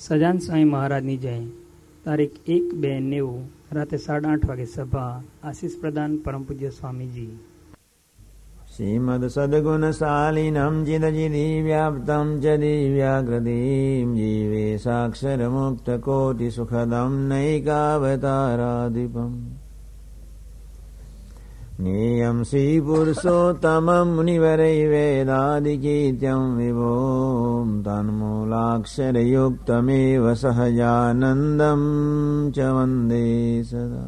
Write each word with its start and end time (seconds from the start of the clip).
સજાન 0.00 0.38
સ્વામી 0.38 0.64
મહારાજની 0.64 1.16
જય. 1.16 1.46
તારીખ 2.04 2.30
એક 2.46 2.74
બે 2.74 3.00
નેવું 3.00 3.50
રાતે 3.72 3.96
સાડા 3.96 4.30
આઠ 4.30 4.46
વાગે 4.46 4.64
સભા 4.64 5.22
આશીષ 5.42 5.80
પ્રદાન 5.80 6.16
પરમ 6.16 6.42
પૂજ્ય 6.42 6.70
સ્વામીજી. 6.70 7.38
શ્રીમદ 8.76 9.26
સદગુણશાલિનમ 9.26 10.84
ચિદચિદી 10.84 11.62
વ્યાપ્તમ 11.62 12.40
ચ 12.40 12.46
દિવ્યાકૃતિમ 12.46 14.14
જીવે 14.14 14.76
સાક્ષર 14.76 15.48
મુક્ત 15.48 15.90
કોટિ 15.90 16.50
સુખદમ 16.50 17.28
નૈકાવતારાધિપમ. 17.28 19.59
જ્ઞેયમ 21.80 22.42
શ્રી 22.42 22.80
પુરુષોત્તમમ 22.80 24.08
મુનિવરૈ 24.16 24.86
વેદાદિકીત્યમ 24.86 26.56
વિભોમ 26.56 27.68
च 32.52 32.58
वन्दे 32.76 33.24
सदा। 33.64 34.04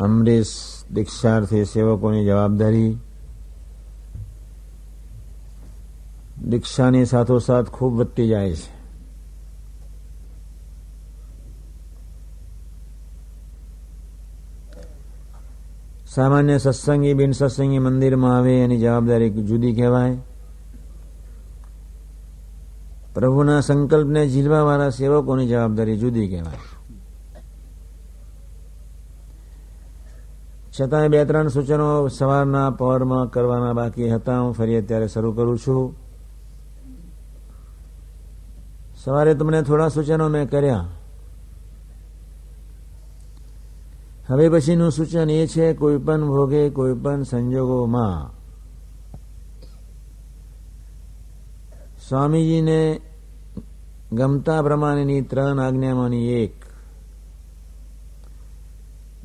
અમરીશ 0.00 0.54
દીક્ષાર્થી 0.94 1.64
સેવકોની 1.64 2.24
જવાબદારી 2.24 2.92
દીક્ષાની 6.48 7.04
સાથોસાથ 7.04 7.68
ખૂબ 7.70 7.94
વધતી 7.94 8.28
જાય 8.28 8.52
છે 8.52 8.73
સામાન્ય 16.14 16.58
સત્સંગી 16.58 17.14
બિન 17.14 17.32
સત્સંગી 17.32 17.78
મંદિરમાં 17.78 18.38
આવે, 18.38 18.60
એની 18.60 18.78
જવાબદારી 18.78 19.30
જુદી 19.30 19.74
કહેવાય. 19.74 20.16
પ્રભુના 23.14 23.60
સંકલ્પને 23.60 24.28
ઝીલવાવાળા 24.28 24.90
સેવકોની 24.90 25.48
જવાબદારી 25.48 25.98
જુદી 25.98 26.28
કહેવાય. 26.28 26.58
છતાંય 30.80 31.08
બે 31.08 31.24
ત્રણ 31.24 31.48
સૂચનો 31.48 32.08
સવારના 32.08 32.70
પહોરમાં 32.70 33.30
કરવાના 33.30 33.72
બાકી 33.72 34.10
હતા. 34.10 34.40
હું 34.40 34.52
ફરી 34.52 34.78
અત્યારે 34.78 35.08
શરૂ 35.08 35.32
કરું 35.32 35.58
છું. 35.58 35.96
સવારે 39.04 39.34
તમને 39.34 39.62
થોડા 39.62 39.88
સૂચનો 39.88 40.28
મેં 40.28 40.50
કર્યા. 40.50 40.86
હવે 44.28 44.48
પછીનું 44.48 44.90
સૂચન 44.90 45.30
એ 45.30 45.46
છે, 45.46 45.72
કોઈ 45.72 45.98
પણ 45.98 46.28
ભોગે, 46.28 46.70
કોઈ 46.70 46.94
પણ 46.94 47.22
સંજોગોમાં. 47.22 48.44
સ્વામીજીને 52.08 53.00
ગમતા 54.12 54.62
પ્રમાણેની 54.62 55.20
ત્રણ 55.20 55.60
આજ્ઞામાંની 55.60 56.28
એક. 56.28 56.54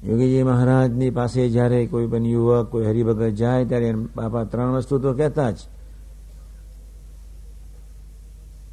યોગીજી 0.03 0.43
મહારાજની 0.43 1.09
પાસે 1.09 1.49
જ્યારે 1.49 1.85
કોઈ 1.87 2.07
પણ 2.07 2.25
યુવક, 2.25 2.71
કોઈ 2.71 2.85
હરિભગત 2.85 3.29
જાય, 3.29 3.65
ત્યારે 3.65 3.93
બાપા 4.15 4.43
ત્રણ 4.43 4.71
વસ્તુ 4.71 4.99
તો 4.99 5.13
કહેતા 5.13 5.51
જ. 5.51 5.57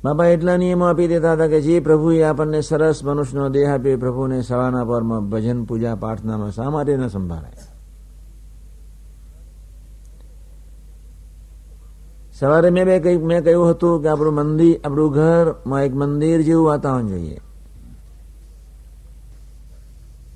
બાપા 0.06 0.26
એટલા 0.26 0.56
નિયમો 0.56 0.84
આપી 0.84 1.08
દેતા 1.08 1.32
હતા 1.32 1.46
કે 1.46 1.60
જે 1.60 1.80
પ્રભુએ 1.80 2.22
આપણને 2.22 2.60
સરસ 2.60 3.04
મનુષ્યનો 3.04 3.48
દેહ 3.48 3.74
આપ્યો 3.74 3.98
પ્રભુને 3.98 4.42
સવારના 4.42 4.84
પરમાં 4.84 5.30
ભજન 5.30 5.64
પૂજા 5.64 5.94
પ્રાર્થનામાં 5.94 6.52
શા 6.52 6.70
માટે 6.70 6.96
ન 6.96 7.08
સંભાળાય? 7.08 7.76
સવારે 12.38 12.70
મેં 12.70 12.84
બે 12.84 13.16
મેં 13.16 13.44
કહ્યું 13.44 13.70
હતું 13.70 14.02
કે 14.02 14.08
આપણું 14.08 14.34
મંદિર, 14.34 14.80
આપણું 14.84 15.12
ઘરમાં 15.12 15.82
એક 15.82 15.94
મંદિર 15.94 16.42
જેવું 16.42 16.66
વાતાવરણ 16.66 17.08
જોઈએ. 17.08 17.40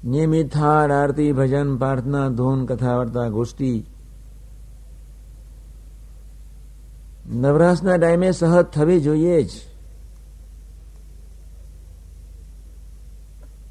નિયમિત 0.04 0.52
થાળ 0.52 0.92
આરતી, 0.92 1.32
ભજન, 1.32 1.76
પ્રાર્થના, 1.76 2.28
ધૂન, 2.28 2.64
કથા, 2.64 2.96
વાર્તા, 2.96 3.28
ગોષ્ઠી. 3.28 3.86
નવરાશના 7.30 7.96
ટાઈમે 7.96 8.30
સહજ 8.30 8.62
થવી 8.62 9.00
જોઈએ 9.00 9.42
જ. 9.42 9.50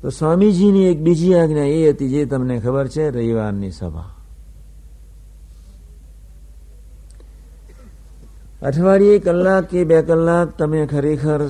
તો 0.02 0.10
સ્વામીજીની 0.10 0.86
એક 0.86 1.02
બીજી 1.02 1.36
આજ્ઞા 1.36 1.64
એ 1.64 1.90
હતી 1.90 2.10
જે 2.10 2.26
તમને 2.26 2.60
ખબર 2.60 2.88
છે, 2.88 3.10
રવિવારની 3.10 3.72
સભા. 3.72 4.16
અઠવાડિયે 8.62 9.20
કલાક 9.20 9.64
કે 9.64 9.84
બે 9.84 10.02
કલાક 10.02 10.58
તમે 10.58 10.86
ખરેખર 10.86 11.50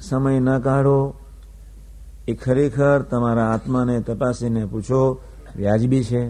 સમય 0.00 0.40
ન 0.40 0.58
કાઢો. 0.58 1.14
એ 2.28 2.34
ખરેખર 2.34 3.02
તમારા 3.02 3.50
આત્માને 3.50 4.00
તપાસીને 4.00 4.66
પૂછો, 4.66 5.20
વ્યાજબી 5.56 6.04
છે? 6.04 6.28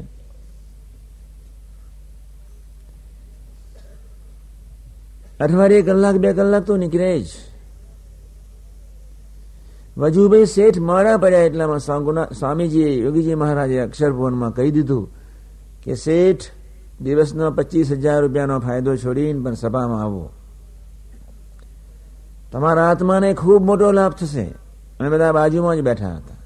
અઠવાડિયે 5.40 5.82
કલાક, 5.82 6.14
બે 6.14 6.32
કલાક 6.32 6.62
તો 6.64 6.76
નીકળે 6.76 7.20
જ. 7.20 7.26
વજુભાઈ 9.98 10.47
શેઠ 10.47 10.78
મારા 10.78 11.16
પડ્યા 11.16 11.38
એટલામાં 11.38 11.78
સ્વામીજીએ 12.32 13.04
યોગીજી 13.04 13.34
મહારાજે 13.34 13.78
અક્ષરભુવનમાં 13.81 14.54
કહી 14.54 14.70
દીધું 14.70 15.10
કે 15.82 15.94
શેઠ, 15.94 16.42
દિવસનો 17.00 17.50
પચીસ 17.50 17.92
હજાર 17.92 18.22
રૂપિયાનો 18.22 18.58
ફાયદો 18.58 18.97
છોડીને 18.97 19.42
પણ 19.42 19.54
સભામાં 19.54 20.03
આવો. 20.03 20.31
તમારા 22.53 22.91
આત્માને 22.91 23.34
ખૂબ 23.34 23.64
મોટો 23.64 23.92
લાભ 23.92 24.12
થશે. 24.12 24.47
અમે 25.00 25.08
બધા 25.10 25.32
બાજુમાં 25.32 25.76
જ 25.76 25.81
બેઠા 25.81 26.14
હતા. 26.16 26.38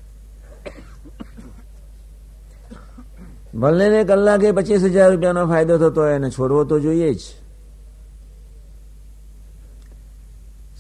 ભલે 3.59 3.89
ને 3.89 4.05
કલાકે 4.05 4.53
પચીસ 4.53 4.85
હજાર 4.85 5.13
રૂપિયાનો 5.13 5.47
ફાયદો 5.47 5.79
થતો 5.79 6.07
એને 6.07 6.31
છોડવો 6.31 6.65
તો 6.65 6.81
જોઈએ 6.81 7.15
જ. 7.15 7.21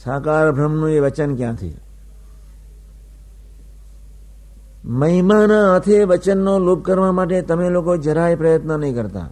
સાકાર 0.04 0.52
બ્રહ્મનું 0.52 0.90
એ 0.90 1.00
વચન 1.00 1.36
ક્યાંથી? 1.36 1.76
મહિમાના 4.84 5.72
હાથે 5.72 6.04
વચનનો 6.04 6.58
લોપ 6.58 6.84
કરવા 6.84 7.12
માટે 7.12 7.42
તમે 7.42 7.70
લોકો 7.70 7.96
જરાય 7.96 8.34
પ્રયત્ન 8.34 8.80
નહીં 8.80 8.94
કરતા. 8.94 9.30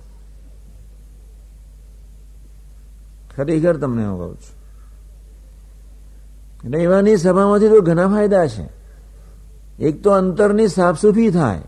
ખરેખર 3.36 3.76
તમને 3.76 4.06
હું 4.06 4.18
કહું 4.18 4.36
છું. 4.36 4.60
રવિવારની 6.72 7.16
સભામાંથી 7.16 7.68
તો 7.68 7.80
ઘણા 7.80 8.08
ફાયદા 8.08 8.46
છે. 8.46 8.70
એક 9.78 10.02
તો 10.02 10.10
અંતરની 10.10 10.68
સાફસૂફી 10.68 11.30
થાય. 11.30 11.60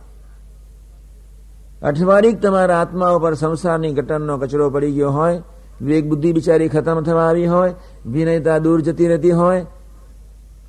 અઠવાડિક 1.82 2.40
તમારા 2.40 2.80
આત્મા 2.80 3.08
ઉપર 3.08 3.34
સંસારની 3.34 3.92
ઘટનનો 3.92 4.38
કચરો 4.38 4.70
પડી 4.70 4.92
ગયો 4.92 5.10
હોય 5.10 5.42
વિવેક 5.80 6.08
બુદ્ધિ 6.08 6.32
બિચારી 6.32 6.68
ખતમ 6.68 7.02
થવા 7.02 7.28
આવી 7.28 7.46
હોય, 7.46 7.74
વિનયતા 8.06 8.58
દૂર 8.58 8.80
જતી 8.80 9.08
રહેતી 9.08 9.30
હોય 9.30 9.66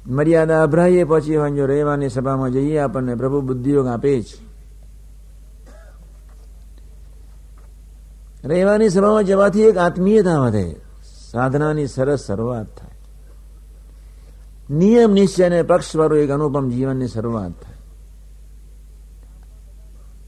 મર્યાદા 0.08 0.64
અભરાઈએ 0.64 1.04
પહોંચી 1.04 1.36
હોય 1.36 1.52
રહેવાની 1.52 2.10
સભામાં 2.10 2.52
જઈએ, 2.52 2.78
આપણને 2.78 3.16
પ્રભુ 3.16 3.42
બુદ્ધિયોગ 3.42 3.88
આપે 3.88 4.22
જ. 4.22 4.26
રહેવાની 8.46 8.90
સભામાં 8.90 9.24
જવાથી 9.24 9.62
એક 9.62 9.78
આત્મીયતા 9.78 10.40
વધે. 10.40 10.76
સાધનાની 11.32 11.88
સરસ 11.88 12.20
શરૂઆત 12.28 12.66
થાય. 12.78 12.90
નિયમ, 14.76 15.12
નિશ્ચય 15.12 15.44
અને 15.44 15.62
પક્ષવાળું 15.62 16.20
એક 16.20 16.30
અનુપમ 16.30 16.70
જીવનની 16.70 17.08
શરૂઆત 17.08 17.52
થાય. 17.52 17.76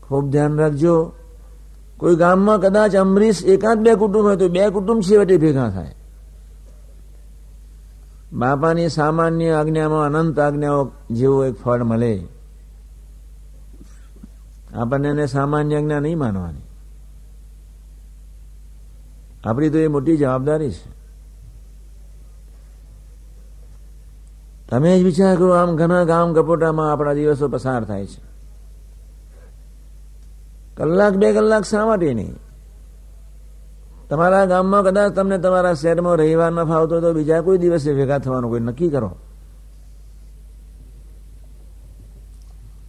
ખૂબ 0.01 0.29
ધ્યાન 0.29 0.57
રાખજો. 0.57 1.13
કોઈ 1.97 2.15
ગામમાં 2.15 2.61
કદાચ 2.61 2.95
અમરીશ 2.95 3.45
એકાદ 3.45 3.79
બે 3.79 3.95
કુટુંબ 3.95 4.25
હોય 4.25 4.35
તો 4.35 4.49
બે 4.49 4.69
કુટુંબ 4.69 5.01
છેવટે 5.01 5.37
ભેગા 5.37 5.69
થાય. 5.69 5.95
બાપાની 8.35 8.89
સામાન્ય 8.89 9.51
આજ્ઞામાં 9.51 10.05
અનંત 10.05 10.39
આજ્ઞાઓ 10.39 10.91
જેવું 11.11 11.45
એક 11.45 11.61
ફળ 11.61 11.83
મળે. 11.83 12.27
આપણને 14.73 15.07
એને 15.07 15.25
સામાન્ય 15.25 15.77
આજ્ઞા 15.77 15.99
નહીં 15.99 16.17
માનવાની. 16.17 16.61
આપણી 19.45 19.69
તો 19.69 19.77
એ 19.77 19.87
મોટી 19.87 20.17
જવાબદારી 20.17 20.71
છે. 20.71 20.95
તમે 24.69 24.99
જ 24.99 25.03
વિચાર 25.03 25.35
કરો, 25.35 25.49
આમ 25.49 25.75
ઘણા 25.75 26.03
ગામ 26.03 26.33
કપોટામાં 26.33 26.91
આપણા 26.91 27.13
દિવસો 27.13 27.47
પસાર 27.47 27.83
થાય 27.83 28.05
છે. 28.05 28.21
કલાક 30.75 31.13
બે 31.13 31.33
કલાક 31.33 31.65
શા 31.65 31.85
માટે 31.85 32.13
નહીં? 32.13 32.44
તમારા 34.09 34.45
ગામમાં 34.45 34.83
કદાચ 34.83 35.13
તમને 35.13 35.37
તમારા 35.37 35.73
શહેરમાં 35.73 36.15
રવિવાર 36.15 36.51
ન 36.51 36.63
ફાવતો 36.63 37.01
તો 37.01 37.13
બીજા 37.13 37.41
કોઈ 37.41 37.57
દિવસે 37.57 37.93
ભેગા 37.93 38.17
થવાનું 38.17 38.49
કોઈ 38.49 38.59
નક્કી 38.59 38.89
કરો. 38.89 39.15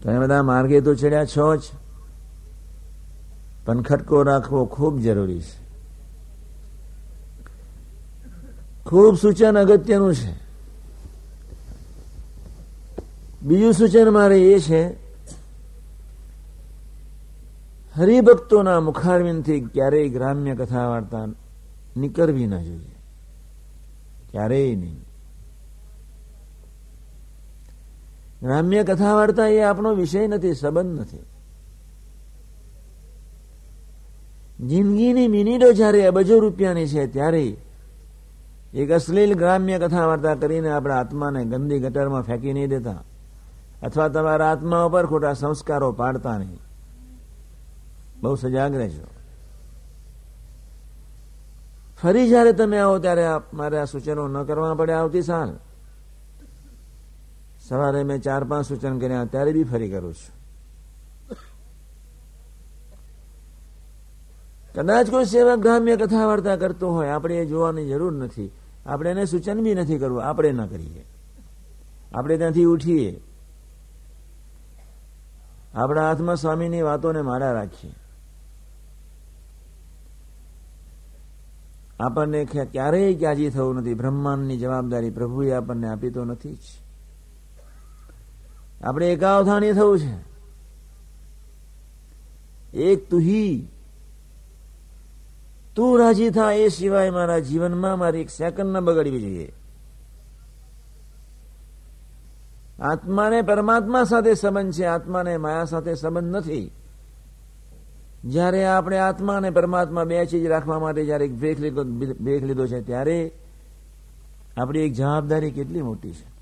તમે 0.02 0.18
બધા 0.18 0.42
માર્ગે 0.42 0.80
તો 0.80 0.94
ચડ્યા 0.94 1.24
છો 1.24 1.56
જ. 1.56 1.60
પણ 3.64 3.82
ખટકો 3.82 4.22
રાખવો 4.22 4.64
ખૂબ 4.64 4.98
જરૂરી 4.98 5.40
છે. 5.40 5.66
ખૂબ 8.86 9.16
સૂચન 9.16 9.58
અગત્યનું 9.58 10.14
છે. 10.14 10.46
બીજું 13.42 13.72
સૂચન 13.72 14.08
મારે 14.08 14.40
એ 14.40 14.60
છે 14.60 15.05
હરિભક્તોના 17.96 18.80
મુખારવિંદથી 18.80 19.60
ક્યારેય 19.60 20.08
ગ્રામ્ય 20.08 20.54
કથા 20.54 20.88
વાર્તા 20.88 21.26
નીકળવી 21.96 22.46
ના 22.46 22.62
જોઈએ. 22.62 22.96
ક્યારેય 24.30 24.76
નહીં. 24.76 25.04
ગ્રામ્ય 28.42 28.84
કથા 28.84 29.14
વાર્તા 29.14 29.46
એ 29.46 29.60
આપણો 29.60 29.94
વિષય 29.94 30.26
નથી, 30.26 30.54
સંબંધ 30.54 31.00
નથી. 31.00 31.18
જિંદગીની 34.66 35.28
મિનિટો 35.28 35.72
જ્યારે 35.72 36.06
અબજો 36.06 36.38
રૂપિયાની 36.38 36.86
છે, 36.86 37.06
ત્યારે 37.06 37.56
એક 38.74 38.90
અશ્લીલ 38.90 39.34
ગ્રામ્ય 39.34 39.78
કથા 39.78 40.06
વાર્તા 40.06 40.34
કરીને 40.34 40.70
આપણા 40.70 40.96
આત્માને 40.96 41.44
ગંદી 41.44 41.78
ગટરમાં 41.78 42.22
ફેંકી 42.22 42.52
નહીં 42.52 42.68
દેતા. 42.68 43.04
અથવા 43.82 44.08
તમારા 44.08 44.50
આત્મા 44.50 44.82
ઉપર 44.82 45.06
ખોટા 45.06 45.32
સંસ્કારો 45.32 45.92
પાડતા 45.92 46.38
નહીં. 46.38 46.65
બહુ 48.22 48.34
સજાગ 48.34 48.74
રહેજો. 48.74 49.06
ફરી 52.02 52.28
જયારે 52.28 52.52
તમે 52.52 52.78
આવો 52.78 52.98
ત્યારે 52.98 53.22
મારે 53.54 53.78
આ 53.78 53.84
સૂચનો 53.84 54.28
ન 54.28 54.42
કરવા 54.42 54.74
પડે 54.74 54.92
આવતી 54.92 55.22
સાલ 55.22 55.56
સવારે 57.68 58.02
મેં 58.02 58.20
ચાર 58.20 58.44
પાંચ 58.44 58.66
સૂચન 58.66 58.98
કર્યા 58.98 59.24
ત્યારે 59.24 59.52
બી 59.52 59.64
ફરી 59.64 59.90
કરું 59.90 60.14
છું. 60.14 60.36
કદાચ 64.74 65.10
કોઈ 65.10 65.24
સેવક 65.24 65.58
ગ્રામ્ય 65.58 65.96
કથા 65.96 66.26
વાર્તા 66.26 66.56
કરતો 66.56 66.92
હોય, 66.92 67.08
આપણે 67.08 67.36
એ 67.36 67.46
જોવાની 67.46 67.88
જરૂર 67.88 68.12
નથી. 68.12 68.52
આપણે 68.86 69.10
એને 69.10 69.24
સૂચન 69.24 69.62
બી 69.62 69.74
નથી 69.74 69.98
કરવું, 69.98 70.24
આપણે 70.24 70.52
ન 70.52 70.66
કરીએ. 70.66 71.04
આપણે 72.14 72.36
ત્યાંથી 72.36 72.64
ઉઠીએ. 72.64 73.20
આપણા 75.74 76.08
હાથમાં 76.08 76.36
સ્વામીની 76.36 76.82
વાતોને 76.82 77.22
મારા 77.22 77.52
રાખીએ. 77.52 77.94
આપણને 82.00 82.44
ક્યારેય 82.44 83.14
ક્યાજી 83.14 83.50
થવું 83.50 83.76
નથી. 83.76 83.94
બ્રહ્માંડની 83.94 84.58
જવાબદારી 84.58 85.10
પ્રભુએ 85.10 85.52
આપણને 85.52 85.88
આપી 85.88 86.10
તો 86.10 86.24
નથી 86.24 86.54
જ. 86.54 86.58
આપણે 88.84 89.12
એકાવધાની 89.12 89.72
થવું 89.72 90.00
છે. 90.00 90.36
એક 92.78 93.10
તુહી. 93.10 93.68
તું 95.76 95.98
રાજી 95.98 96.30
થા 96.30 96.52
એ 96.52 96.68
સિવાય 96.68 97.10
મારા 97.10 97.38
જીવનમાં 97.38 97.98
મારી 97.98 98.20
એક 98.20 98.30
સેકન્ડ 98.30 98.76
ન 98.76 98.80
બગડવી 98.80 99.20
જોઈએ. 99.20 99.52
આત્માને 102.80 103.42
પરમાત્મા 103.42 104.04
સાથે 104.04 104.34
સંબંધ 104.34 104.72
છે. 104.72 104.84
આત્માને 104.84 105.36
માયા 105.36 105.64
સાથે 105.64 105.94
સંબંધ 105.94 106.36
નથી. 106.36 106.70
જ્યારે 108.24 108.64
આપણે 108.64 108.98
આત્મા 108.98 109.36
અને 109.36 109.50
પરમાત્મા 109.50 110.04
બે 110.04 110.26
ચીજ 110.26 110.46
રાખવા 110.46 110.78
માટે 110.78 111.04
જયારે 111.04 111.28
બ્રેક 111.28 111.60
લીધો 111.60 111.84
બ્રેક 112.20 112.44
લીધો 112.44 112.66
છે, 112.66 112.80
ત્યારે 112.80 113.32
આપણી 114.56 114.78
એક 114.80 114.92
જવાબદારી 114.92 115.50
કેટલી 115.50 115.82
મોટી 115.82 116.12
છે. 116.12 116.36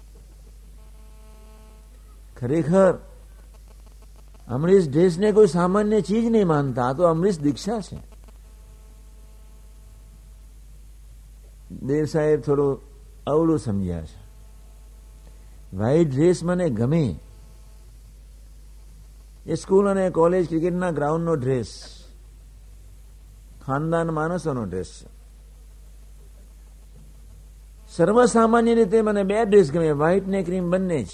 ખરેખર, 2.36 2.94
અમરીશ 4.48 4.88
ડ્રેસને 4.88 5.32
કોઈ 5.32 5.46
સામાન્ય 5.46 6.00
ચીજ 6.00 6.30
નહીં 6.30 6.46
માનતા 6.46 6.92
તો 6.92 7.02
અમરીશ 7.02 7.40
દીક્ષા 7.40 7.80
છે. 7.80 7.98
દેવ 11.82 12.04
સાહેબ 12.04 12.40
થોડું 12.40 12.80
અવળું 13.26 13.58
સમજ્યા 13.58 14.00
છે. 14.00 14.24
વ્હાઈટ 15.76 16.10
ડ્રેસ 16.10 16.44
મને 16.44 16.70
ગમે 16.70 17.20
એ 19.46 19.54
સ્કૂલ 19.54 19.90
અને 19.90 20.10
કોલેજ 20.10 20.48
ક્રિકેટના 20.48 20.90
ગ્રાઉન્ડનો 20.90 21.34
ડ્રેસ 21.34 21.66
ખાનદાન 23.66 24.10
માણસોનો 24.10 24.64
ડ્રેસ 24.64 24.86
છે. 24.86 25.14
સર્વસામાન્ય 27.96 28.74
રીતે 28.74 29.02
મને 29.02 29.22
બે 29.22 29.44
ડ્રેસ 29.44 29.72
ગમે 29.72 29.92
વ્હાઈટ 29.92 30.28
ને 30.28 30.42
ક્રીમ 30.42 30.70
બંને 30.70 31.02
જ. 31.02 31.08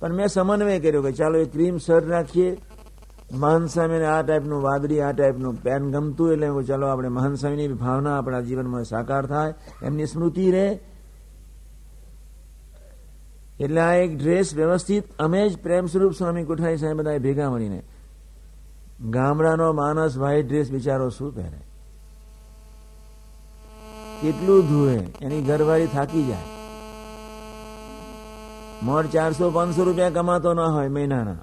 પણ 0.00 0.12
મેં 0.12 0.28
સમન્વય 0.28 0.80
કર્યો 0.80 1.02
કે 1.02 1.12
ચાલો 1.12 1.38
એ 1.38 1.44
ક્રીમ 1.44 1.78
સર 1.78 2.04
રાખીએ. 2.04 2.56
મહાનસ્વામીને 3.32 4.06
આ 4.06 4.22
ટાઈપનું 4.22 4.62
વાદળી, 4.62 5.00
આ 5.00 5.12
ટાઈપનું 5.12 5.62
પેન 5.62 5.90
ગમતું 5.92 6.32
એટલે 6.32 6.64
ચાલો 6.64 6.86
આપણે 6.86 7.08
મહાનસ્વામીની 7.08 7.68
ભાવના 7.68 8.18
આપણા 8.18 8.40
જીવનમાં 8.40 8.84
સાકાર 8.84 9.26
થાય, 9.26 9.54
એમની 9.82 10.06
સ્મૃતિ 10.06 10.50
રહે. 10.50 10.78
એટલે 13.60 13.80
આ 13.80 13.94
એક 13.94 14.18
ડ્રેસ 14.18 14.54
વ્યવસ્થિત, 14.54 15.18
અમે 15.18 15.48
જ 15.48 15.58
પ્રેમ 15.58 15.86
સ્વરૂપ 15.86 16.12
સ્વામી 16.12 16.44
કોઠારી 16.44 16.76
સાહેબ 16.76 16.96
બધા 16.96 17.18
ભેગા 17.18 17.50
મળીને. 17.50 17.82
ગામડાનો 19.10 19.72
માણસ 19.72 20.16
વ્હાઈટ 20.16 20.48
ડ્રેસ 20.48 20.70
બિચારો 20.70 21.10
શું 21.10 21.34
પહેરે? 21.34 21.60
કેટલું 24.22 24.68
ધુએ, 24.68 24.98
એની 25.22 25.42
ઘરવાળી 25.42 25.86
થાકી 25.86 26.26
જાય. 26.26 26.42
મોર 28.82 29.06
ચારસો, 29.06 29.50
પાંચસો 29.50 29.84
રૂપિયા 29.84 30.10
કમાતો 30.10 30.54
ના 30.54 30.66
હોય 30.66 30.88
મહિનાના. 30.88 31.36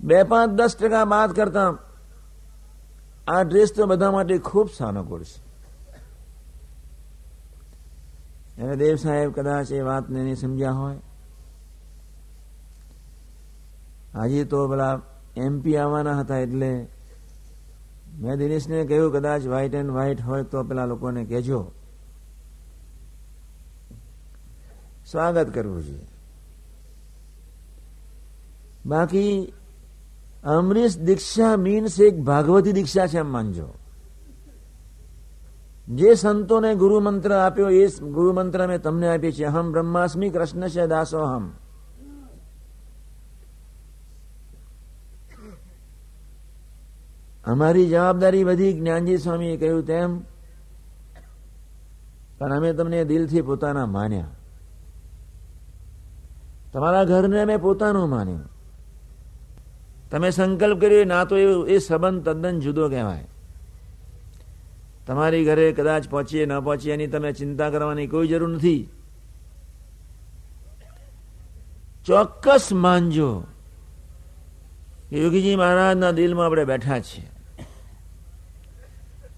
બે 0.00 0.22
પાંચ 0.22 0.50
દસ 0.50 0.76
ટકા 0.76 1.04
બાદ 1.04 1.32
કરતા 1.32 1.74
આ 3.28 3.42
ડ્રેસ 3.42 3.72
તો 3.76 3.86
બધા 3.86 4.10
માટે 4.10 4.38
ખૂબ 4.38 4.70
સાનુકૂળ 4.78 5.22
છે. 5.22 5.47
એને 8.58 8.74
દેવ 8.76 8.96
સાહેબ 8.96 9.30
કદાચ 9.32 9.68
એ 9.72 9.80
વાતને 9.82 10.18
નહીં 10.18 10.36
સમજ્યા 10.36 10.74
હોય 10.74 11.00
આજે 14.14 14.44
તો 14.44 14.58
પેલા 14.68 14.94
એમપી 15.36 15.76
આવવાના 15.76 16.20
હતા 16.20 16.40
એટલે 16.40 16.70
મેં 18.18 18.38
દિનેશને 18.38 18.78
કહ્યું 18.84 19.12
કદાચ 19.12 19.42
વ્હાઈટ 19.44 19.74
એન્ડ 19.74 19.92
વ્હાઈટ 19.92 20.20
હોય 20.20 20.44
તો 20.44 20.64
પેલા 20.64 20.86
લોકોને 20.86 21.22
કહેજો 21.24 21.60
સ્વાગત 25.04 25.48
કરવું 25.50 25.82
જોઈએ 25.82 26.08
બાકી 28.84 29.34
અમરીશ 30.48 30.96
દીક્ષા 31.00 31.54
મીન્સ 31.58 31.94
એક 32.00 32.14
ભાગવતી 32.22 32.72
દીક્ષા 32.72 33.08
છે 33.08 33.18
એમ 33.18 33.30
માનજો 33.30 33.68
જે 35.88 36.14
સંતોને 36.14 36.74
ગુરુ 36.74 37.00
મંત્ર 37.00 37.32
આપ્યો, 37.32 37.70
એ 37.70 37.86
ગુરુ 37.86 38.32
મંત્ર 38.32 38.66
મેં 38.66 38.82
તમને 38.82 39.08
આપી 39.08 39.32
છે 39.32 39.44
અહમ 39.44 39.72
બ્રહ્માસ્મી 39.72 40.30
કૃષ્ણ 40.30 40.68
છે 40.68 40.86
દાસોહમ. 40.86 41.50
અમારી 47.44 47.88
જવાબદારી 47.88 48.44
બધી 48.44 48.72
જ્ઞાનજી 48.72 49.16
સ્વામીએ 49.16 49.56
કહ્યું 49.56 49.86
તેમ, 49.86 50.18
પણ 52.38 52.52
અમે 52.52 52.72
તમને 52.72 53.04
દિલથી 53.04 53.42
પોતાના 53.42 53.86
માન્યા. 53.86 54.28
તમારા 56.72 57.04
ઘરને 57.04 57.42
અમે 57.42 57.56
પોતાનું 57.56 58.08
માન્યું. 58.08 58.44
તમે 60.10 60.30
સંકલ્પ 60.30 60.80
કર્યો 60.80 61.04
ના 61.04 61.24
તો 61.24 61.36
એ 61.66 61.78
સંબંધ 61.78 62.24
તદ્દન 62.24 62.60
જુદો 62.60 62.88
કહેવાય. 62.88 63.26
તમારી 65.08 65.44
ઘરે 65.44 65.72
કદાચ 65.72 66.08
પહોંચીએ, 66.08 66.46
ન 66.46 66.60
પહોંચીએ, 66.60 66.94
એની 66.94 67.06
તમે 67.06 67.32
ચિંતા 67.32 67.70
કરવાની 67.70 68.06
કોઈ 68.06 68.28
જરૂર 68.28 68.48
નથી. 68.48 68.88
ચોક્કસ 72.06 72.72
માનજો 72.72 73.44
યોગીજી 75.12 75.56
મહારાજના 75.56 76.10
દિલમાં 76.10 76.46
આપણે 76.46 76.64
બેઠા 76.64 77.00
છીએ. 77.00 77.30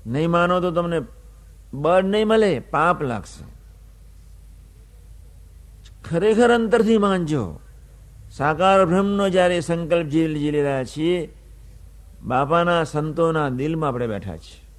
નહીં 0.07 0.31
માનો 0.31 0.61
તો 0.61 0.71
તમને 0.71 1.01
બળ 1.75 2.03
નહીં 2.05 2.27
મળે, 2.27 2.59
પાપ 2.59 3.03
લાગશે. 3.03 3.45
ખરેખર 6.05 6.55
અંતરથી 6.55 6.99
માનજો. 6.99 7.61
સાકાર 8.33 8.85
બ્રહ્મનો 8.85 9.29
જ્યારે 9.29 9.61
સંકલ્પ 9.61 10.07
જીલી 10.07 10.51
રહ્યા 10.51 10.85
છીએ, 10.85 11.35
બાપાના 12.23 12.85
સંતોના 12.85 13.49
દિલમાં 13.49 13.89
આપણે 13.89 14.07
બેઠા 14.07 14.37
છીએ. 14.37 14.70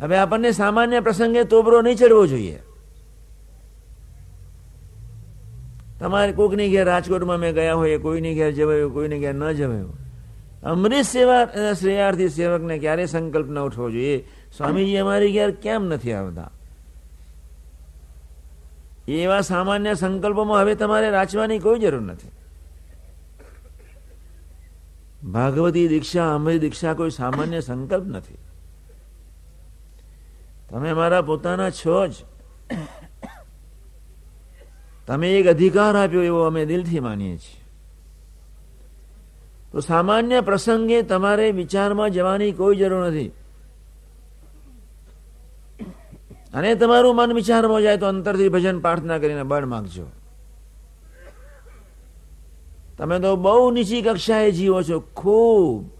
હવે 0.00 0.16
આપણને 0.16 0.50
સામાન્ય 0.52 1.00
પ્રસંગે 1.00 1.44
તોબરો 1.44 1.82
નહીં 1.82 1.96
ચડવો 1.96 2.26
જોઈએ. 2.26 2.58
તમારે 6.00 6.32
કોઈકની 6.32 6.70
ઘેર 6.70 6.86
રાજકોટમાં 6.86 7.38
મેં 7.38 7.54
ગયા 7.54 7.74
હોય, 7.74 7.98
કોઈની 7.98 8.34
ઘેર 8.34 8.52
જવાયું 8.52 8.92
કોઈની 8.92 9.18
ઘેર 9.18 9.34
ન 9.34 9.52
જવાયું 9.52 10.00
અમૃત 10.62 10.92
સેવા 10.92 11.44
શ્રેયાર્થી 11.72 12.28
સેવકને 12.28 12.78
ક્યારે 12.78 13.06
સંકલ્પ 13.06 13.48
ન 13.50 13.58
ઉઠવો 13.58 13.90
જોઈએ? 13.90 14.28
સ્વામીજી 14.56 14.96
અમારી 14.96 15.32
ઘેર 15.32 15.50
કેમ 15.50 15.84
નથી 15.84 16.12
આવતા? 16.12 16.50
એવા 19.08 19.40
સામાન્ય 19.40 19.94
સંકલ્પોમાં 19.94 20.60
હવે 20.60 20.74
તમારે 20.74 21.10
રાચવાની 21.10 21.58
કોઈ 21.58 21.78
જરૂર 21.78 22.02
નથી. 22.02 22.30
ભાગવતી 25.30 25.88
દીક્ષા, 25.88 26.34
અમરી 26.34 26.58
દીક્ષા 26.58 26.94
કોઈ 26.94 27.10
સામાન્ય 27.10 27.60
સંકલ્પ 27.60 28.06
નથી. 28.06 28.38
તમે 30.70 30.92
મારા 30.92 31.22
પોતાના 31.22 31.70
છો 31.70 32.06
જ. 32.06 32.12
તમે 35.06 35.32
એક 35.32 35.46
અધિકાર 35.46 35.96
આપ્યો 35.96 36.22
એવો 36.22 36.40
અમે 36.42 36.66
દિલથી 36.66 37.00
માનીએ 37.00 37.36
છીએ. 37.36 37.60
તો 39.72 39.80
સામાન્ય 39.80 40.40
પ્રસંગે 40.40 41.02
તમારે 41.02 41.52
વિચારમાં 41.52 42.10
જવાની 42.10 42.52
કોઈ 42.52 42.76
જરૂર 42.76 43.06
નથી. 43.06 43.32
અને 46.54 46.74
તમારું 46.74 47.16
મન 47.16 47.32
વિચારમાં 47.32 47.82
જાય 47.82 47.96
તો 47.96 48.06
અંતરથી 48.06 48.48
ભજન 48.48 48.80
પ્રાર્થના 48.80 49.18
કરીને 49.18 49.42
બળ 49.42 49.66
માંગજો. 49.66 50.06
તમે 52.98 53.18
તો 53.18 53.36
બહુ 53.36 53.70
નીચી 53.70 54.02
કક્ષાએ 54.02 54.50
જીવો 54.50 54.82
છો. 54.82 55.00
ખૂબ. 55.00 55.90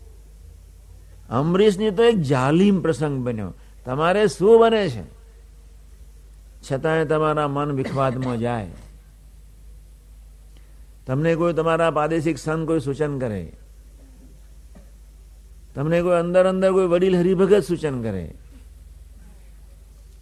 અમરીશની 1.30 1.90
તો 1.90 2.02
એક 2.02 2.16
જાલીમ 2.16 2.80
પ્રસંગ 2.80 3.26
બન્યો. 3.26 3.54
તમારે 3.84 4.26
શું 4.26 4.60
બને 4.60 4.88
છે? 4.88 5.02
છતાંય 6.72 7.04
તમારા 7.04 7.48
મન 7.48 7.72
વિખવાદમાં 7.72 8.38
જાય. 8.38 8.70
તમને 11.06 11.34
કોઈ 11.34 11.52
તમારા 11.52 11.90
પ્રાદેશિક 11.90 12.38
સંત 12.38 12.66
કોઈ 12.66 12.80
સૂચન 12.80 13.18
કરે. 13.18 13.52
તમને 15.74 16.02
કોઈ 16.02 16.18
અંદર 16.18 16.48
અંદર 16.48 16.72
કોઈ 16.72 16.86
વડીલ 16.86 17.16
હરિભગત 17.16 17.64
સૂચન 17.64 18.02
કરે. 18.02 18.34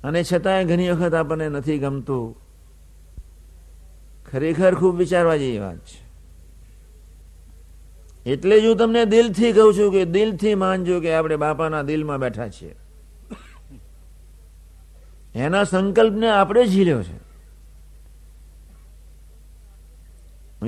અને 0.05 0.25
છતાંય 0.25 0.65
ઘણી 0.65 0.91
વખત 0.91 1.15
આપણને 1.15 1.49
નથી 1.49 1.79
ગમતું. 1.79 2.37
ખરેખર 4.33 4.75
ખૂબ 4.75 4.97
વિચારવા 4.97 5.37
જેવી 5.37 5.59
વાત 5.59 5.77
છે. 5.77 6.09
એટલે 8.31 8.61
જ 8.61 8.65
હું 8.65 8.77
તમને 8.77 9.05
દિલથી 9.05 9.53
કહું 9.53 9.75
છું 9.75 9.93
કે 9.93 10.05
દિલથી 10.05 10.55
માનજો 10.55 11.01
કે 11.01 11.15
આપણે 11.15 11.37
બાપાના 11.37 11.83
દિલમાં 11.83 12.19
બેઠા 12.19 12.49
છીએ. 12.49 12.75
એના 15.35 15.65
સંકલ્પને 15.65 16.31
આપણે 16.31 16.67
ઝીલ્યો 16.67 17.03
છે. 17.03 17.29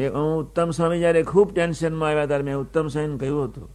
હું 0.09 0.38
ઉત્તમ 0.38 0.71
સ્વામી 0.71 0.99
જયારે 0.99 1.23
ખૂબ 1.23 1.55
ટેન્શનમાં 1.55 2.09
આવ્યા 2.09 2.26
ત્યારે 2.26 2.45
મેં 2.45 2.57
ઉત્તમ 2.57 2.88
સ્વામીને 2.88 3.19
કહ્યું 3.19 3.45
હતું. 3.45 3.69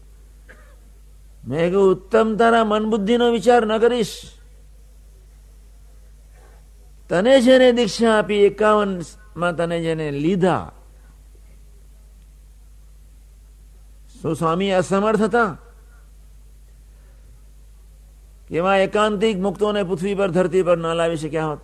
મેં 1.48 1.60
કહ્યું, 1.60 1.92
ઉત્તમ, 1.92 2.36
તારા 2.36 2.64
મન 2.64 2.90
બુદ્ધિનો 2.90 3.32
વિચાર 3.32 3.66
ન 3.66 3.78
કરીશ. 3.78 4.22
તને 7.10 7.42
જેને 7.42 7.72
દીક્ષા 7.72 8.20
આપી 8.20 8.36
એકાવનમાં 8.36 9.56
તને 9.56 9.82
જેને 9.82 10.12
લીધા. 10.12 10.72
શું 14.22 14.36
સ્વામી 14.36 14.72
અસમર્થ 14.72 15.22
હતા? 15.22 15.58
કેવા 18.50 18.78
એકાંતિક 18.78 19.38
મુક્તોને 19.38 19.84
પૃથ્વી 19.84 20.16
પર, 20.16 20.32
ધરતી 20.32 20.64
પર 20.64 20.78
ન 20.78 20.94
લાવી 20.94 21.18
શક્યા 21.18 21.46
હોત 21.48 21.60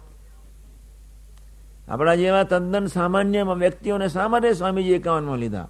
આપણા 1.88 2.16
જેવા 2.16 2.44
તદ્દન 2.44 2.88
સામાન્ય 2.88 3.44
વ્યક્તિઓને 3.44 4.08
શા 4.08 4.28
માટે 4.28 4.54
સ્વામીજી 4.54 4.92
એકાવનમાં 4.92 5.38
લીધા. 5.38 5.70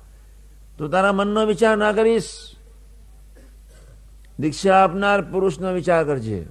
તું 0.77 0.89
તારા 0.89 1.12
મનનો 1.12 1.46
વિચાર 1.46 1.77
ના 1.77 1.91
કરીશ. 1.91 2.30
દીક્ષા 4.39 4.84
આપનાર 4.84 5.22
પુરુષનો 5.22 5.74
વિચાર 5.74 6.03
કરજે. 6.03 6.48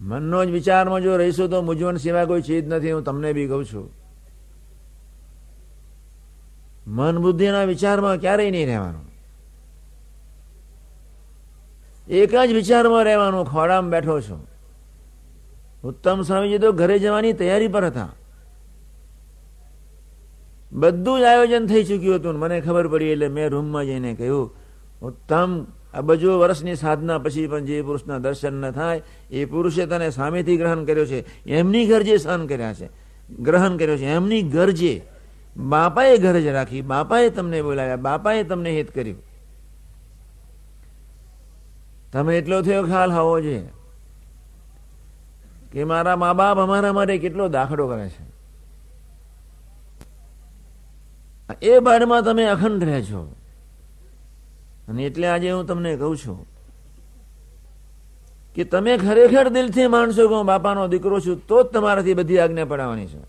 મનનો 0.00 0.44
જ 0.44 0.48
વિચારમાં 0.48 1.00
જો 1.00 1.16
રહીશું 1.16 1.50
તો 1.50 1.62
મૂંઝવણ 1.62 1.96
સિવાય 1.96 2.26
કોઈ 2.26 2.42
ચીજ 2.42 2.68
નથી. 2.68 2.92
હું 2.92 3.02
તમને 3.02 3.32
બી 3.32 3.46
કહું 3.46 3.64
છું. 3.64 3.90
મન 6.86 7.18
બુદ્ધિના 7.18 7.64
વિચારમાં 7.64 8.16
ક્યારેય 8.16 8.50
નહીં 8.50 8.66
રહેવાનું. 8.66 9.11
એક 12.12 12.36
જ 12.36 12.52
વિચારમાં 12.52 13.04
રહેવાનું 13.04 13.44
ખોડામાં 13.44 13.90
બેઠો 13.90 14.20
છું. 14.20 14.46
ઉત્તમ 15.84 16.22
સ્વામીજી 16.22 16.58
તો 16.58 16.72
ઘરે 16.72 16.98
જવાની 16.98 17.32
તૈયારી 17.32 17.68
પર 17.68 17.84
હતા. 17.84 18.08
બધું 20.72 21.20
જ 21.20 21.22
આયોજન 21.22 21.66
થઈ 21.66 21.84
ચૂક્યું 21.84 22.14
હતું 22.14 22.38
મને 22.38 22.60
ખબર 22.60 22.88
પડી 22.88 23.04
એટલે 23.04 23.28
મેં 23.28 23.48
રૂમમાં 23.48 23.84
જઈને 23.84 24.14
કહ્યું, 24.14 24.54
ઉત્તમ, 25.02 25.64
આ 25.94 26.00
બજો 26.00 26.38
વર્ષની 26.38 26.74
સાધના 26.74 27.18
પછી 27.18 27.46
પણ 27.46 27.64
જે 27.64 27.82
પુરુષના 27.82 28.18
દર્શન 28.18 28.52
ન 28.52 28.70
થાય, 28.70 29.02
એ 29.30 29.44
પુરુષે 29.44 29.86
તને 29.86 30.10
સામેથી 30.10 30.56
ગ્રહણ 30.56 30.84
કર્યો 30.84 31.06
છે. 31.06 31.44
એમની 31.44 31.86
ગરજે 31.86 32.16
સહન 32.16 32.46
કર્યા 32.46 32.74
છે. 32.74 32.88
ગ્રહણ 33.38 33.76
કર્યો 33.76 33.96
છે. 33.96 34.06
એમની 34.06 34.42
ગરજે. 34.42 35.02
બાપાએ 35.56 36.18
ગરજ 36.18 36.46
રાખી. 36.46 36.80
બાપાએ 36.80 37.28
તમને 37.28 37.62
બોલાવ્યા. 37.62 37.96
બાપાએ 37.96 38.42
તમને 38.42 38.70
હિત 38.70 38.94
કર્યું. 38.94 39.31
તમે 42.12 42.38
એટલો 42.38 42.62
થયો 42.62 42.82
ખ્યાલ 42.82 43.12
હોવો 43.12 43.40
જોઈએ 43.40 43.68
કે 45.72 45.84
મારા 45.84 46.16
મા 46.16 46.32
બાપ 46.32 46.58
અમારા 46.58 46.92
માટે 46.92 47.18
કેટલો 47.18 47.48
દાખલો 47.48 47.88
કરે 47.88 48.08
છે. 48.08 48.32
એ 51.62 51.78
બાળમાં 51.78 52.22
તમે 52.22 52.44
અખંડ 52.44 52.84
રહેજો 52.84 53.22
અને 54.88 55.04
એટલે 55.04 55.26
આજે 55.26 55.50
હું 55.50 55.66
તમને 55.66 55.96
કહું 55.96 56.16
છું 56.16 56.46
કે 58.54 58.64
તમે 58.64 58.96
ખરેખર 58.96 59.48
દિલથી 59.48 59.86
માનશો 59.86 60.28
કે 60.28 60.34
હું 60.34 60.46
બાપાનો 60.46 60.88
દીકરો 60.88 61.20
છું, 61.20 61.46
તો 61.46 61.62
જ 61.62 61.66
તમારાથી 61.66 62.14
બધી 62.14 62.38
આજ્ઞા 62.38 62.64
પડાવવાની 62.64 63.06
છે. 63.06 63.22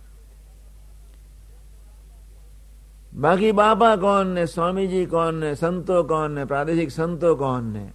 બાકી 3.14 3.52
બાપા 3.52 3.96
કોણ 3.96 4.26
ને, 4.26 4.46
સ્વામીજી 4.46 5.06
કોણ 5.06 5.34
ને, 5.34 5.56
સંતો 5.56 6.04
કોણ 6.04 6.30
ને, 6.30 6.46
પ્રાદેશિક 6.46 6.92
સંતો 6.92 7.36
કોણ 7.36 7.64
ને? 7.64 7.92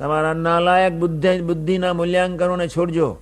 તમારા 0.00 0.32
નાલાયક 0.32 0.92
બુદ્ધિ 0.92 1.40
બુદ્ધિના 1.40 1.92
મૂલ્યાંકનોને 1.92 2.68
છોડજો. 2.68 3.16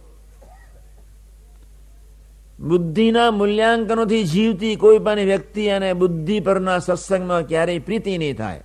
બુદ્ધિના 2.61 3.31
મૂલ્યાંકનોથી 3.31 4.25
જીવતી 4.25 4.77
કોઈ 4.77 4.99
પણ 4.99 5.15
વ્યક્તિ 5.15 5.69
અને 5.69 5.93
બુદ્ધિ 5.93 6.41
પરના 6.41 6.79
સત્સંગમાં 6.79 7.43
ક્યારેય 7.43 7.79
પ્રીતિ 7.79 8.19
નહીં 8.19 8.37
થાય. 8.37 8.63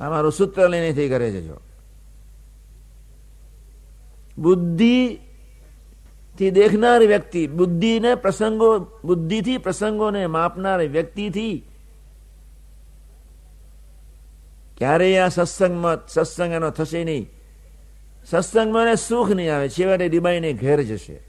અમારું 0.00 0.32
સૂત્ર 0.32 0.68
લઈને 0.68 1.08
કરે 1.08 1.30
જજો. 1.30 1.60
બુદ્ધિ 4.38 5.18
થી 6.38 6.50
દેખનાર 6.50 7.00
વ્યક્તિ, 7.00 7.46
બુદ્ધિને 7.46 8.14
પ્રસંગો, 8.14 8.78
બુદ્ધિથી 8.78 9.56
પ્રસંગોને 9.56 10.26
માપનાર 10.26 10.80
વ્યક્તિથી 10.80 11.64
ક્યારેય 14.78 15.18
આ 15.18 15.28
સત્સંગમાં 15.28 16.08
સત્સંગ 16.08 16.52
એનો 16.52 16.70
થશે 16.70 17.04
નહીં. 17.04 17.30
સત્સંગમાં 18.26 18.96
સુખ 18.96 19.30
નહીં 19.30 19.56
આવે. 19.56 19.68
છેવટે 19.68 20.08
ડીબાઈને 20.08 20.52
ઘેર 20.52 20.82
જશે. 20.82 21.20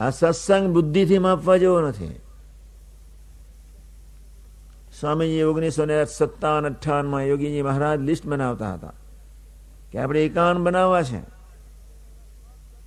આ 0.00 0.10
સત્સંગ 0.10 0.74
બુદ્ધિથી 0.74 1.18
માપવા 1.18 1.56
જેવો 1.56 1.80
નથી. 1.80 2.20
સ્વામીજી 5.00 5.42
ઓગણીસો 5.42 5.84
ને 5.84 6.04
સત્તાવન 6.04 6.66
અઠ્ઠાવનમાં 6.66 7.24
યોગીજી 7.24 7.62
મહારાજ 7.62 8.00
લિસ્ટ 8.00 8.26
બનાવતા 8.26 8.74
હતા 8.74 8.92
કે 9.92 9.98
આપણે 9.98 10.26
એકાવન 10.26 10.64
બનાવવા 10.64 11.02
છે. 11.02 11.18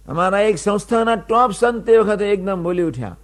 અમારા 0.08 0.40
એક 0.40 0.58
સંસ્થાના 0.58 1.16
ટોપ 1.16 1.52
સંત 1.52 1.86
તે 1.86 1.98
વખતે 1.98 2.26
એકદમ 2.26 2.64
બોલી 2.64 2.84
ઉઠ્યા. 2.84 3.18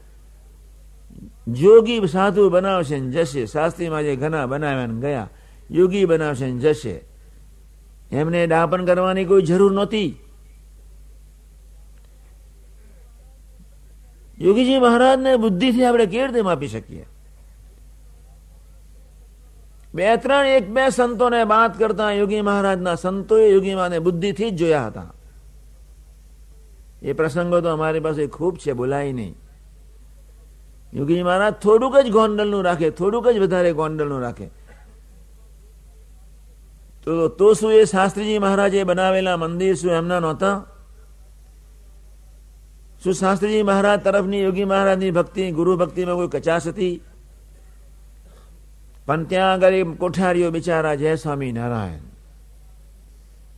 યોગી 1.58 2.08
સાધુ 2.08 2.50
બનાવશે 2.50 3.00
ને 3.00 3.12
જશે. 3.12 3.46
શાસ્ત્રીમાં 3.46 4.04
જે 4.04 4.16
ઘણા 4.16 4.46
બનાવ્યા 4.46 4.86
ગયા, 4.86 5.30
યોગી 5.72 6.06
બનાવશે 6.06 6.52
ને 6.52 6.60
જશે. 6.60 7.04
એમને 8.12 8.48
ડાપણ 8.48 8.86
કરવાની 8.86 9.26
કોઈ 9.26 9.42
જરૂર 9.42 9.74
નહોતી. 9.74 10.18
યોગીજી 14.40 14.80
મહારાજને 14.80 15.36
બુદ્ધિથી 15.36 15.86
આપણે 15.86 16.06
કેવી 16.06 16.28
રીતે 16.28 16.42
માપી 16.42 16.68
શકીએ? 16.68 17.06
બે 19.96 20.18
ત્રણ 20.18 20.46
એક 20.46 20.70
બે 20.70 20.90
સંતોને 20.90 21.44
વાત 21.44 21.80
કરતા 21.80 22.12
યોગી 22.12 22.42
મહારાજના 22.42 22.96
સંતોએ 22.96 23.50
યોગી 23.50 23.76
માને 23.76 24.00
બુદ્ધિથી 24.00 24.52
જ 24.52 24.56
જોયા 24.56 24.88
હતા. 24.88 25.14
એ 27.02 27.14
પ્રસંગો 27.14 27.62
તો 27.62 27.70
અમારી 27.70 28.00
પાસે 28.00 28.28
ખૂબ 28.28 28.58
છે, 28.58 28.74
બોલાય 28.74 29.14
નહીં. 29.14 29.41
યોગીજી 30.94 31.24
મહારાજ, 31.24 31.54
થોડુંક 31.54 31.98
જ 31.98 32.12
ગોંડલનું 32.12 32.64
રાખે, 32.64 32.90
થોડુંક 32.90 33.28
જ 33.28 33.40
વધારે 33.40 33.74
ગોંડલનું 33.74 34.22
રાખે. 34.22 34.50
તો 37.04 37.28
તો 37.28 37.54
શું 37.54 37.74
એ 37.74 37.86
શાસ્ત્રીજી 37.86 38.40
મહારાજે 38.40 38.84
બનાવેલા 38.84 39.38
મંદિર 39.38 39.76
શું 39.76 39.92
એમના 39.92 40.20
નહોતા? 40.20 40.66
શું 43.04 43.14
શાસ્ત્રીજી 43.14 43.64
મહારાજ 43.64 44.00
તરફની 44.00 44.42
યોગી 44.42 44.66
મહારાજની 44.66 45.12
ભક્તિ, 45.12 45.52
ગુરુ 45.52 45.78
ભક્તિમાં 45.78 46.16
કોઈ 46.16 46.28
કચાશ 46.28 46.68
હતી? 46.68 47.04
પણ 49.06 49.24
ત્યાં 49.24 49.54
આગળ 49.54 49.84
કોઠારીઓ 49.84 50.52
બિચારા 50.52 50.96
જય 50.96 51.16
સ્વામી 51.16 51.52
નારાયણ 51.52 52.00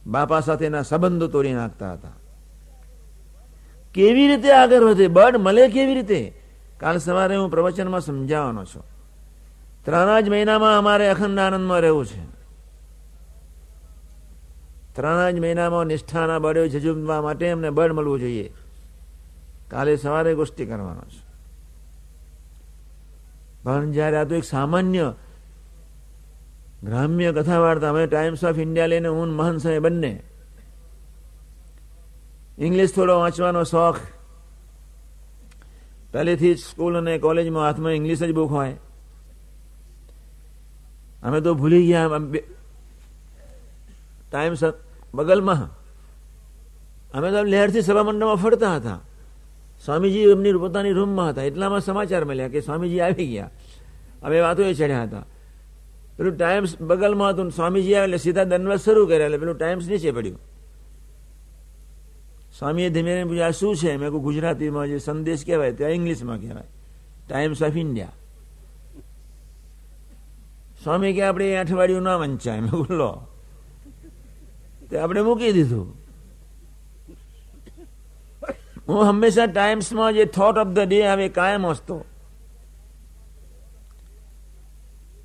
બાપા 0.08 0.40
સાથેના 0.40 0.82
સંબંધો 0.82 1.28
તોડી 1.28 1.54
નાખતા 1.54 1.94
હતા. 1.94 2.12
કેવી 3.94 4.28
રીતે 4.28 4.52
આગળ 4.52 4.84
વધે? 4.84 5.08
બળ 5.08 5.38
મળે 5.38 5.68
કેવી 5.68 5.94
રીતે? 5.94 6.43
કાલ 6.84 6.98
સવારે 6.98 7.36
હું 7.36 7.50
પ્રવચનમાં 7.50 8.02
સમજાવવાનો 8.02 8.66
છું. 8.66 8.84
ત્રણ 9.86 10.20
જ 10.20 10.30
મહિનામાં 10.30 10.78
અમારે 10.78 11.10
અખંડ 11.10 11.40
આનંદમાં 11.40 11.80
રહેવું 11.80 12.06
છે. 12.06 12.24
ત્રણ 14.96 15.32
જ 15.32 15.40
મહિનામાં 15.40 15.86
નિષ્ઠાના 15.86 16.40
બળે 16.40 16.70
જજુમવા 16.70 17.22
માટે 17.22 17.46
એમને 17.46 17.70
બળ 17.70 17.94
મળવું 17.94 18.20
જોઈએ. 18.20 18.54
કાલે 19.72 19.96
સવારે 19.96 20.36
ગોષ્ઠી 20.36 20.66
કરવાનો 20.66 21.02
છે. 21.02 21.24
પણ 23.63 23.92
જ્યારે 23.92 24.18
આ 24.18 24.24
તો 24.24 24.36
એક 24.36 24.44
સામાન્ય 24.44 25.13
ગ્રામ્ય 26.84 27.32
કથા 27.32 27.60
વાર્તા 27.60 27.90
અમે 27.90 28.08
ટાઈમ્સ 28.08 28.44
ઓફ 28.44 28.60
ઇન્ડિયા 28.60 28.88
લઈને 28.88 29.08
હું 29.08 29.28
મહન 29.28 29.58
સાહેબ 29.58 29.84
બંને 29.84 30.24
ઇંગ્લિશ 32.58 32.96
થોડો 32.96 33.20
વાંચવાનો 33.20 33.63
શોખ 33.63 34.00
પહેલેથી 36.13 36.55
જ 36.55 36.60
સ્કૂલ 36.60 36.98
અને 36.98 37.17
કોલેજમાં 37.17 37.63
હાથમાં 37.63 37.91
ઇંગ્લિશ 37.91 38.24
જ 38.24 38.32
બુક 38.32 38.51
હોય. 38.51 38.74
અમે 41.24 41.41
તો 41.41 41.53
ભૂલી 41.53 41.88
ગયા 41.88 42.10
ટાઈમ 44.32 44.53
બગલમાં. 45.15 45.63
અમે 47.13 47.32
તો 47.32 47.43
લહેરથી 47.43 47.82
સભામંડળમાં 47.82 48.36
ફરતા 48.36 48.75
હતા. 48.75 49.00
સ્વામીજી 49.86 50.20
એમની 50.20 50.53
પોતાની 50.53 50.91
રૂમમાં 50.91 51.29
હતા. 51.29 51.41
એટલામાં 51.41 51.82
સમાચાર 51.82 52.25
મળ્યા 52.25 52.48
કે 52.48 52.62
સ્વામીજી 52.62 53.00
આવી 53.00 53.27
ગયા. 53.27 53.50
અમે 54.24 54.39
વાતો 54.39 54.63
એ 54.63 54.74
ચડ્યા 54.74 55.03
હતા. 55.03 55.25
પેલું 56.17 56.38
ટાઈમ્સ 56.38 56.82
બગલમાં 56.82 57.29
હતું 57.29 57.51
સ્વામીજી 57.51 57.96
આવે 57.96 58.03
એટલે 58.03 58.17
સીધા 58.17 58.43
દંડવત 58.43 58.82
શરૂ 58.82 59.05
કર્યા 59.05 59.25
એટલે 59.25 59.38
પેલું 59.38 59.58
ટાઈમ્સ 59.58 59.88
નીચે 59.88 60.12
પડ્યું. 60.12 60.53
સ્વામીએ 62.60 62.90
ધીમે 62.90 63.24
પૂછ્યા 63.24 63.52
શું 63.52 63.76
છે? 63.76 63.98
મેં 63.98 64.10
કહું 64.10 64.22
ગુજરાતીમાં 64.22 64.88
જે 64.88 64.98
સંદેશ 64.98 65.46
કહેવાય 65.46 65.72
ત્યાં 65.72 65.92
ઇંગ્લિશમાં 65.92 66.42
કહેવાય. 66.42 66.64
ટાઈમ્સ 67.30 67.64
ઓફ 67.64 67.78
ઇન્ડિયા 67.78 68.12
સ્વામી 70.84 71.14
કે, 71.14 71.22
આપણે 71.22 71.56
અઠવાડિયું 71.56 72.02
ના 72.02 72.16
વંચાય. 72.16 72.60
મેં 72.60 72.72
બોલો 72.72 73.28
તે 74.90 75.00
આપણે 75.00 75.22
મૂકી 75.22 75.52
દીધું. 75.52 75.94
હું 78.88 79.04
હંમેશા 79.10 79.46
ટાઈમ્સમાં 79.46 80.14
જે 80.14 80.26
થોટ 80.26 80.58
ઓફ 80.58 80.68
ધ 80.68 80.80
ડે 80.80 81.06
આવે 81.06 81.30
કાયમ 81.30 81.66
હસતો. 81.66 82.06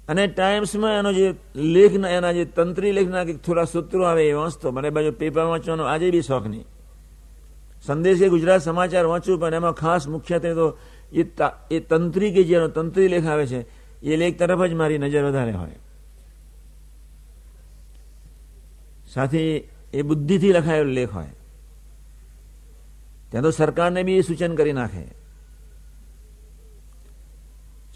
અને 0.09 0.27
ટાઈમ્સમાં 0.27 0.93
એનો 0.93 1.13
જે 1.13 1.35
લેખ, 1.55 1.93
એના 1.93 2.33
જે 2.33 2.45
તંત્રી 2.45 2.93
લેખના 2.93 3.25
થોડા 3.25 3.65
સૂત્રો 3.65 4.05
આવે 4.05 4.29
એ 4.29 4.33
વાંચતો 4.33 4.71
મને 4.71 4.91
બાજુ 4.91 5.13
પેપર 5.13 5.43
વાંચવાનો 5.43 5.85
આજે 5.85 6.11
બી 6.11 6.23
શોખ 6.23 6.47
નહીં. 6.47 6.65
સંદેશ 7.83 8.23
એ 8.23 8.29
ગુજરાત 8.29 8.63
સમાચાર 8.63 9.05
વાંચું, 9.05 9.41
પણ 9.41 9.55
એમાં 9.55 9.73
ખાસ 9.73 10.09
મુખ્યત્વે 10.09 10.55
તો 10.55 10.79
એ 11.71 11.81
તંત્રી 11.81 12.33
કે 12.33 12.43
જેનો 12.45 12.69
તંત્રી 12.69 13.09
લેખ 13.09 13.27
આવે 13.27 13.47
છે, 13.47 13.61
એ 14.03 14.17
લેખ 14.17 14.39
તરફ 14.39 14.71
જ 14.71 14.75
મારી 14.75 14.99
નજર 14.99 15.25
વધારે 15.25 15.53
હોય. 15.53 15.79
સાથે 19.09 19.69
એ 19.95 20.03
બુદ્ધિથી 20.03 20.53
લખાયેલો 20.53 20.91
લેખ 20.91 21.13
હોય. 21.15 21.33
ત્યાં 23.31 23.45
તો 23.45 23.51
સરકારને 23.51 24.03
બી 24.03 24.19
એ 24.19 24.21
સૂચન 24.21 24.55
કરી 24.55 24.73
નાખે. 24.73 25.05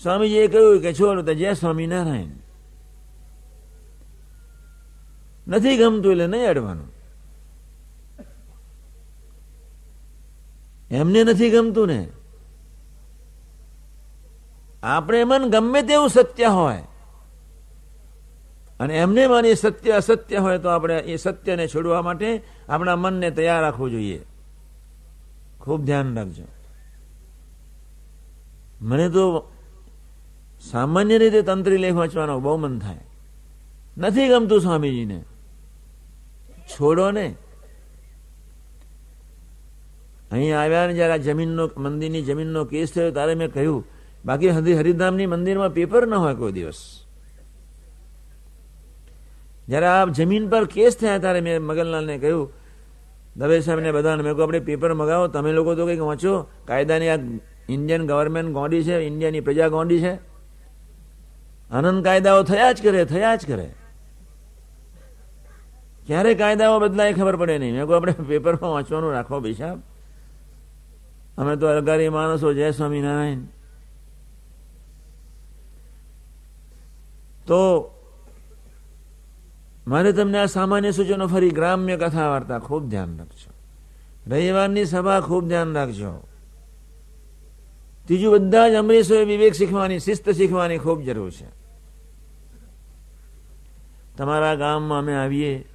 સ્વામીજીએ 0.03 0.47
કહ્યું 0.47 0.81
કે 0.81 0.95
છોડો 0.95 1.23
તો 1.23 1.35
જય 1.35 1.55
સ્વામિનારાયણ. 1.55 2.41
નથી 5.49 5.77
ગમતું 5.77 6.13
એટલે 6.13 6.27
નહીં 6.27 6.49
અડવાનું. 6.49 6.92
એમને 10.93 11.25
નથી 11.25 11.51
ગમતું 11.51 11.87
ને. 11.87 12.09
આપણે 14.83 15.25
મન 15.25 15.51
ગમે 15.51 15.83
તેવું 15.83 16.09
સત્ય 16.09 16.47
હોય, 16.47 16.83
અને 18.81 18.99
એમને 18.99 19.27
માની 19.27 19.55
સત્ય 19.55 19.91
અસત્ય 19.91 20.39
હોય 20.39 20.59
તો 20.59 20.69
આપણે 20.69 20.99
એ 20.99 21.17
સત્યને 21.17 21.69
છોડવા 21.69 22.03
માટે 22.03 22.43
આપણા 22.69 22.97
મનને 22.97 23.31
તૈયાર 23.31 23.63
રાખવું 23.63 23.91
જોઈએ. 23.91 24.25
ખૂબ 25.61 25.85
ધ્યાન 25.85 26.17
રાખજો. 26.17 26.45
મને 28.83 29.09
તો 29.09 29.53
સામાન્ય 30.61 31.19
રીતે 31.19 31.43
તંત્રી 31.43 31.77
લેખ 31.77 31.95
વાંચવાનો 31.95 32.41
બહુ 32.41 32.57
મન 32.57 32.79
થાય. 32.79 33.01
નથી 33.99 34.29
ગમતું 34.29 34.61
સ્વામીજીને. 34.61 35.25
છોડો 36.67 37.11
ને. 37.11 37.35
અહીં 40.33 40.55
આવ્યા 40.57 40.87
ને 40.89 40.95
જયારે 40.99 41.19
જમીનનો, 41.27 41.65
મંદિરની 41.85 42.25
જમીનનો 42.29 42.61
કેસ 42.73 42.89
થયો 42.95 43.11
ત્યારે 43.17 43.35
મેં 43.41 43.51
કહ્યું, 43.57 43.85
બાકી 44.25 44.51
હરિધામની 44.81 45.29
મંદિરમાં 45.35 45.73
પેપર 45.79 46.03
ન 46.11 46.15
હોય 46.23 46.35
કોઈ 46.41 46.55
દિવસ. 46.57 46.81
જયારે 49.69 49.89
આ 49.95 50.07
જમીન 50.19 50.45
પર 50.53 50.65
કેસ 50.75 50.95
થયા 51.01 51.23
ત્યારે 51.25 51.41
મેં 51.47 51.57
મગનલાલને 51.69 52.17
કહ્યું 52.25 52.49
દવે 53.37 53.57
સાહેબને 53.65 53.91
બધાને, 53.97 54.23
મેં 54.27 54.33
કહું 54.35 54.45
આપણે 54.45 54.61
પેપર 54.69 54.91
મગાવો, 55.01 55.27
તમે 55.35 55.51
લોકો 55.59 55.71
તો 55.77 55.83
કંઈક 55.87 56.03
વાંચો, 56.11 56.33
કાયદાની 56.69 57.11
આ 57.15 57.21
ઇન્ડિયન 57.75 58.03
ગવર્મેન્ટ 58.11 58.51
ગોંડી 58.57 58.83
છે 58.89 58.97
ઇન્ડિયાની 59.11 59.47
પ્રજા 59.47 59.69
ગોંડી 59.77 60.01
છે. 60.05 60.15
આનંદ 61.71 62.01
કાયદાઓ 62.07 62.43
થયા 62.51 62.73
જ 62.77 62.79
કરે, 62.85 63.01
થયા 63.13 63.37
જ 63.41 63.43
કરે. 63.51 63.69
ક્યારે 66.07 66.33
કાયદાઓ 66.43 66.77
બદલાય 66.83 67.13
ખબર 67.19 67.37
પડે 67.41 67.55
નહીં. 67.63 67.75
મેં 67.77 67.85
કહું 67.87 67.97
આપણે 67.97 68.13
પેપરમાં 68.31 68.71
વાંચવાનું 68.77 69.13
રાખો 69.17 69.37
બેસાબ 69.47 69.79
અમે 71.39 71.57
તો 71.57 71.67
અલગારી 71.67 72.09
માણસો, 72.09 72.53
જય 72.53 72.71
સ્વામિનારાયણ. 72.71 73.39
તો 77.47 77.91
મારે 79.87 80.13
તમને 80.13 80.39
આ 80.39 80.47
સામાન્ય 80.47 80.91
સૂચનો 80.91 81.27
ફરી 81.27 81.51
ગ્રામ્ય 81.51 81.97
કથા 81.97 82.29
વાર્તા 82.29 82.59
ખૂબ 82.59 82.89
ધ્યાન 82.89 83.19
રાખજો. 83.19 83.53
રવિવારની 84.27 84.85
સભા 84.85 85.21
ખૂબ 85.21 85.49
ધ્યાન 85.49 85.73
રાખજો. 85.73 86.29
ત્રીજું 88.05 88.33
બધા 88.33 88.69
જ 88.69 88.73
અમરીશોએ 88.73 89.25
વિવેક 89.25 89.53
શીખવાની, 89.53 89.99
શિસ્ત 89.99 90.31
શીખવાની 90.31 90.79
ખૂબ 90.79 91.03
જરૂર 91.03 91.31
છે. 91.31 91.47
તમારા 94.17 94.55
ગામમાં 94.55 94.99
અમે 94.99 95.15
આવીએ. 95.15 95.69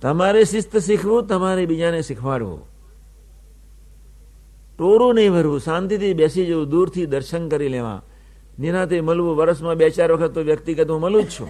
તમારે 0.00 0.44
શિસ્ત 0.44 0.76
શીખવું, 0.76 1.26
તમારે 1.26 1.66
બીજાને 1.66 2.02
શીખવાડવું. 2.02 2.75
ટોરું 4.78 5.14
નહીં 5.14 5.32
ભરવું, 5.32 5.60
શાંતિથી 5.60 6.14
બેસી 6.14 6.46
જવું, 6.46 6.70
દૂરથી 6.70 7.06
દર્શન 7.06 7.48
કરી 7.48 7.68
લેવા. 7.68 8.02
નિરાતે 8.58 9.00
મળવું 9.00 9.36
વર્ષમાં 9.36 9.74
બે 9.74 9.90
ચાર 9.90 10.12
વખત 10.12 10.34
તો 10.34 10.40
વ્યક્તિગત 10.40 10.90
હું 10.90 11.00
મળું 11.00 11.22
જ 11.22 11.28
છું. 11.28 11.48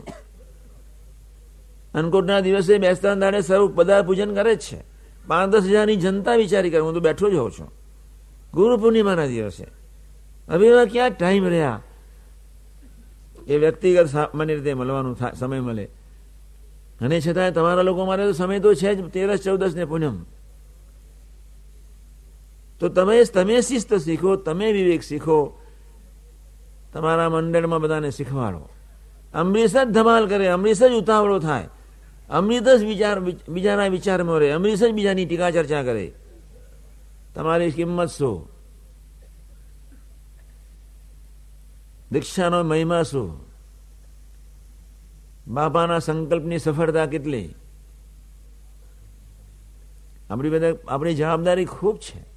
અન્નકૂટના 1.95 2.41
દિવસે 2.41 2.79
બેસતા 2.79 3.15
દાડે 3.15 3.41
સ્વરૂપ 3.41 3.75
પદાર 3.75 4.03
પૂજન 4.03 4.35
કરે 4.35 4.55
જ 4.55 4.59
છે. 4.59 4.85
પાંચ 5.27 5.53
દસ 5.53 5.63
હજારની 5.63 5.97
જનતા 5.97 6.35
વિચારી 6.35 6.71
કરે, 6.71 6.81
હું 6.81 6.95
તો 6.95 7.01
બેઠો 7.01 7.31
જ 7.31 7.35
હોઉં 7.35 7.51
છું. 7.51 7.73
ગુરુ 8.55 8.77
પૂર્ણિમાના 8.77 9.27
દિવસે. 9.27 9.67
હવે 10.49 10.67
એવા 10.67 10.85
ક્યાં 10.85 11.11
ટાઈમ 11.11 11.47
રહ્યા? 11.47 11.83
એ 13.47 13.57
વ્યક્તિગત 13.57 14.07
સામાન્ય 14.07 14.55
રીતે 14.55 14.75
મળવાનું 14.75 15.17
સમય 15.35 15.61
મળે. 15.61 15.85
અને 17.01 17.21
છતાંય 17.21 17.51
તમારા 17.51 17.83
લોકો 17.83 18.05
મારે 18.05 18.25
તો 18.25 18.33
સમય 18.33 18.59
તો 18.59 18.75
છે 18.75 18.95
જ, 18.95 19.09
તેરસ 19.09 19.41
ચૌદસ 19.41 19.75
ને 19.75 19.85
પૂનમ. 19.85 20.25
તો 22.81 22.89
તમે 22.89 23.25
તમે 23.25 23.61
શિસ્ત 23.61 23.95
શીખો, 23.95 24.37
તમે 24.37 24.73
વિવેક 24.73 25.03
શીખો. 25.03 25.63
તમારા 26.93 27.29
મંડળમાં 27.29 27.81
બધાને 27.81 28.11
શીખવાડો. 28.11 28.69
અમરીશ 29.35 29.73
જ 29.73 29.85
ધમાલ 29.85 30.29
કરે 30.29 30.49
અમરીશ 30.49 30.83
જ 30.83 30.91
ઉતાવળો 30.91 31.39
થાય. 31.39 31.69
અમૃત 32.31 32.69
જ 32.69 32.85
વિચાર, 32.85 33.21
બીજાના 33.49 33.87
વિચારમાં 33.87 34.39
રહે 34.39 34.51
અમરીશ 34.51 34.81
જ 34.81 34.91
બીજાની 34.91 35.27
ટીકા 35.27 35.51
ચર્ચા 35.51 35.83
કરે. 35.83 36.13
તમારી 37.35 37.71
કિંમત 37.71 38.09
શું? 38.09 38.49
દીક્ષાનો 42.13 42.63
મહિમા 42.63 43.03
શું? 43.03 43.47
બાપાના 45.49 45.99
સંકલ્પની 45.99 46.59
સફળતા 46.59 47.07
કેટલી? 47.07 47.55
આપણી 50.31 50.51
બધા, 50.51 50.75
આપણી 50.89 51.15
જવાબદારી 51.15 51.65
ખૂબ 51.65 51.99
છે. 51.99 52.36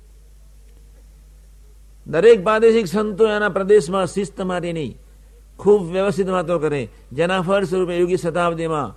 દરેક 2.09 2.43
પ્રાદેશિક 2.43 2.87
સંતો 2.87 3.27
એના 3.27 3.49
પ્રદેશમાં 3.49 4.07
શિસ્ત 4.07 4.41
મારીની 4.41 4.95
ખૂબ 5.57 5.91
વ્યવસ્થિત 5.91 6.29
વાતો 6.29 6.59
કરે. 6.59 6.89
જેના 7.11 7.41
ફળ 7.41 7.63
સ્વરૂપે 7.63 7.97
યોગી 7.97 8.17
શતાબ્દીમાં 8.17 8.95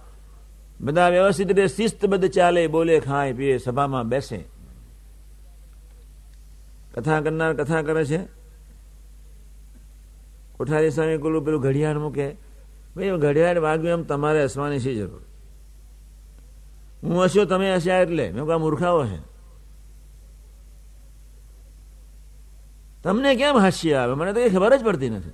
બધા 0.81 1.09
વ્યવસ્થિત 1.09 1.49
રીતે 1.49 1.67
શિસ્તબદ્ધ 1.67 2.29
ચાલે, 2.29 2.67
બોલે, 2.67 3.01
ખાય 3.01 3.33
પીએ 3.33 3.59
સભામાં 3.59 4.09
બેસે. 4.09 4.45
કથા 6.95 7.21
કરનાર 7.21 7.55
કથા 7.55 7.83
કરે 7.83 8.05
છે. 8.05 8.19
કોઠારી 10.57 10.91
સ્વામી 10.91 11.19
પેલું 11.19 11.45
પેલું 11.45 11.63
ઘડિયાળ 11.63 11.99
મૂકે. 11.99 12.33
ભાઈ 12.97 13.11
ઘડિયાળ 13.11 13.59
વાગ્યું 13.59 13.89
એમ 13.89 14.03
તમારે 14.03 14.45
હસવાની 14.45 14.79
શી 14.79 14.97
જરૂર? 14.97 15.23
હું 17.03 17.25
હસ્યો, 17.25 17.45
તમે 17.45 17.75
હસ્યા 17.75 17.99
એટલે? 17.99 18.31
મેં 18.31 18.47
કહા 18.47 18.59
મૂર્ખાઓ 18.59 19.07
છે. 19.07 19.32
તમને 23.03 23.35
કેમ 23.35 23.59
હાસ્ય 23.59 23.95
આવે? 23.95 24.15
મને 24.15 24.33
તો 24.33 24.41
એ 24.41 24.49
ખબર 24.49 24.77
જ 24.77 24.85
પડતી 24.85 25.11
નથી. 25.11 25.31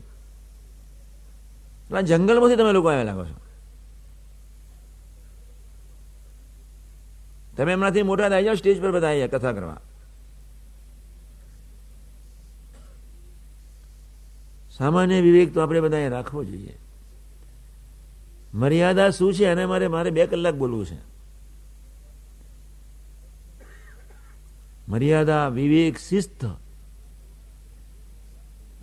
જંગલમાંથી 2.06 2.56
તમે 2.56 2.72
લોકો 2.72 2.88
આવ્યા 2.88 3.02
લાગો 3.02 3.24
છો. 3.24 3.34
તમે 7.56 7.72
એમનાથી 7.72 8.02
મોટા 8.02 8.28
થઈ 8.28 8.44
જાઓ, 8.44 8.54
સ્ટેજ 8.54 8.82
પર 8.82 8.92
બધા 8.92 9.08
આવ્યા 9.08 9.26
કથા 9.26 9.52
કરવા. 9.52 9.80
સામાન્ય 14.78 15.20
વિવેક 15.20 15.54
તો 15.54 15.60
આપણે 15.60 15.80
બધા 15.80 16.08
રાખવો 16.08 16.44
જોઈએ. 16.44 16.78
મર્યાદા 18.54 19.10
શું 19.10 19.34
છે? 19.34 19.44
અને 19.44 19.66
મારે 19.66 19.88
મારે 19.88 20.10
બે 20.10 20.26
કલાક 20.26 20.54
બોલવું 20.54 20.86
છે. 20.86 20.98
મર્યાદા, 24.88 25.48
વિવેક, 25.48 25.98
શિસ્ત 25.98 26.44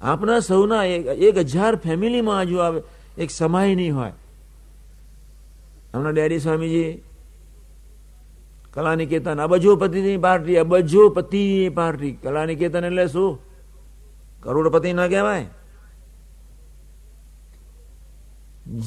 આપણા 0.05 0.39
સૌના 0.39 0.83
એક 1.29 1.37
હજાર 1.37 1.75
ફેમિલીમાં 1.75 2.41
હજુ 2.41 2.57
આવે. 2.57 2.81
એક 3.17 3.31
સમાય 3.31 3.75
નહીં 3.75 3.95
હોય. 3.95 4.13
હમણાં 5.93 6.13
ડેરી 6.13 6.39
સ્વામીજી, 6.39 7.01
કલાનિકેતન 8.73 9.41
અબજોપતિની 9.41 10.17
પાર્ટી 10.17 10.57
અબજોપતિની 10.57 11.69
પાર્ટી. 11.69 12.11
કલાનિકેતન 12.11 12.85
એટલે 12.85 13.07
શું? 13.07 13.39
કરોડપતિ 14.43 14.93
ના 14.93 15.07
કહેવાય. 15.07 15.45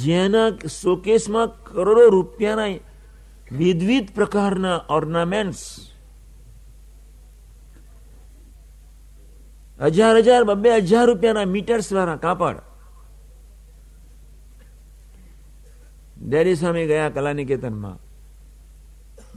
જેના 0.04 0.50
શોકેસમાં 0.82 1.48
કરોડો 1.64 2.08
રૂપિયાના 2.08 2.66
વિવિધ 3.52 4.08
પ્રકારના 4.14 4.80
ઓર્નામેન્ટ્સ 4.90 5.62
હજાર 9.80 10.16
હજાર 10.16 10.44
બબે 10.44 10.76
હજાર 10.76 11.06
રૂપિયાના 11.06 11.44
મીટર્સ 11.44 11.92
વાળા 11.92 12.16
કાપડ. 12.16 12.56
ડેરી 16.26 16.54
સ્વામી 16.54 16.86
ગયા 16.86 17.08
કલાનિકેતનમાં. 17.08 17.98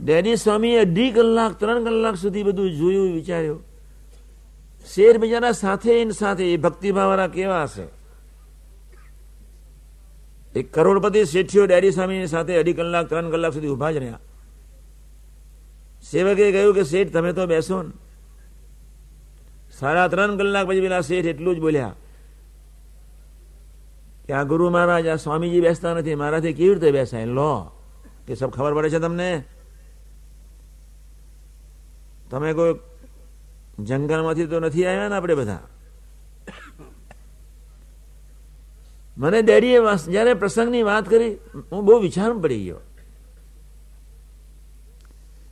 ડેરી 0.04 0.36
સ્વામી 0.36 0.76
અઢી 0.76 1.10
કલાક, 1.10 1.52
ત્રણ 1.60 1.84
કલાક 1.84 2.14
સુધી 2.14 2.42
બધું 2.42 2.70
જોયું, 2.70 3.14
વિચાર્યું. 3.14 3.64
શેર 4.94 5.18
બીજાના 5.18 5.52
સાથે 5.52 6.10
સાથે 6.10 6.52
એ 6.52 6.56
ભક્તિભાવ 6.56 7.08
વાળા 7.08 7.26
કેવા 7.26 7.62
હશે? 7.62 7.82
એક 10.58 10.74
કરોડપતિ 10.74 11.24
શેઠીઓ 11.24 11.66
ડેરી 11.66 11.90
સ્વામીની 11.90 12.26
સાથે 12.26 12.56
અઢી 12.56 12.72
કલાક, 12.72 13.08
ત્રણ 13.08 13.30
કલાક 13.30 13.52
સુધી 13.52 13.68
ઊભા 13.68 13.90
જ 13.90 13.96
રહ્યા. 13.96 14.18
સેવકે 16.10 16.52
કહ્યું 16.52 16.74
કે, 16.74 16.84
શેઠ, 16.84 17.12
તમે 17.12 17.32
તો 17.32 17.46
બેસો 17.46 17.82
ને. 17.82 18.01
સાડા 19.82 20.08
ત્રણ 20.08 20.38
કલાક 20.38 20.66
પછી 20.68 20.80
પેલા 20.80 21.02
શેઠ 21.02 21.26
એટલું 21.26 21.56
જ 21.56 21.60
બોલ્યા 21.60 21.94
કે 24.26 24.32
આ 24.32 24.44
ગુરુ 24.46 24.70
મહારાજ, 24.70 25.06
આ 25.06 25.16
સ્વામીજી 25.16 25.60
બેસતા 25.60 25.94
નથી, 25.94 26.14
મારાથી 26.14 26.52
કેવી 26.52 26.74
રીતે 26.74 26.90
બેસાય? 26.90 27.26
લો 27.26 27.52
કે 28.26 28.34
સબ 28.34 28.50
ખબર 28.54 28.72
પડે 28.74 28.90
છે 28.90 28.98
તમને? 28.98 29.30
તમે 32.30 32.52
કોઈ 32.52 32.78
જંગલમાંથી 33.84 34.46
તો 34.46 34.60
નથી 34.60 34.86
આવ્યા 34.86 35.08
ને 35.08 35.16
આપણે 35.16 35.34
બધા? 35.34 35.64
મને 39.18 39.42
ડેડીએ 39.42 39.78
જયારે 40.10 40.34
પ્રસંગની 40.34 40.82
વાત 40.82 41.10
કરી, 41.10 41.34
હું 41.72 41.84
બહુ 41.84 41.98
વિચાર 41.98 42.30
પડી 42.32 42.62
ગયો. 42.64 42.80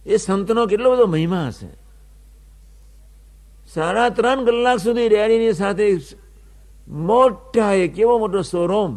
એ 0.07 0.17
સંતનો 0.17 0.67
કેટલો 0.67 0.93
બધો 0.93 1.07
મહિમા 1.07 1.47
હશે. 1.49 1.80
સાડા 3.75 4.09
ત્રણ 4.09 4.45
કલાક 4.45 4.79
સુધી 4.79 5.09
રેલીની 5.09 5.53
સાથે 5.53 5.87
મોટા 6.89 7.73
એ 7.73 7.89
કેવો 7.89 8.19
મોટો 8.19 8.43
શોરૂમ 8.43 8.93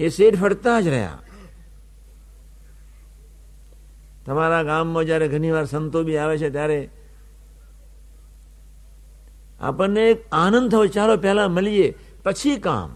એ 0.00 0.08
શેઠ 0.08 0.40
ફરતા 0.40 0.80
જ 0.80 0.88
રહ્યા. 0.88 1.18
તમારા 4.26 4.62
ગામમાં 4.62 5.04
જ્યારે 5.04 5.28
ઘણી 5.28 5.50
વાર 5.50 5.64
સંતો 5.64 6.02
બી 6.02 6.16
આવે 6.16 6.36
છે 6.38 6.50
ત્યારે 6.50 6.90
આપણને 9.60 10.02
એક 10.10 10.20
આનંદ 10.32 10.70
થયો, 10.70 10.86
ચાલો 10.86 11.16
પહેલા 11.16 11.48
મળીએ, 11.48 11.88
પછી 12.24 12.56
કામ. 12.56 12.90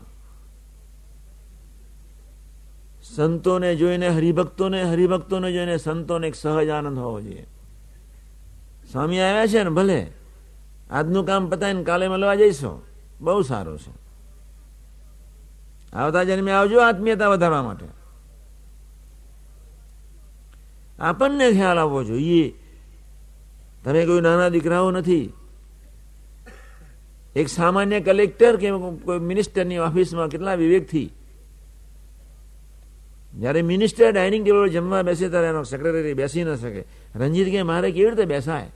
સંતોને 3.02 3.70
જોઈને, 3.76 4.08
હરિભક્તોને 4.08 4.80
હરિભક્તોને 4.82 5.52
જોઈને 5.52 5.76
સંતોને 5.76 6.26
એક 6.28 6.34
સહજ 6.34 6.68
આનંદ 6.70 6.98
હોવો 6.98 7.20
જોઈએ. 7.20 7.46
સ્વામી 8.92 9.20
આવ્યા 9.20 9.46
છે 9.46 9.62
ને 9.62 9.70
ભલે. 9.70 10.06
આજનું 10.90 11.26
કામ 11.26 11.50
પતાવીને 11.50 11.84
કાલે 11.84 12.08
મળવા 12.08 12.34
જઈશો. 12.34 12.86
બહુ 13.20 13.42
સારું 13.42 13.78
છે. 13.78 14.06
આવતા 15.96 16.24
જન્મે 16.24 16.52
આવજો 16.52 16.80
આત્મીયતા 16.80 17.28
વધારવા 17.28 17.62
માટે. 17.62 17.86
આપણને 20.98 21.52
ખ્યાલ 21.52 21.78
આવવો 21.78 22.04
જોઈએ. 22.04 22.54
તમે 23.84 24.06
કોઈ 24.06 24.20
નાના 24.20 24.48
દીકરાઓ 24.48 24.90
નથી. 24.90 25.32
એક 27.36 27.48
સામાન્ય 27.48 28.00
કલેક્ટર 28.00 28.56
કે 28.56 28.70
કોઈ 29.04 29.18
મિનિસ્ટરની 29.18 29.78
ઓફિસમાં 29.78 30.28
કેટલા 30.28 30.54
વિવેકથી. 30.54 31.12
જ્યારે 33.38 33.62
મિનિસ્ટર 33.62 34.12
ડાઇનિંગ 34.12 34.44
ટેબલ 34.44 34.68
જમવા 34.68 35.02
બેસે 35.02 35.28
ત્યારે 35.28 35.46
એનો 35.46 35.62
સેક્રેટરી 35.62 36.14
બેસી 36.14 36.44
ન 36.44 36.54
શકે. 36.54 36.84
રંજીત 37.20 37.48
કે 37.52 37.62
મારે 37.62 37.88
કેવી 37.92 38.10
રીતે 38.10 38.26
બેસાય? 38.26 38.70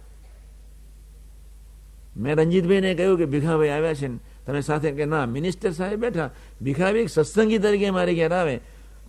મેં 2.16 2.32
રંજીતભાઈને 2.38 2.94
કહ્યું 2.94 3.18
કે, 3.18 3.26
ભીખાભાઈ 3.26 3.70
આવ્યા 3.70 3.94
છે 3.94 4.08
તમે 4.46 4.60
સાથે 4.62 4.90
કે 4.92 5.04
ના, 5.06 5.26
મિનિસ્ટર 5.26 5.72
સાહેબ 5.72 6.00
બેઠા, 6.00 6.30
ભીખાભાઈ 6.62 7.08
સત્સંગી 7.08 7.58
તરીકે 7.58 7.90
મારે 7.90 8.12
ઘેર 8.14 8.32
આવે, 8.32 8.56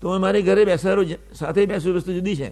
તો 0.02 0.20
મારી 0.20 0.44
ઘરે 0.44 0.66
બેસાડું 0.66 1.06
સાથે 1.34 1.62
બેસું 1.66 1.96
વસ્તુ 1.96 2.12
જુદી 2.14 2.36
છે. 2.36 2.50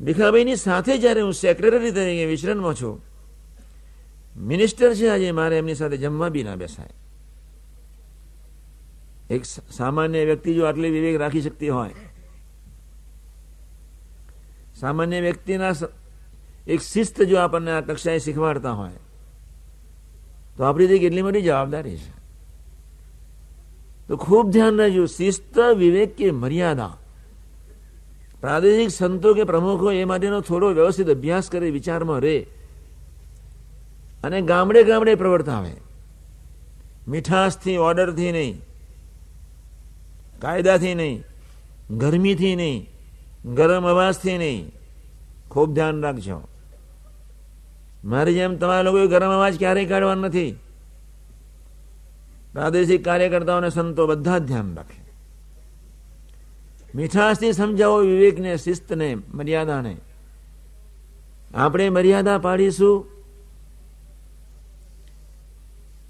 ભીખાભાઈની 0.00 0.56
સાથે 0.56 0.92
જ્યારે 0.98 1.20
હું 1.20 1.34
સેક્રેટરી 1.34 1.92
તરીકે 1.92 2.24
વિચરણમાં 2.26 2.74
છું, 2.74 3.00
મિનિસ્ટર 4.36 4.94
છે 4.94 5.06
આજે, 5.10 5.28
મારે 5.32 5.58
એમની 5.58 5.74
સાથે 5.74 5.96
જમવા 5.96 6.30
બી 6.30 6.44
ના 6.44 6.56
બેસાય. 6.56 6.94
એક 9.30 9.42
સામાન્ય 9.70 10.24
વ્યક્તિ 10.24 10.54
જો 10.54 10.62
આટલી 10.64 10.90
વિવેક 10.90 11.16
રાખી 11.20 11.42
શકતી 11.42 11.68
હોય 11.68 12.05
સામાન્ય 14.80 15.20
વ્યક્તિના 15.20 15.72
એક 16.66 16.80
શિસ્ત 16.80 17.22
જો 17.22 17.36
આપણને 17.36 17.70
આ 17.70 17.80
કક્ષાએ 17.80 18.18
શીખવાડતા 18.18 18.72
હોય, 18.72 18.92
તો 20.56 20.64
આપણી 20.64 20.98
કેટલી 20.98 21.22
મોટી 21.22 21.42
જવાબદારી 21.42 21.96
છે. 21.96 22.10
તો 24.08 24.16
ખૂબ 24.16 24.50
ધ્યાન 24.50 24.78
રાખજો, 24.78 25.06
શિસ્ત, 25.06 25.58
વિવેક 25.58 26.16
કે 26.16 26.30
મર્યાદા. 26.30 26.96
પ્રાદેશિક 28.40 28.90
સંતો 28.90 29.34
કે 29.34 29.44
પ્રમુખો 29.44 29.92
એ 29.92 30.04
માટેનો 30.04 30.40
થોડો 30.40 30.68
વ્યવસ્થિત 30.70 31.10
અભ્યાસ 31.10 31.50
કરે, 31.50 31.70
વિચારમાં 31.70 32.20
રહે. 32.20 32.46
અને 34.24 34.42
ગામડે 34.42 34.82
ગામડે 34.82 35.14
પ્રવર્તાવે 35.14 35.72
મીઠાશથી, 37.08 37.76
ઓર્ડરથી 37.76 38.32
નહીં. 38.32 38.62
કાયદાથી 40.40 40.94
નહીં. 40.94 41.24
ગરમીથી 41.90 42.56
નહીં. 42.56 42.95
ગરમ 43.54 43.86
અવાજથી 43.86 44.38
નહીં. 44.38 44.72
ખૂબ 45.50 45.74
ધ્યાન 45.74 46.02
રાખજો. 46.02 46.48
મારી 48.04 48.34
જેમ 48.34 48.56
તમારા 48.56 48.82
લોકોએ 48.82 49.06
ગરમ 49.06 49.30
અવાજ 49.30 49.58
ક્યારેય 49.58 49.86
કાઢવા 49.86 50.14
નથી. 50.14 50.58
પ્રાદેશિક 52.52 53.04
કાર્યકર્તાઓને 53.04 53.70
સંતો 53.70 54.06
બધા 54.06 54.38
જ 54.38 54.42
ધ્યાન 54.42 54.74
રાખે. 54.74 55.12
મીઠાશથી 56.94 57.52
સમજાવો 57.52 57.98
વિવેકને, 57.98 58.56
શિસ્તને, 58.56 59.16
મર્યાદાને. 59.34 59.96
આપણે 61.54 61.88
મર્યાદા 61.88 62.38
પાડીશું. 62.38 63.16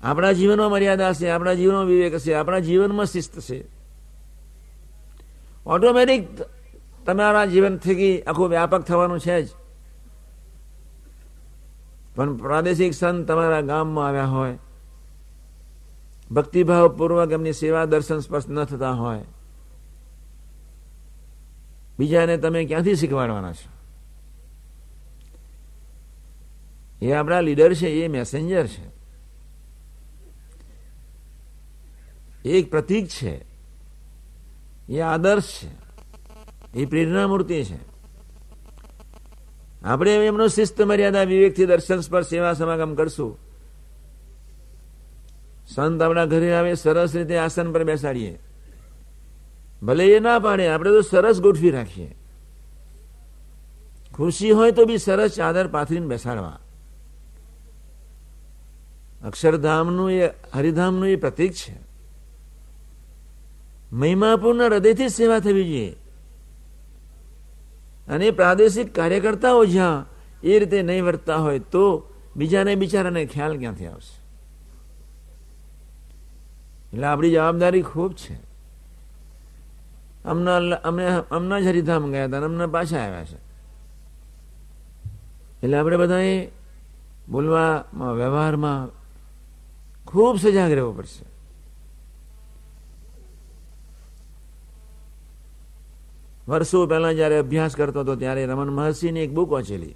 આપણા 0.03 0.33
જીવનમાં 0.33 0.71
મર્યાદા 0.71 1.13
છે 1.13 1.29
આપણા 1.29 1.55
જીવનમાં 1.55 1.85
વિવેક 1.85 2.19
છે 2.19 2.35
આપણા 2.35 2.59
જીવનમાં 2.59 3.07
શિસ્ત 3.07 3.41
છે 3.41 3.65
ઓટોમેટિક 5.67 6.29
તમારા 7.07 7.47
જીવન 7.47 7.77
થકી 7.77 8.23
આખું 8.23 8.49
વ્યાપક 8.49 8.83
થવાનું 8.83 9.21
છે 9.21 9.43
જ. 9.43 9.49
પણ 12.17 12.37
પ્રાદેશિક 12.37 12.95
સંત 12.95 13.29
તમારા 13.29 13.61
ગામમાં 13.61 14.09
આવ્યા 14.09 14.27
હોય 14.27 14.59
ભક્તિભાવ 16.31 16.89
પૂર્વક 16.89 17.31
એમની 17.33 17.53
સેવા 17.53 17.85
દર્શન 17.85 18.21
સ્પર્શ 18.21 18.49
ન 18.49 18.65
થતા 18.65 18.93
હોય, 18.93 19.25
બીજાને 21.99 22.37
તમે 22.37 22.65
ક્યાંથી 22.65 22.95
શીખવાડવાના 22.95 23.53
છો? 23.53 23.71
એ 27.03 27.13
આપણા 27.13 27.41
લીડર 27.41 27.75
છે, 27.75 27.89
એ 27.89 28.09
મેસેન્જર 28.09 28.67
છે. 28.67 28.87
એક 32.49 32.71
પ્રતીક 32.71 33.07
છે. 33.09 33.45
એ 34.89 35.01
આદર્શ 35.01 35.45
છે. 35.45 35.86
એ 36.75 36.85
પ્રેરણા 36.85 37.27
મૂર્તિ 37.27 37.65
છે. 37.65 37.97
આપણે 39.85 40.27
એમનો 40.27 40.49
શિસ્ત 40.49 40.83
મર્યાદા, 40.83 41.23
વિવેકથી 41.23 41.67
દર્શન, 41.67 42.01
સ્પર્શ, 42.01 42.27
સેવા, 42.27 42.53
સમાગમ 42.53 42.95
કરશું. 42.95 43.39
સંત 45.75 46.03
આપણા 46.03 46.25
ઘરે 46.25 46.55
આવે, 46.55 46.75
સરસ 46.75 47.17
રીતે 47.17 47.37
આસન 47.37 47.73
પર 47.73 47.85
બેસાડીએ. 47.85 48.39
ભલે 49.83 50.07
એ 50.07 50.19
ના 50.19 50.39
પાડે, 50.39 50.69
આપણે 50.69 50.91
તો 50.91 51.01
સરસ 51.01 51.41
ગોઠવી 51.41 51.71
રાખીએ. 51.71 52.17
ખુશી 54.15 54.51
હોય 54.51 54.73
તો 54.73 54.85
બી 54.85 54.99
સરસ 54.99 55.31
ચાદર 55.31 55.69
પાથરીને 55.69 56.07
બેસાડવા. 56.07 56.59
અક્ષરધામનું 59.25 60.11
એ, 60.11 60.31
હરિધામનું 60.55 61.09
એ 61.09 61.17
પ્રતીક 61.17 61.53
છે. 61.53 61.75
મહિમાપૂર્ણ 63.93 64.65
હૃદયથી 64.65 65.09
સેવા 65.09 65.39
થવી 65.39 65.65
જોઈએ. 65.65 65.97
અને 68.09 68.31
પ્રાદેશિક 68.31 68.95
કાર્યકર્તાઓ 68.95 69.65
જ્યાં 69.65 70.05
એ 70.43 70.59
રીતે 70.59 70.83
નહીં 70.83 71.05
વર્તતા 71.05 71.37
હોય 71.37 71.59
તો 71.59 72.13
બીજાને 72.37 72.75
બિચારાને 72.75 73.27
ખ્યાલ 73.27 73.59
ક્યાંથી 73.59 73.87
આવશે? 73.87 74.21
એટલે 76.93 77.07
આપણી 77.07 77.31
જવાબદારી 77.31 77.83
ખૂબ 77.83 78.13
છે. 78.13 78.35
અમને 80.25 80.75
અમને 80.75 81.07
અમના 81.31 81.61
જ 81.61 81.67
હરિધામ 81.67 82.11
ગયા 82.11 82.25
હતા 82.25 82.41
અમને 82.41 82.67
પાછા 82.67 82.99
આવ્યા 82.99 83.25
છે. 83.25 83.37
એટલે 85.63 85.79
આપણે 85.79 85.97
બધાએ 85.97 86.49
બોલવામાં, 87.29 88.15
વ્યવહારમાં 88.15 88.89
ખૂબ 90.07 90.37
સજાગ 90.37 90.73
રહેવો 90.73 90.93
પડશે. 90.93 91.36
વર્ષો 96.49 96.87
પહેલા 96.87 97.13
જયારે 97.13 97.39
અભ્યાસ 97.39 97.77
કરતો 97.77 98.01
હતો, 98.01 98.17
ત્યારે 98.17 98.47
રમણ 98.47 98.71
મહર્ષિની 98.71 99.21
એક 99.21 99.33
બુક 99.33 99.51
વાંચેલી. 99.53 99.95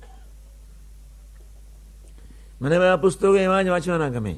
મને 2.60 2.76
આ 2.76 2.96
પુસ્તકો 2.96 3.36
એમાં 3.36 3.64
જ 3.64 3.68
વાંચવાના 3.68 4.08
ગમે. 4.08 4.34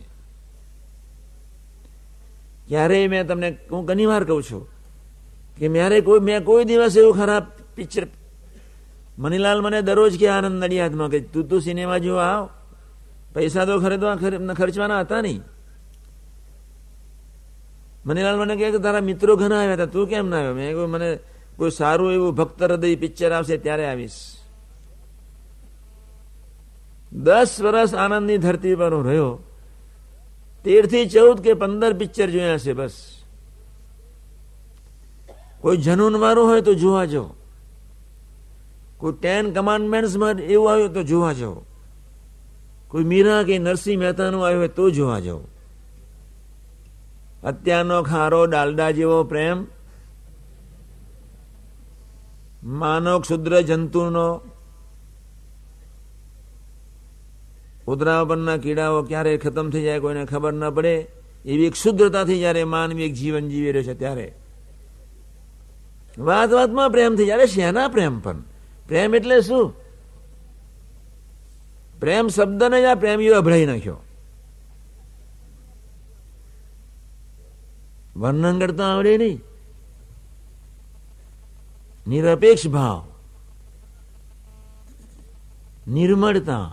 ક્યારેય 2.68 3.08
મેં 3.08 3.26
તમને 3.26 3.48
હું 3.70 3.84
ઘણી 3.84 4.06
વાર 4.06 4.24
કહું 4.24 4.42
છું 4.42 4.62
કે 5.58 5.68
મારે 5.68 6.00
કોઈ 6.00 6.20
મેં 6.20 6.44
કોઈ 6.44 6.64
દિવસ 6.64 6.96
એવું 6.96 7.14
ખરાબ 7.16 7.44
પિક્ચર 7.76 8.04
મનીલાલ 9.18 9.60
મને 9.60 9.82
દરરોજ 9.82 10.14
કે 10.18 10.28
આનંદ 10.28 10.64
નડિયાદમાં 10.64 11.10
કે 11.10 11.20
તું 11.32 11.48
તું 11.48 11.60
સિનેમા 11.60 11.98
જોવા 11.98 12.24
આવ. 12.24 12.44
પૈસા 13.34 13.64
તો 13.64 13.80
ખરીદવા 13.80 14.16
ખર્ચવાના 14.54 15.00
હતા 15.00 15.20
નહીં. 15.20 15.42
મનીલાલ 18.06 18.36
મને 18.38 18.54
કે 18.56 18.78
તારા 18.78 19.00
મિત્રો 19.00 19.36
ઘણા 19.36 19.60
આવ્યા 19.60 19.74
હતા, 19.74 19.86
તું 19.86 20.08
કેમ 20.08 20.28
ના 20.28 20.38
આવ્યો? 20.38 20.54
મેં 20.54 20.90
મને 20.90 21.08
કોઈ 21.62 21.70
સારું 21.70 22.12
એવું 22.12 22.34
ભક્ત 22.34 22.62
હૃદય 22.62 22.96
પિક્ચર 22.96 23.32
આવશે 23.32 23.56
ત્યારે 23.56 23.86
આવીશ. 23.86 24.12
દસ 27.12 27.56
વર્ષ 27.60 27.94
આનંદની 27.94 28.38
ધરતી 28.38 28.74
પર 28.74 28.94
હું 28.94 29.06
રહ્યો. 29.06 29.38
તેરથી 30.64 31.08
ચૌદ 31.08 31.40
કે 31.40 31.54
પંદર 31.54 31.92
પિક્ચર 31.92 32.30
જોયા 32.30 32.58
છે 32.58 32.72
બસ. 32.72 32.92
કોઈ 35.60 35.76
જનૂન 35.76 36.16
વાળું 36.16 36.46
હોય 36.46 36.60
તો 36.60 36.74
જોવા 36.74 37.04
જાઓ. 37.04 37.30
કોઈ 38.98 39.12
ટેન 39.12 39.52
કમાન્ડમેન્ટ્સમાં 39.52 40.30
એવું 40.30 40.72
આવ્યું 40.72 40.94
તો 40.94 41.02
જોવા 41.02 41.32
જાઓ. 41.32 41.62
કોઈ 42.88 43.04
મીરા 43.04 43.42
કે 43.42 43.58
નરસિંહ 43.58 44.00
મહેતાનું 44.00 44.46
આવ્યું 44.46 44.60
હોય 44.60 44.68
તો 44.68 44.90
જોવા 44.90 45.20
જાઓ. 45.20 45.40
અત્યારનો 47.44 48.02
ખારો, 48.02 48.46
ડાલડા 48.46 48.90
જેવો 48.90 49.24
પ્રેમ. 49.24 49.66
માનવ 52.64 53.20
ક્ષુદ્ર 53.20 53.60
જંતુનો 53.60 54.40
ઉદરા 57.86 58.24
પરના 58.24 58.56
કીડાઓ 58.56 59.02
ક્યારે 59.02 59.36
ખતમ 59.36 59.70
થઈ 59.70 59.82
જાય 59.82 60.00
કોઈને 60.00 60.24
ખબર 60.24 60.52
ન 60.52 60.70
પડે, 60.70 61.06
એવી 61.44 61.64
એક 61.64 61.74
શુદ્ધતાથી 61.74 62.38
જયારે 62.38 62.64
માનવી 62.64 63.04
એક 63.04 63.14
જીવન 63.14 63.48
જીવી 63.48 63.72
રહ્યો 63.72 63.94
છે 63.94 63.98
ત્યારે. 63.98 64.34
વાત 66.18 66.52
વાતમાં 66.52 66.90
પ્રેમ 66.90 67.16
થઈ 67.16 67.26
જાય. 67.26 67.46
શેના 67.46 67.88
પ્રેમ 67.88 68.20
પણ? 68.20 68.40
પ્રેમ 68.88 69.14
એટલે 69.14 69.40
શું? 69.40 69.74
પ્રેમ 72.00 72.28
શબ્દને 72.28 72.82
જ 72.82 72.84
આ 72.84 72.94
પ્રેમીઓ 72.94 73.36
અભળાઈ 73.36 73.66
નાખ્યો. 73.66 73.96
વર્ણન 78.16 78.58
કરતા 78.58 78.84
આવડે 78.84 79.18
નહીં. 79.18 79.40
નિરપેક્ષ 82.06 82.68
ભાવ 82.68 83.02
નિર્મળતા 85.88 86.70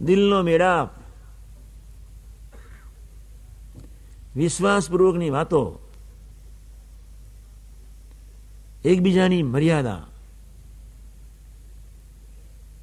દિલનો 0.00 0.42
મેળાપ 0.42 0.90
વિશ્વાસપૂર્વકની 4.36 5.30
વાતો 5.30 5.80
એકબીજાની 8.84 9.42
મર્યાદા 9.42 10.02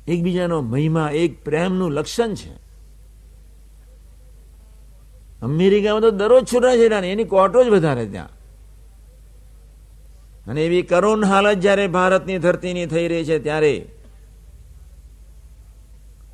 એકબીજાનો 0.07 0.61
મહિમા 0.61 1.09
એક 1.09 1.43
પ્રેમનું 1.43 1.91
લક્ષણ 1.91 2.33
છે 2.33 2.53
અમેરિકામાં 5.41 6.01
તો 6.01 6.11
દરરોજ 6.11 6.43
છૂટાછેડા 6.43 7.05
એની 7.05 7.23
કોર્ટો 7.23 7.63
જ 7.63 7.69
વધારે 7.69 8.05
ત્યાં। 8.05 8.42
અને 10.47 10.65
એવી 10.65 10.81
કરુણ 10.81 11.25
હાલત 11.25 11.59
જ્યારે 11.59 11.87
ભારતની 11.87 12.37
ધરતીની 12.37 12.85
થઈ 12.85 13.07
રહી 13.07 13.25
છે 13.25 13.39
ત્યારે 13.39 13.85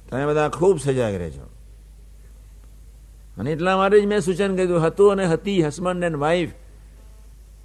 તમે 0.09 0.25
બધા 0.25 0.49
ખૂબ 0.49 0.77
સજાગ 0.79 1.13
રહેજો. 1.13 1.41
અને 3.37 3.51
એટલા 3.51 3.77
માટે 3.77 4.01
જ 4.01 4.05
મેં 4.05 4.19
સૂચન 4.19 4.55
કર્યું, 4.55 4.87
હતું 4.87 5.11
અને 5.11 5.25
હતી, 5.25 5.63
હસબન્ડ 5.63 6.03
એન્ડ 6.03 6.17
વાઈફ 6.17 6.51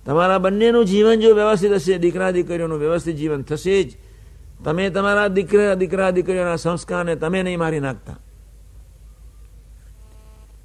તમારા 0.04 0.38
બંનેનું 0.38 0.84
જીવન 0.84 1.20
જો 1.20 1.34
વ્યવસ્થિત 1.34 1.72
હશે, 1.72 1.98
દીકરા 1.98 2.30
દીકરીઓનું 2.30 2.78
વ્યવસ્થિત 2.78 3.16
જીવન 3.16 3.42
થશે 3.42 3.82
જ. 3.82 3.96
તમે 4.64 4.90
તમારા 4.90 5.28
દીકરા 5.28 5.74
દીકરા 5.74 6.10
દીકરીઓના 6.10 6.56
સંસ્કારને 6.56 7.16
તમે 7.16 7.42
નહીં 7.42 7.58
મારી 7.58 7.80
નાખતા. 7.80 8.16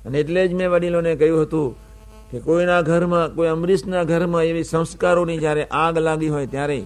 અને 0.06 0.20
એટલે 0.20 0.48
જ 0.48 0.54
મેં 0.54 0.70
વડીલોને 0.72 1.16
કહ્યું 1.16 1.42
હતું 1.42 1.89
કે 2.32 2.40
કોઈના 2.40 2.82
ઘરમાં, 2.82 3.36
કોઈ 3.36 3.48
અમરીશના 3.48 4.04
ઘરમાં 4.04 4.44
એવી 4.44 4.64
સંસ્કારોની 4.64 5.38
જ્યારે 5.38 5.66
આગ 5.66 5.98
લાગી 5.98 6.30
હોય 6.30 6.48
ત્યારે 6.48 6.86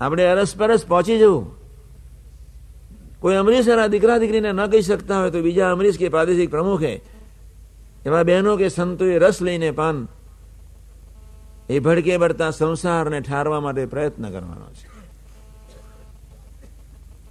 આપણે 0.00 0.24
અરસપરસ 0.24 0.86
પહોંચી 0.86 1.18
જવું. 1.18 1.64
કોઈ 3.20 3.34
અમરીશ 3.34 3.68
એના 3.68 3.86
દીકરા, 3.86 4.18
દીકરીને 4.18 4.52
ન 4.52 4.66
કહી 4.66 4.82
શકતા 4.82 5.20
હોય 5.20 5.30
તો 5.30 5.42
બીજા 5.42 5.72
અમરીશ 5.72 5.98
કે 5.98 6.08
પ્રાદેશિક 6.08 6.50
પ્રમુખે 6.50 7.00
એવા 8.06 8.22
બહેનો 8.22 8.56
કે 8.56 8.68
સંતોએ 8.68 9.18
રસ 9.18 9.42
લઈને 9.42 9.70
પાન 9.70 10.08
એ 11.70 11.78
ભડકે 11.78 12.16
બળતા 12.16 12.50
સંસારને 12.50 13.20
ઠારવા 13.20 13.60
માટે 13.60 13.86
પ્રયત્ન 13.86 14.30
કરવાનો 14.30 14.66
છે. 14.72 14.88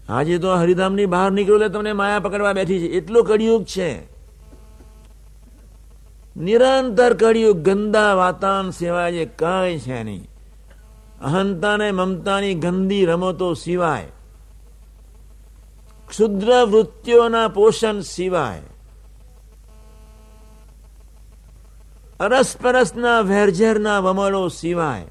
આજે 0.10 0.38
તો 0.38 0.56
હરિધામની 0.56 1.06
બહાર 1.06 1.32
નીકળ્યો 1.32 1.69
તમને 1.69 1.93
માયા 1.93 2.19
પકડવા 2.19 2.53
બેઠી 2.53 2.79
છે. 2.79 2.86
એટલો 2.86 3.23
કડિયુગ 3.23 3.65
છે. 3.65 4.12
નિરંતર 6.36 7.13
કર્યું 7.13 7.63
ગંદા 7.63 8.13
વાતાન 8.13 8.69
સિવાય 8.69 9.12
જે 9.12 9.26
કઈ 9.26 9.80
છે 9.80 10.04
નહીં. 10.04 10.28
અહંતા 11.22 11.78
ને 11.78 11.91
મમતાની 11.91 12.56
ગંદી 12.56 13.06
રમતો 13.06 13.54
સિવાય, 13.54 14.08
ક્ષુદ્ર 16.10 16.65
વૃત્તિઓના 16.65 17.48
પોષણ 17.48 18.02
સિવાય, 18.02 18.62
અરસપરસના 22.19 23.19
વેરઝેરના 23.22 24.00
વમળો 24.00 24.48
સિવાય, 24.48 25.08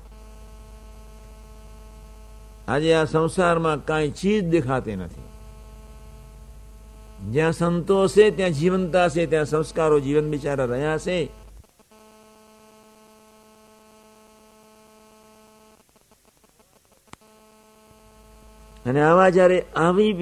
આજે 2.68 2.94
આ 2.94 3.04
સંસારમાં 3.04 3.84
કાંઈ 3.84 4.10
ચીજ 4.10 4.48
દેખાતી 4.48 4.96
નથી. 4.96 5.31
જ્યાં 7.30 7.52
સંતો 7.52 8.08
છે 8.08 8.30
ત્યાં 8.30 8.50
જીવનતા 8.50 9.08
છે 9.08 9.26
ત્યાં 9.26 9.44
સંસ્કારો, 9.44 10.00
જીવન 10.00 10.30
બિચારા 10.30 10.64
રહ્યા 10.64 10.98
છે. 10.98 11.18
અને 18.86 19.02
આવા 19.02 19.28
જયારે 19.28 19.64
આવી 19.76 20.12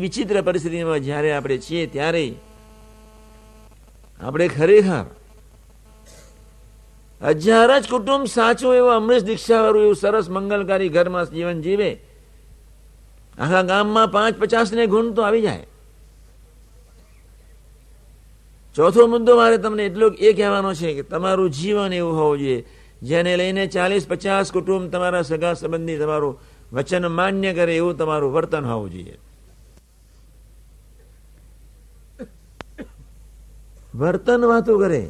વિચિત્ર 0.00 0.42
પરિસ્થિતિમાં 0.42 1.00
જયારે 1.00 1.32
આપણે 1.32 1.58
છીએ, 1.58 1.86
ત્યારે 1.86 2.34
આપણે 4.20 4.48
ખરેખર 4.48 5.04
હજાર 7.22 7.80
જ 7.80 7.88
કુટુંબ 7.88 8.24
સાચું 8.24 8.74
એવું 8.74 8.92
અમરીશ 8.92 9.22
દીક્ષાવાળું 9.22 9.82
એવું 9.82 9.96
સરસ 9.96 10.28
મંગલકારી 10.28 10.88
ઘરમાં 10.88 11.30
જીવન 11.30 11.60
જીવે. 11.60 11.90
આખા 13.38 13.62
ગામમાં 13.62 14.08
પાંચ 14.08 14.38
પચાસ 14.38 14.72
ને 14.72 14.86
ગુણ 14.86 15.12
તો 15.12 15.22
આવી 15.22 15.42
જાય. 15.42 15.66
ચોથો 18.74 19.06
મુદ્દો 19.06 19.36
મારે 19.36 19.58
તમને 19.58 19.84
એટલો 19.86 20.06
એ 20.18 20.32
કહેવાનો 20.32 20.72
છે 20.74 20.94
કે 20.96 21.02
તમારું 21.02 21.50
જીવન 21.50 21.92
એવું 21.92 22.14
હોવું 22.16 22.38
જોઈએ, 22.38 22.64
જેને 23.02 23.32
લઈને 23.36 23.64
ચાલીસ 23.66 24.04
પચાસ 24.08 24.52
કુટુંબ 24.52 24.90
તમારા 24.92 25.22
સગા 25.22 25.54
સંબંધી 25.54 25.98
તમારું 25.98 26.38
વચન 26.72 27.04
માન્ય 27.08 27.52
કરે 27.54 27.76
એવું 27.76 27.96
તમારું 27.96 28.32
વર્તન 28.32 28.64
હોવું 28.64 28.90
જોઈએ. 28.90 29.16
વર્તન 33.94 34.40
વાતો 34.50 34.78
કરે. 34.78 35.02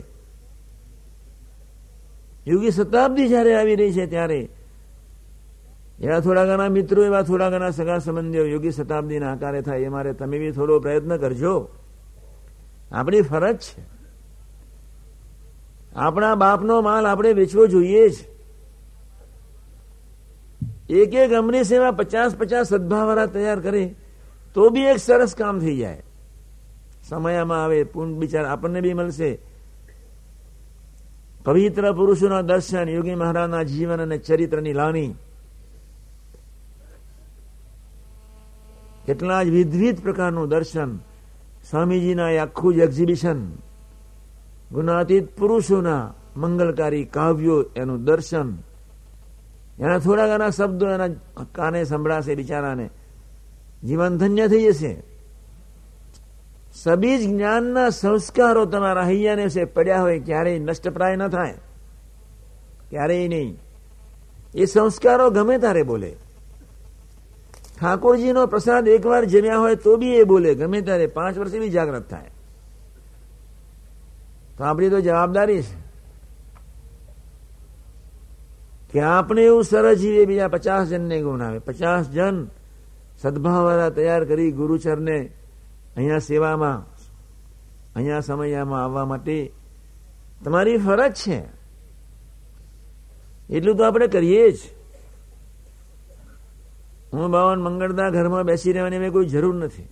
યુગી 2.46 2.72
શતાબ્દી 2.72 3.28
જયારે 3.28 3.52
આવી 3.54 3.76
રહી 3.76 3.92
છે 3.92 4.06
ત્યારે 4.06 4.40
એવા 6.02 6.20
થોડા 6.20 6.46
ઘણા 6.50 6.68
મિત્રો, 6.68 7.00
એવા 7.04 7.22
થોડા 7.22 7.50
ઘણા 7.50 7.70
સગા 7.70 7.98
સંબંધીઓ 7.98 8.44
યોગી 8.46 8.74
શતાબ્દીના 8.74 9.32
આકારે 9.32 9.62
થાય, 9.62 9.86
એ 9.86 9.88
મારે 9.88 10.12
તમે 10.18 10.36
બી 10.42 10.52
થોડો 10.52 10.80
પ્રયત્ન 10.80 11.14
કરજો. 11.16 11.54
આપણી 12.92 13.22
ફરજ 13.22 13.56
છે. 13.56 13.82
આપણા 15.96 16.34
બાપનો 16.34 16.80
માલ 16.80 17.06
આપણે 17.06 17.32
વેચવો 17.32 17.66
જોઈએ 17.66 18.08
જ. 18.08 18.14
એક 20.90 21.14
એક 21.14 21.32
અમરી 21.32 21.64
સેવા 21.64 21.90
પચાસ 21.90 22.34
પચાસ 22.34 22.68
સદભાવવાળા 22.68 23.26
તૈયાર 23.26 23.60
કરે, 23.60 23.94
તો 24.54 24.70
બી 24.70 24.80
એક 24.80 24.98
સરસ 24.98 25.34
કામ 25.34 25.60
થઈ 25.60 25.76
જાય. 25.76 26.02
સમયમાં 27.08 27.64
આવે 27.64 27.84
પૂર્ણ 27.84 28.12
બિચાર 28.12 28.44
આપણને 28.44 28.80
બી 28.80 28.94
મળશે. 28.94 29.38
પવિત્ર 31.44 31.92
પુરુષોના 31.92 32.40
દર્શન, 32.40 32.88
યોગી 32.88 33.14
મહારાજના 33.14 33.62
જીવન 33.62 34.02
અને 34.02 34.18
ચરિત્રની 34.18 34.72
લાણી 34.72 35.14
કેટલા 39.06 39.42
જ 39.42 39.48
વિધવિધ 39.48 40.02
પ્રકારનું 40.02 40.48
દર્શન 40.48 40.98
સ્વામીજીના 41.70 42.42
આખું 42.42 42.74
જ 42.74 42.78
એક્ઝિબિશન 42.78 43.50
ગુણાતીત 44.72 45.36
પુરુષોના 45.36 46.14
મંગલકારી 46.36 47.04
કાવ્યો 47.04 47.64
એનું 47.76 48.04
દર્શન. 48.04 48.54
એના 49.80 49.98
થોડા 49.98 50.26
ઘણા 50.26 50.50
શબ્દો 50.50 50.88
એના 50.88 51.08
કાને 51.54 51.84
સંભળાશે 51.84 52.34
બિચારાને. 52.34 52.90
જીવન 53.84 54.18
ધન્ય 54.18 54.48
થઈ 54.48 54.64
જશે. 54.64 55.02
સબીજ 56.74 57.28
જ્ઞાનના 57.28 57.88
સંસ્કારો 57.88 58.64
તમારા 58.64 59.02
હૈયાને 59.02 59.48
છે, 59.48 59.64
પડ્યા 59.64 60.00
હોય 60.00 60.20
ક્યારેય 60.20 60.58
નષ્ટપ્રાય 60.58 61.16
ન 61.16 61.28
થાય. 61.28 61.54
ક્યારેય 62.90 63.28
નહીં. 63.28 63.58
એ 64.54 64.64
સંસ્કારો 64.64 65.30
ગમે 65.30 65.58
તારે 65.58 65.82
બોલે. 65.82 66.16
ઠાકોરજીનો 67.82 68.46
પ્રસાદ 68.46 68.88
એકવાર 68.88 69.24
જમ્યા 69.24 69.58
હોય 69.58 69.74
તો 69.74 69.96
બી 69.96 70.14
એ 70.14 70.24
બોલે, 70.24 70.54
ગમે 70.54 70.80
ત્યારે 70.80 71.06
પાંચ 71.06 71.38
વર્ષે 71.38 71.68
જાગ્રત 71.68 72.10
થાય. 72.10 72.30
તો 74.58 74.64
આપણી 74.64 74.90
તો 74.90 75.00
જવાબદારી 75.00 75.62
છે. 75.62 75.82
કે 78.92 79.00
આપણે 79.00 79.42
એવું 79.42 79.64
સરસ 79.64 79.98
જીવે, 79.98 80.24
બીજા 80.24 80.48
પચાસ 80.48 80.88
જણને 80.88 81.22
ગુણાવે 81.22 81.58
પચાસ 81.58 82.10
જણ 82.10 82.46
સદભાવવાળા 83.18 83.90
તૈયાર 83.90 84.24
કરી 84.24 84.52
ગુરુચરને 84.52 85.30
અહીંયા 85.96 86.18
સેવામાં, 86.18 86.86
અહીંયા 87.96 88.20
સમયમાં 88.20 88.84
આવવા 88.84 89.04
માટે 89.04 89.52
તમારી 90.44 90.76
ફરજ 90.76 91.12
છે. 91.12 91.40
એટલું 93.50 93.76
તો 93.76 93.84
આપણે 93.84 94.06
કરીએ 94.06 94.50
જ. 94.50 94.58
હું 97.12 97.30
બાવન 97.30 97.60
મંગળના 97.60 98.10
ઘરમાં 98.10 98.44
બેસી 98.44 98.72
રહેવાની 98.72 99.10
કોઈ 99.10 99.26
જરૂર 99.26 99.54
નથી. 99.54 99.88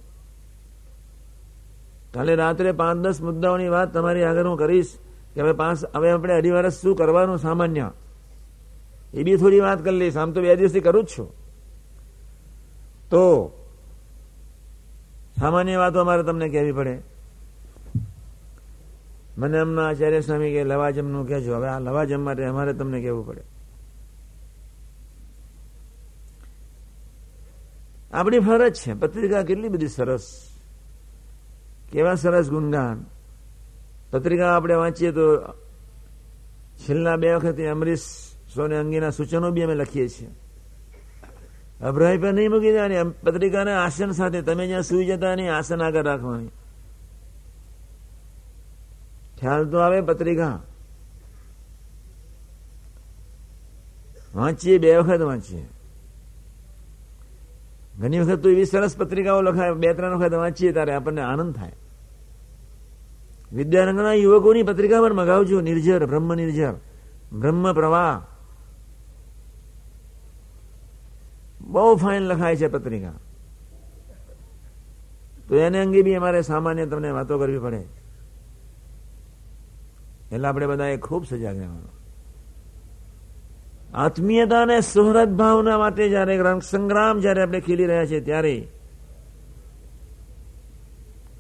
કાલે 2.15 2.35
રાત્રે 2.35 2.73
પાંચ 2.73 3.01
દસ 3.01 3.21
મુદ્દાઓની 3.21 3.69
વાત 3.69 3.93
તમારી 3.93 4.25
આગળ 4.25 4.47
હું 4.47 4.59
કરીશ 4.59 4.99
કે 5.35 5.41
હવે 5.41 5.53
પાંચ, 5.53 5.85
હવે 5.95 6.11
આપણે 6.11 6.35
અઢી 6.35 6.51
વર્ષ 6.51 6.73
શું 6.73 6.97
કરવાનું 6.97 7.39
સામાન્ય? 7.39 7.91
એ 9.15 9.23
બી 9.23 9.37
થોડી 9.37 9.61
વાત 9.61 9.85
કરી 9.85 9.99
લઈશ. 9.99 10.17
આમ 10.17 10.33
તો 10.33 10.41
બે 10.41 10.57
દિવસથી 10.57 10.81
કરું 10.81 11.05
જ 11.05 11.07
છું. 11.07 11.29
તો 13.11 13.53
સામાન્ય 15.39 15.77
વાતો 15.77 16.01
અમારે 16.01 16.23
તમને 16.23 16.49
કહેવી 16.49 16.73
પડે. 16.73 16.99
મને 19.39 19.59
એમના 19.59 19.89
આચાર્ય 19.89 20.21
સ્વામી 20.21 20.53
કે 20.53 20.65
લવાજમનું 20.65 21.29
કહેજો. 21.29 21.57
હવે 21.57 21.69
આ 21.69 21.79
લવાજમ 21.79 22.21
માટે 22.21 22.45
અમારે 22.45 22.73
તમને 22.73 23.01
કહેવું 23.01 23.27
પડે. 23.27 23.43
આપણી 28.13 28.39
ફરજ 28.39 28.75
છે. 28.75 28.95
પત્રિકા 28.95 29.43
કેટલી 29.43 29.69
બધી 29.69 29.89
સરસ. 29.89 30.47
કેવા 31.93 32.15
સરસ 32.15 32.51
ગુણગાન. 32.51 33.05
પત્રિકા 34.11 34.57
આપણે 34.57 34.75
વાંચીએ 34.75 35.11
તો 35.11 35.43
છેલ્લા 36.79 37.17
બે 37.17 37.35
વખતે 37.35 37.67
અમરીશ 37.67 38.01
સોને 38.55 38.77
અંગેના 38.77 39.11
સૂચનો 39.11 39.51
બી 39.51 39.63
અમે 39.63 39.75
લખીએ 39.75 40.09
છીએ. 40.09 40.29
અભિપ્રાય 41.81 42.19
પર 42.19 42.33
નહીં 42.33 42.51
મૂકી 42.51 42.73
દેવાની. 42.73 42.95
પત્રિકાના 43.23 43.85
આસન 43.85 44.11
સાથે 44.11 44.43
તમે 44.43 44.67
જ્યાં 44.67 44.83
સુઈ 44.83 45.07
જતા 45.07 45.35
નહીં, 45.35 45.57
આસન 45.57 45.83
આગળ 45.83 46.03
રાખવાની. 46.03 46.49
ખ્યાલ 49.41 49.71
તો 49.71 49.79
આવે 49.79 50.01
પત્રિકા. 50.01 50.63
વાંચીએ, 54.35 54.79
બે 54.79 54.97
વખત 54.97 55.21
વાંચીએ. 55.21 55.69
ઘણી 58.01 58.21
વખત 58.21 58.41
તો 58.43 58.49
એવી 58.49 58.65
સરસ 58.65 58.97
પત્રિકાઓ 58.97 59.43
લખાય, 59.43 59.73
બે, 59.73 59.95
ત્રણ 59.95 60.17
વખત 60.17 60.35
વાંચીએ 60.35 60.73
ત્યારે 60.73 60.93
આપણને 60.93 61.21
આનંદ 61.21 61.55
થાય. 61.55 61.73
વિદ્યારંગના 63.53 64.13
યુવકોની 64.13 64.63
પત્રિકા 64.63 65.01
પણ 65.01 65.13
મગાવજો 65.13 65.61
નિર્જર 65.61 66.07
બ્રહ્મ 66.07 66.35
નિર્જર 66.35 66.73
બ્રહ્મ 67.33 67.73
પ્રવાહ. 67.73 68.23
બહુ 71.61 71.97
ફાઇન 71.97 72.23
લખાય 72.23 72.57
છે 72.57 72.69
પત્રિકા. 72.69 73.13
તો 75.49 75.57
એને 75.57 75.81
અંગે 75.81 76.03
બી 76.03 76.15
અમારે 76.15 76.43
સામાન્ય 76.43 76.87
તમને 76.87 77.11
વાતો 77.11 77.39
કરવી 77.39 77.59
પડે. 77.59 77.85
એટલે 80.33 80.49
આપણે 80.49 80.67
બધાએ 80.67 80.97
ખૂબ 80.97 81.27
સજાગ 81.27 81.57
રહેવાનું. 81.57 82.00
આત્મીયતા 83.95 84.63
અને 84.63 84.81
સુહૃદ 84.81 85.29
ભાવના 85.29 85.79
માટે 85.79 86.09
જયારે 86.09 86.39
સંગ્રામ 86.71 87.21
જયારે 87.21 87.43
આપણે 87.43 87.61
ખેલી 87.61 87.87
રહ્યા 87.87 88.07
છીએ 88.07 88.21
ત્યારે 88.21 88.69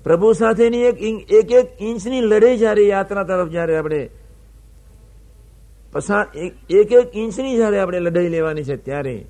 પ્રભુ 0.04 0.32
સાથેની 0.32 0.82
એક 0.82 1.02
એક 1.32 1.52
એક 1.52 1.82
ઇંચની 1.82 2.20
લડાઈ 2.20 2.58
જયારે 2.58 2.82
યાત્રા 2.82 3.24
તરફ 3.24 3.48
જયારે 3.48 3.76
આપણે 3.76 4.10
પસાર, 5.92 6.26
એક 6.70 6.92
એક 6.92 7.16
ઇંચની 7.16 7.56
જયારે 7.56 7.80
આપણે 7.80 8.00
લડાઈ 8.00 8.28
લેવાની 8.28 8.64
છે 8.64 8.76
ત્યારે 8.76 9.26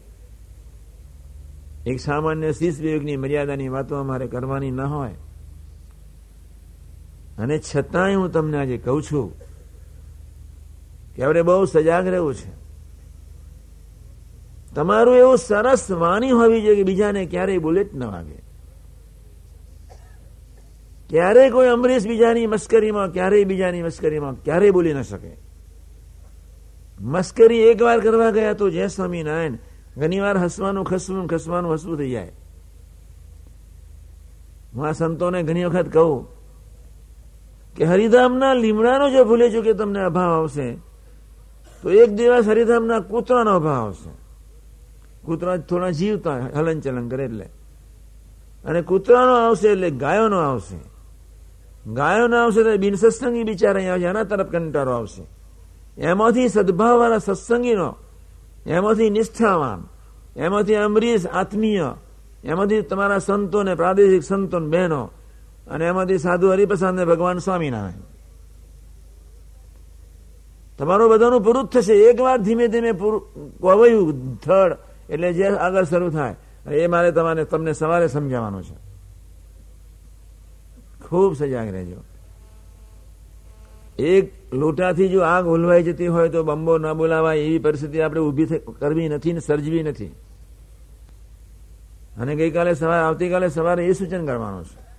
એક 1.86 2.00
સામાન્ય 2.00 2.52
શિષ 2.52 2.80
વિવેકની 2.80 3.16
મર્યાદાની 3.16 3.68
વાતો 3.68 3.96
અમારે 3.96 4.26
કરવાની 4.26 4.70
ન 4.70 4.80
હોય. 4.80 5.14
અને 7.38 7.60
છતાંય 7.76 8.14
હું 8.14 8.32
તમને 8.32 8.58
આજે 8.58 8.78
કહું 8.78 9.02
છું 9.02 9.34
કે 11.16 11.24
આપણે 11.24 11.42
બહુ 11.42 11.64
સજાગ 11.64 12.06
રહેવું 12.06 12.34
છે. 12.34 12.59
તમારું 14.74 15.16
એવું 15.16 15.38
સરસ 15.38 15.90
વાણી 15.90 16.30
હોવી 16.30 16.62
જોઈએ 16.62 16.76
કે 16.76 16.82
બીજાને 16.82 17.26
ક્યારેય 17.26 17.58
બુલેટ 17.58 17.94
ન 17.94 18.04
વાગે. 18.04 18.38
ક્યારેય 21.10 21.50
કોઈ 21.50 21.68
અમરીશ 21.68 22.06
બીજાની 22.06 22.46
મસ્કરીમાં, 22.46 23.12
ક્યારેય 23.12 23.44
બીજાની 23.44 23.82
મસ્કરીમાં 23.82 24.34
ક્યારેય 24.44 24.70
બોલી 24.70 24.94
ન 24.94 25.02
શકે. 25.02 25.32
મસ્કરી 27.00 27.60
એક 27.60 27.82
વાર 27.82 28.00
કરવા 28.00 28.30
ગયા 28.30 28.52
તો 28.52 28.70
જય 28.70 28.86
સ્વામિનારાયણ. 28.86 29.58
ઘણી 29.96 30.20
વાર 30.20 30.38
હસવાનું, 30.38 30.84
ખસવું, 30.84 31.26
ખસવાનું, 31.26 31.72
હસવું 31.74 31.98
થઈ 31.98 32.10
જાય. 32.10 32.32
હું 34.74 34.86
આ 34.86 34.92
સંતોને 34.92 35.42
ઘણી 35.42 35.64
વખત 35.64 35.88
કહું 35.92 36.26
કે 37.76 37.84
હરિધામના 37.84 38.54
લીમડાનો 38.54 39.10
જો 39.10 39.24
ભૂલે 39.24 39.50
છું 39.50 39.62
કે 39.64 39.72
તમને 39.74 40.00
અભાવ 40.00 40.30
આવશે, 40.30 40.68
તો 41.82 41.90
એક 41.90 42.10
દિવસ 42.14 42.46
હરિધામના 42.48 43.00
કૂતરાનો 43.00 43.50
અભાવ 43.50 43.86
આવશે. 43.86 44.29
કૂતરા 45.24 45.56
થોડા 45.56 45.90
જીવતા 45.90 46.30
હલનચલન 46.36 47.08
કરે 47.08 47.24
એટલે. 47.24 47.48
અને 48.64 48.82
કૂતરાનો 48.82 49.34
આવશે 49.34 49.68
એટલે 49.68 49.90
ગાયોનો 49.90 50.38
આવશે. 50.38 50.90
ગાયોનો 51.92 52.36
આવશે 52.36 52.62
તો 52.62 52.76
બિનસત્સંગી 52.76 53.42
બિચારા 53.42 53.92
આવશે, 53.92 54.04
એના 54.04 54.22
તરફ 54.22 54.46
કંટારો 54.46 54.92
આવશે. 54.92 55.26
એમાંથી 56.00 56.48
સદભાવવાળા 56.48 57.18
સત્સંગીનો, 57.18 57.96
એમાંથી 58.66 59.10
નિષ્ઠાવાન, 59.10 59.88
એમાંથી 60.36 60.74
અમરીશ 60.74 61.26
આત્મીય, 61.26 61.84
એમાંથી 62.44 62.82
તમારા 62.82 63.18
સંતો 63.18 63.62
ને 63.62 63.74
પ્રાદેશિક 63.74 64.22
સંતો 64.22 64.60
બહેનો, 64.60 65.10
અને 65.66 65.86
એમાંથી 65.86 66.18
સાધુ 66.18 66.50
હરિપ્રસાદ 66.50 66.94
ને 66.94 67.04
ભગવાન 67.04 67.38
સ્વામિનારાયણ. 67.38 68.10
તમારું 70.78 71.10
બધાનું 71.10 71.44
પૂરું 71.44 71.64
જ 71.64 71.66
થશે. 71.66 71.94
એક 71.94 72.20
વાર 72.20 72.38
ધીમે 72.38 72.68
ધીમે 72.68 72.92
કોવાયું 73.60 74.40
થડ 74.40 74.76
એટલે 75.10 75.32
જે 75.32 75.46
આગળ 75.46 75.84
શરૂ 75.84 76.10
થાય, 76.10 76.36
એ 76.70 76.86
મારે 76.86 77.12
તમારે 77.12 77.44
તમને 77.44 77.72
સવારે 77.72 78.08
સમજાવવાનું 78.08 78.62
છે. 78.62 78.76
ખૂબ 81.08 81.34
સજાગ 81.34 81.68
રહેજો. 81.68 81.96
એક 83.98 84.32
લોટાથી 84.52 85.08
જો 85.08 85.20
આગ 85.20 85.46
ઓલવાઈ 85.46 85.82
જતી 85.82 86.06
હોય 86.06 86.28
તો 86.28 86.42
બંબો 86.42 86.78
ન 86.78 86.92
બોલાવાય, 86.92 87.38
એવી 87.38 87.58
પરિસ્થિતિ 87.58 88.00
આપણે 88.00 88.20
ઊભી 88.20 88.46
કરવી 88.78 89.08
નથી 89.08 89.32
ને 89.32 89.40
સર્જવી 89.40 89.82
નથી. 89.82 90.06
અને 92.20 92.36
ગઈકાલે 92.36 92.74
સવારે, 92.74 93.02
આવતીકાલે 93.02 93.48
સવારે 93.48 93.86
એ 93.86 93.92
સૂચન 93.92 94.26
કરવાનું 94.26 94.64
છે. 94.64 94.90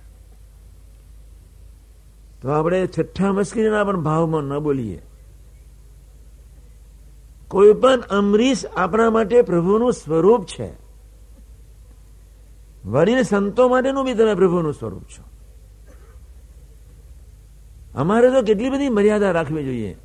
તો 2.42 2.48
આપણે 2.48 2.86
છઠ્ઠા 2.86 3.32
મસ્કરીના 3.32 3.84
પણ 3.84 4.00
ભાવમાં 4.00 4.42
ન 4.42 4.58
બોલીએ. 4.58 5.02
કોઈ 7.52 7.72
પણ 7.72 8.00
અમરીશ 8.00 8.66
આપણા 8.76 9.10
માટે 9.10 9.42
પ્રભુનું 9.42 9.92
સ્વરૂપ 9.92 10.44
છે. 10.44 10.70
વડીલ 12.84 13.22
સંતો 13.22 13.68
માટેનું 13.68 14.04
બી 14.04 14.14
તમે 14.14 14.34
પ્રભુનું 14.34 14.72
સ્વરૂપ 14.72 15.02
છો. 15.02 15.22
અમારે 17.94 18.30
તો 18.30 18.42
કેટલી 18.42 18.70
બધી 18.70 18.88
મર્યાદા 18.88 19.30
રાખવી 19.30 19.64
જોઈએ. 19.64 19.96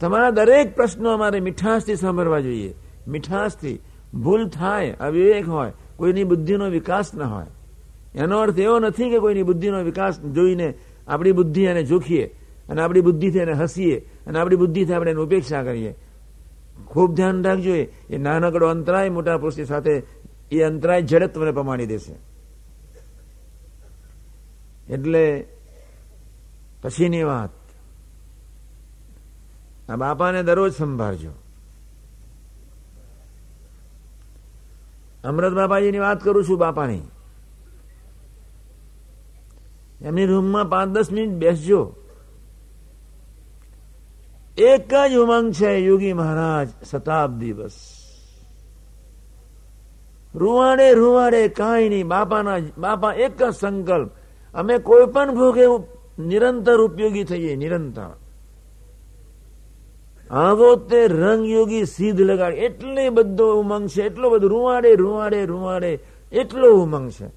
તમારા 0.00 0.30
દરેક 0.30 0.76
પ્રશ્નો 0.76 1.12
અમારે 1.12 1.40
મીઠાશથી 1.40 1.96
સાંભળવા 1.96 2.40
જોઈએ. 2.40 2.74
મીઠાશથી 3.08 3.78
ભૂલ 4.14 4.48
થાય, 4.48 4.92
અવિવેક 5.00 5.48
હોય, 5.48 5.72
કોઈની 5.96 6.24
બુદ્ધિનો 6.24 6.68
વિકાસ 6.68 7.14
ન 7.14 7.22
હોય. 7.22 7.46
એનો 8.14 8.38
અર્થ 8.38 8.58
એવો 8.58 8.78
નથી 8.78 9.10
કે 9.10 9.18
કોઈની 9.18 9.42
બુદ્ધિનો 9.42 9.82
વિકાસ 9.82 10.20
જોઈને 10.20 10.74
આપણી 11.08 11.32
બુદ્ધિ 11.32 11.62
એને 11.62 11.82
જોખીએ. 11.82 12.41
અને 12.68 12.82
આપણી 12.82 13.00
બુદ્ધિથી 13.00 13.38
એને 13.38 13.52
હસીએ, 13.52 14.00
અને 14.26 14.38
આપણી 14.38 14.56
બુદ્ધિથી 14.56 14.92
આપણે 14.92 15.10
એની 15.10 15.20
ઉપેક્ષા 15.20 15.62
કરીએ. 15.62 15.94
ખૂબ 16.86 17.14
ધ્યાન 17.14 17.44
રાખજો 17.44 17.74
એ. 17.74 18.18
નાનકડો 18.18 18.68
અંતરાય 18.68 19.08
મોટા 19.08 19.36
પુરુષની 19.36 19.64
સાથે, 19.64 20.02
એ 20.52 20.62
અંતરાય 20.62 21.02
જડત્વને 21.02 21.52
પમાડી 21.52 21.86
દેશે. 21.86 22.14
એટલે 24.92 25.46
પછીની 26.82 27.22
વાત. 27.22 27.50
આ 29.90 29.96
બાપાને 29.96 30.42
દરરોજ 30.42 30.72
સંભાળજો. 30.72 31.30
અમૃત 35.24 35.52
બાપાજીની 35.52 35.98
વાત 35.98 36.24
કરું 36.24 36.44
છું 36.44 36.58
બાપાની. 36.58 37.02
એમની 40.02 40.26
રૂમમાં 40.26 40.68
પાંચ 40.68 40.90
દસ 40.90 41.12
મિનિટ 41.12 41.30
બેસજો. 41.30 41.94
એક 44.56 44.88
જ 44.88 45.16
ઉમંગ 45.16 45.50
છે 45.50 45.70
યોગી 45.78 46.14
મહારાજ 46.14 46.68
શતાબ્દી 46.82 47.54
બસ 47.54 47.76
રૂવાડે 50.34 50.94
રૂવાડે 50.94 51.42
કાંઈ 51.50 51.88
નહીં 51.88 52.08
બાપાના 52.08 52.60
બાપા 52.76 53.14
એક 53.16 53.32
જ 53.34 53.52
સંકલ્પ 53.52 54.10
અમે 54.54 54.74
કોઈ 54.80 55.06
પણ 55.06 55.34
ભોગે 55.34 55.64
નિરંતર 56.20 56.80
ઉપયોગી 56.80 57.24
થઈએ 57.24 57.56
નિરંતર 57.56 58.10
આવો 60.30 60.68
તે 60.82 61.00
રંગ 61.10 61.44
યોગી 61.46 61.86
સીધ 61.86 62.20
લગાડે 62.20 62.60
એટલે 62.60 63.04
બધો 63.10 63.46
ઉમંગ 63.54 63.86
છે 63.88 64.02
એટલો 64.02 64.26
બધો 64.30 64.48
રૂવાડે 64.48 64.90
રૂવાડે 64.96 65.40
રૂવાડે 65.46 65.92
એટલો 66.32 66.68
ઉમંગ 66.76 67.08
છે 67.10 67.28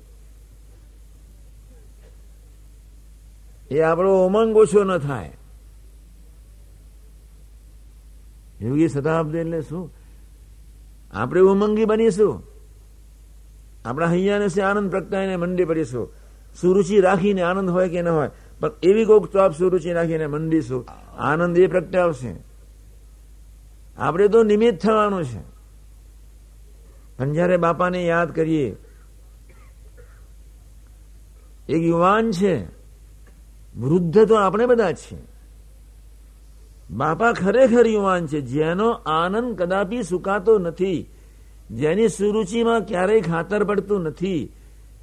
એ 3.71 3.81
આપણો 3.81 4.11
ઉમંગ 4.27 4.55
ઓછો 4.55 4.83
ન 4.83 4.93
થાય 4.99 5.44
યોગી 8.61 8.87
શતાબ્દી 8.87 9.37
એટલે 9.37 9.61
શું? 9.61 9.93
આપણે 11.13 11.41
ઉમંગી 11.41 11.85
બનીશું. 11.85 12.43
આપણા 13.85 14.07
હૈયાને 14.07 14.49
છે 14.49 14.61
આનંદ 14.61 14.91
પ્રગટાઈને 14.91 15.35
મંડી 15.35 15.65
પડીશું. 15.65 16.13
સુરુચિ 16.61 17.01
રાખીને 17.01 17.41
આનંદ 17.41 17.69
હોય 17.69 17.89
કે 17.89 18.01
ન 18.01 18.07
હોય, 18.07 18.31
પણ 18.59 18.71
એવી 18.83 19.05
કોઈક 19.05 19.35
આપ 19.35 19.57
સુરુચિ 19.57 19.93
રાખીને 19.93 20.27
મંડીશું. 20.27 20.85
આનંદ 21.17 21.57
એ 21.57 21.67
પ્રગટાવશે. 21.67 22.35
આપણે 23.97 24.27
તો 24.27 24.43
નિમિત્ત 24.43 24.81
થવાનું 24.81 25.23
છે. 25.23 25.39
પણ 27.17 27.31
જયારે 27.31 27.57
બાપાને 27.57 28.05
યાદ 28.05 28.35
કરીએ, 28.35 28.75
એક 31.69 31.81
યુવાન 31.83 32.31
છે, 32.31 32.65
વૃદ્ધ 33.75 34.27
તો 34.27 34.35
આપણે 34.35 34.65
બધા 34.65 34.93
છીએ. 34.93 35.34
બાપા 36.91 37.33
ખરેખર 37.33 37.87
યુવાન 37.87 38.27
છે. 38.27 38.41
જેનો 38.41 38.89
આનંદ 38.91 39.61
કદાપી 39.61 40.03
સુકાતો 40.03 40.59
નથી. 40.59 41.09
જેની 41.71 42.07
સુરુચિમાં 42.07 42.85
ક્યારેય 42.85 43.21
ખાતર 43.21 43.63
પડતું 43.63 44.01
નથી. 44.01 44.51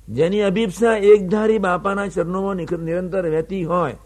જેની 0.09 0.41
અભિપ્સા 0.41 0.97
એકધારી 0.97 1.59
બાપાના 1.59 2.07
ચરણોમાં 2.07 2.57
નિરંતર 2.57 3.29
વહેતી 3.29 3.65
હોય. 3.65 3.97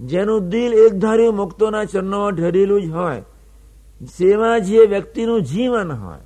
જેનું 0.00 0.48
દિલ 0.48 0.74
એકધારી 0.74 1.28
મુક્તોના 1.28 1.84
ચરણોમાં 1.84 2.30
ઢરેલું 2.30 2.82
જ 2.82 2.88
હોય. 2.88 3.22
સેવા 4.18 4.58
જે 4.58 4.78
વ્યક્તિનું 4.78 5.42
જીવન 5.42 5.92
હોય. 5.92 6.18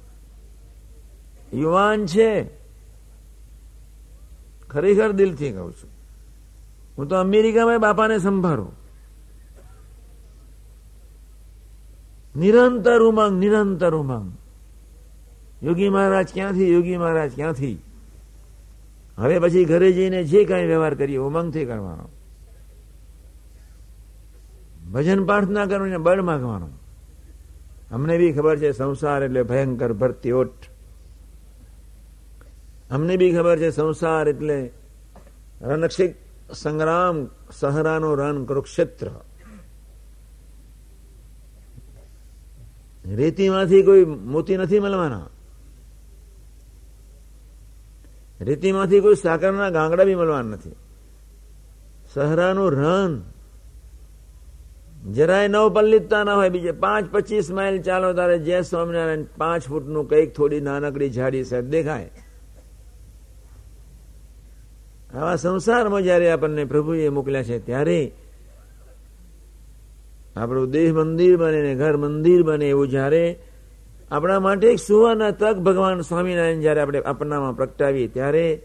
યુવાન 1.55 2.07
છે. 2.07 2.45
ખરેખર 4.71 5.12
દિલથી 5.12 5.53
કહું 5.53 5.73
છું. 5.73 5.91
હું 6.99 7.09
તો 7.09 7.17
અમેરિકામાં 7.17 7.81
બાપાને 7.81 8.19
સંભાળું. 8.19 8.86
નિરંતર 12.37 13.03
ઉમંગ 13.03 13.39
નિરંતર 13.39 13.95
ઉમંગ 13.95 14.32
યોગી 15.62 15.89
મહારાજ 15.89 16.28
ક્યાંથી, 16.34 16.72
યોગી 16.72 16.97
મહારાજ 16.97 17.30
ક્યાંથી? 17.34 17.82
હવે 19.18 19.39
પછી 19.39 19.64
ઘરે 19.64 19.93
જઈને 19.93 20.24
જે 20.24 20.45
કાંઈ 20.45 20.66
વ્યવહાર 20.66 20.95
કરીએ, 20.95 21.16
ઉમંગથી 21.16 21.64
કરવાનો. 21.64 22.09
ભજન 24.93 25.24
પ્રાર્થના 25.24 25.66
કરવીને 25.66 25.99
બળ 25.99 26.22
માગવાનો. 26.22 26.68
અમને 27.93 28.18
બી 28.18 28.32
ખબર 28.32 28.57
છે 28.57 28.72
સંસાર 28.72 29.22
એટલે 29.22 29.43
ભયંકર 29.43 29.93
ભરતી 29.93 30.32
ઓઠ. 30.32 30.68
અમને 32.91 33.16
બી 33.16 33.32
ખબર 33.32 33.59
છે 33.59 33.70
સંસાર 33.70 34.28
એટલે 34.28 34.70
રણક્ષિક 35.62 36.14
સંગ્રામ, 36.55 37.26
સહરાનો 37.53 38.14
રણ 38.14 38.45
કુરુક્ષેત્ર. 38.45 39.11
રેતીમાંથી 43.15 43.83
કોઈ 43.83 44.05
મોતી 44.05 44.57
નથી 44.57 44.81
મળવાના. 44.81 45.27
રેતીમાંથી 48.41 49.01
કોઈ 49.01 49.15
સાકરના 49.15 49.71
ગાંગડા 49.71 50.05
બી 50.05 50.15
મળવાના 50.15 50.49
નથી. 50.49 50.73
સહરાનું 52.15 52.73
રન 52.73 53.23
જરાય 55.13 55.49
નવ 55.49 55.75
પલ્લિતતા 55.75 56.25
ના 56.25 56.35
હોય. 56.35 56.49
બીજે 56.49 56.73
પાંચ 56.73 57.11
પચીસ 57.13 57.51
માઇલ 57.51 57.83
ચાલો 57.83 58.13
તારે 58.13 58.39
જય 58.39 58.63
સ્વામિનારાયણ, 58.63 59.25
પાંચ 59.37 59.63
ફૂટનું 59.63 60.09
કંઈક 60.09 60.35
થોડી 60.35 60.61
નાનકડી 60.61 61.11
ઝાડી 61.11 61.45
સાહેબ 61.45 61.69
દેખાય. 61.69 62.11
આવા 65.15 65.37
સંસારમાં 65.37 66.03
જયારે 66.03 66.31
આપણને 66.31 66.65
પ્રભુએ 66.65 67.09
મોકલ્યા 67.09 67.43
છે, 67.43 67.59
ત્યારે 67.59 68.13
આપણું 70.37 70.70
દેહ 70.70 70.93
મંદિર 70.93 71.37
બને 71.37 71.62
ને 71.62 71.74
ઘર 71.74 71.97
મંદિર 71.97 72.43
બને 72.43 72.68
એવું 72.68 72.89
જ્યારે 72.89 73.39
આપણા 74.11 74.41
માટે 74.41 74.68
એક 74.68 74.78
સુવર્ણ 74.78 75.30
તક 75.30 75.57
ભગવાન 75.57 76.01
સ્વામિનારાયણ 76.01 76.61
જયારે 76.61 76.80
આપણે 76.80 77.03
આપણામાં 77.03 77.57
પ્રગટાવીએ, 77.57 78.09
ત્યારે 78.09 78.62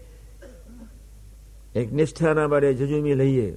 એક 1.74 1.92
નિષ્ઠાના 1.92 2.46
બારે 2.46 2.74
જજુમી 2.74 3.14
લઈએ. 3.14 3.56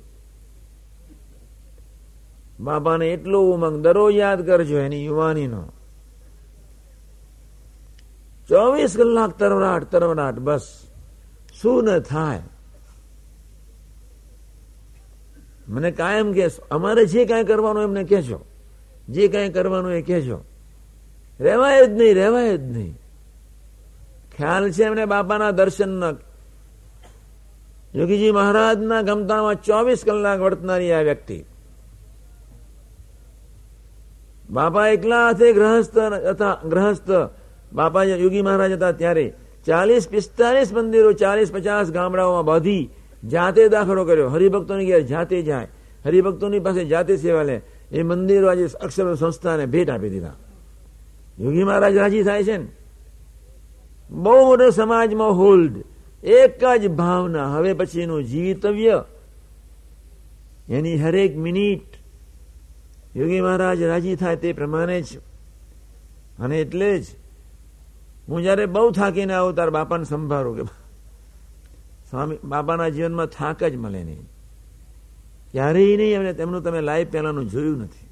બાપાને 2.59 3.07
એટલો 3.07 3.51
ઉમંગ, 3.51 3.83
દરરોજ 3.83 4.15
યાદ 4.15 4.45
કરજો 4.45 4.77
એની 4.77 5.05
યુવાનીનો. 5.05 5.63
ચોવીસ 8.49 8.97
કલાક 8.97 9.37
તરવરાટ 9.37 9.83
તરવરાટ, 9.83 10.39
બસ. 10.39 10.81
શું 11.61 11.83
ન 11.83 11.99
થાય? 11.99 12.43
મને 15.67 15.91
કાયમ 15.91 16.33
કે 16.33 16.47
અમારે 16.71 17.05
જે 17.05 17.25
કાંઈ 17.25 17.43
કરવાનું 17.43 17.83
એમને 17.83 18.03
કહેજો. 18.03 18.39
જે 19.09 19.27
કાંઈ 19.27 19.49
કરવાનું 19.49 19.91
એ 19.91 20.01
કહેજો. 20.01 20.41
રહેવાય 21.39 21.87
જ 21.87 21.89
નહીં, 21.89 22.13
રહેવાય 22.13 22.57
જ 22.57 22.61
નહીં. 22.61 22.97
ખ્યાલ 24.37 24.71
છે 24.71 24.83
એમને 24.83 25.05
બાપાના 25.05 25.51
દર્શનનો. 25.51 26.15
યોગીજી 27.95 28.31
મહારાજના 28.31 29.01
ગમતામાં 29.01 29.55
ચોવીસ 29.55 30.03
કલાક 30.05 30.39
વર્તનારી 30.39 30.91
આ 30.91 31.01
વ્યક્તિ. 31.01 31.45
બાપા 34.49 34.87
એકલા 34.87 35.25
હાથે 35.25 35.53
ગ્રહસ્થ 35.53 35.97
હતા, 35.97 36.59
ગ્રહસ્થ. 36.65 37.11
બાપા 37.73 38.03
યોગી 38.03 38.41
મહારાજ 38.41 38.71
હતા 38.71 38.91
ત્યારે 38.91 39.33
ચાલીસ 39.67 40.09
પિસ્તાલીસ 40.09 40.73
મંદિરો, 40.73 41.13
ચાલીસ 41.13 41.51
પચાસ 41.51 41.91
ગામડાઓમાં 41.91 42.45
બાંધી 42.45 42.89
જાતે 43.27 43.69
દાખલો 43.69 44.05
કર્યો. 44.05 44.29
હરિભક્તોની 44.29 44.85
ઘેર 44.85 45.01
જાતે 45.01 45.41
જાય. 45.41 45.67
હરિભક્તોની 46.05 46.59
પાસે 46.59 46.85
જાતે 46.85 47.17
સેવા 47.17 47.43
લે. 47.43 47.61
એ 47.91 48.03
મંદિરો 48.03 48.49
આજે 48.49 48.67
અક્ષર 48.81 49.15
સંસ્થાને 49.15 49.65
ભેટ 49.65 49.89
આપી 49.89 50.09
દીધા. 50.09 50.33
યોગી 51.39 51.63
મહારાજ 51.63 51.95
રાજી 51.95 52.23
થાય 52.23 52.43
છે 52.43 52.57
ને? 52.57 52.67
બહુ 54.09 54.45
મોટો 54.45 54.69
સમાજમાં 54.69 55.31
હોલ્ડ. 55.31 55.73
એક 56.23 56.63
જ 56.81 56.87
ભાવના. 56.87 57.55
હવે 57.55 57.73
પછીનું 57.73 58.23
જીવિતવ્ય 58.23 59.03
એની 60.69 60.97
હરેક 60.97 61.37
મિનિટ 61.37 61.81
યોગી 63.15 63.41
મહારાજ 63.41 63.81
રાજી 63.81 64.15
થાય 64.15 64.35
તે 64.35 64.53
પ્રમાણે 64.53 65.01
જ. 65.01 65.17
અને 66.39 66.61
એટલે 66.61 66.99
જ 66.99 67.05
હું 68.29 68.41
જયારે 68.41 68.65
બહુ 68.65 68.91
થાકીને 68.91 69.33
આવું, 69.33 69.55
તાર 69.55 69.69
બાપાને 69.69 70.03
સંભાળું 70.03 70.57
કે 70.57 70.84
સ્વામી 72.15 72.37
બાપાના 72.43 72.89
જીવનમાં 72.89 73.25
થાક 73.25 73.63
જ 73.63 73.75
મળે 73.75 74.03
નહીં. 74.03 74.21
ક્યારેય 75.51 75.97
નહીં 75.97 76.15
એમને 76.15 76.33
તેમનું 76.33 76.63
તમે 76.63 76.81
લાઈવ 76.81 77.07
પહેલાનું 77.11 77.49
જોયું 77.49 77.77
નથી. 77.77 78.09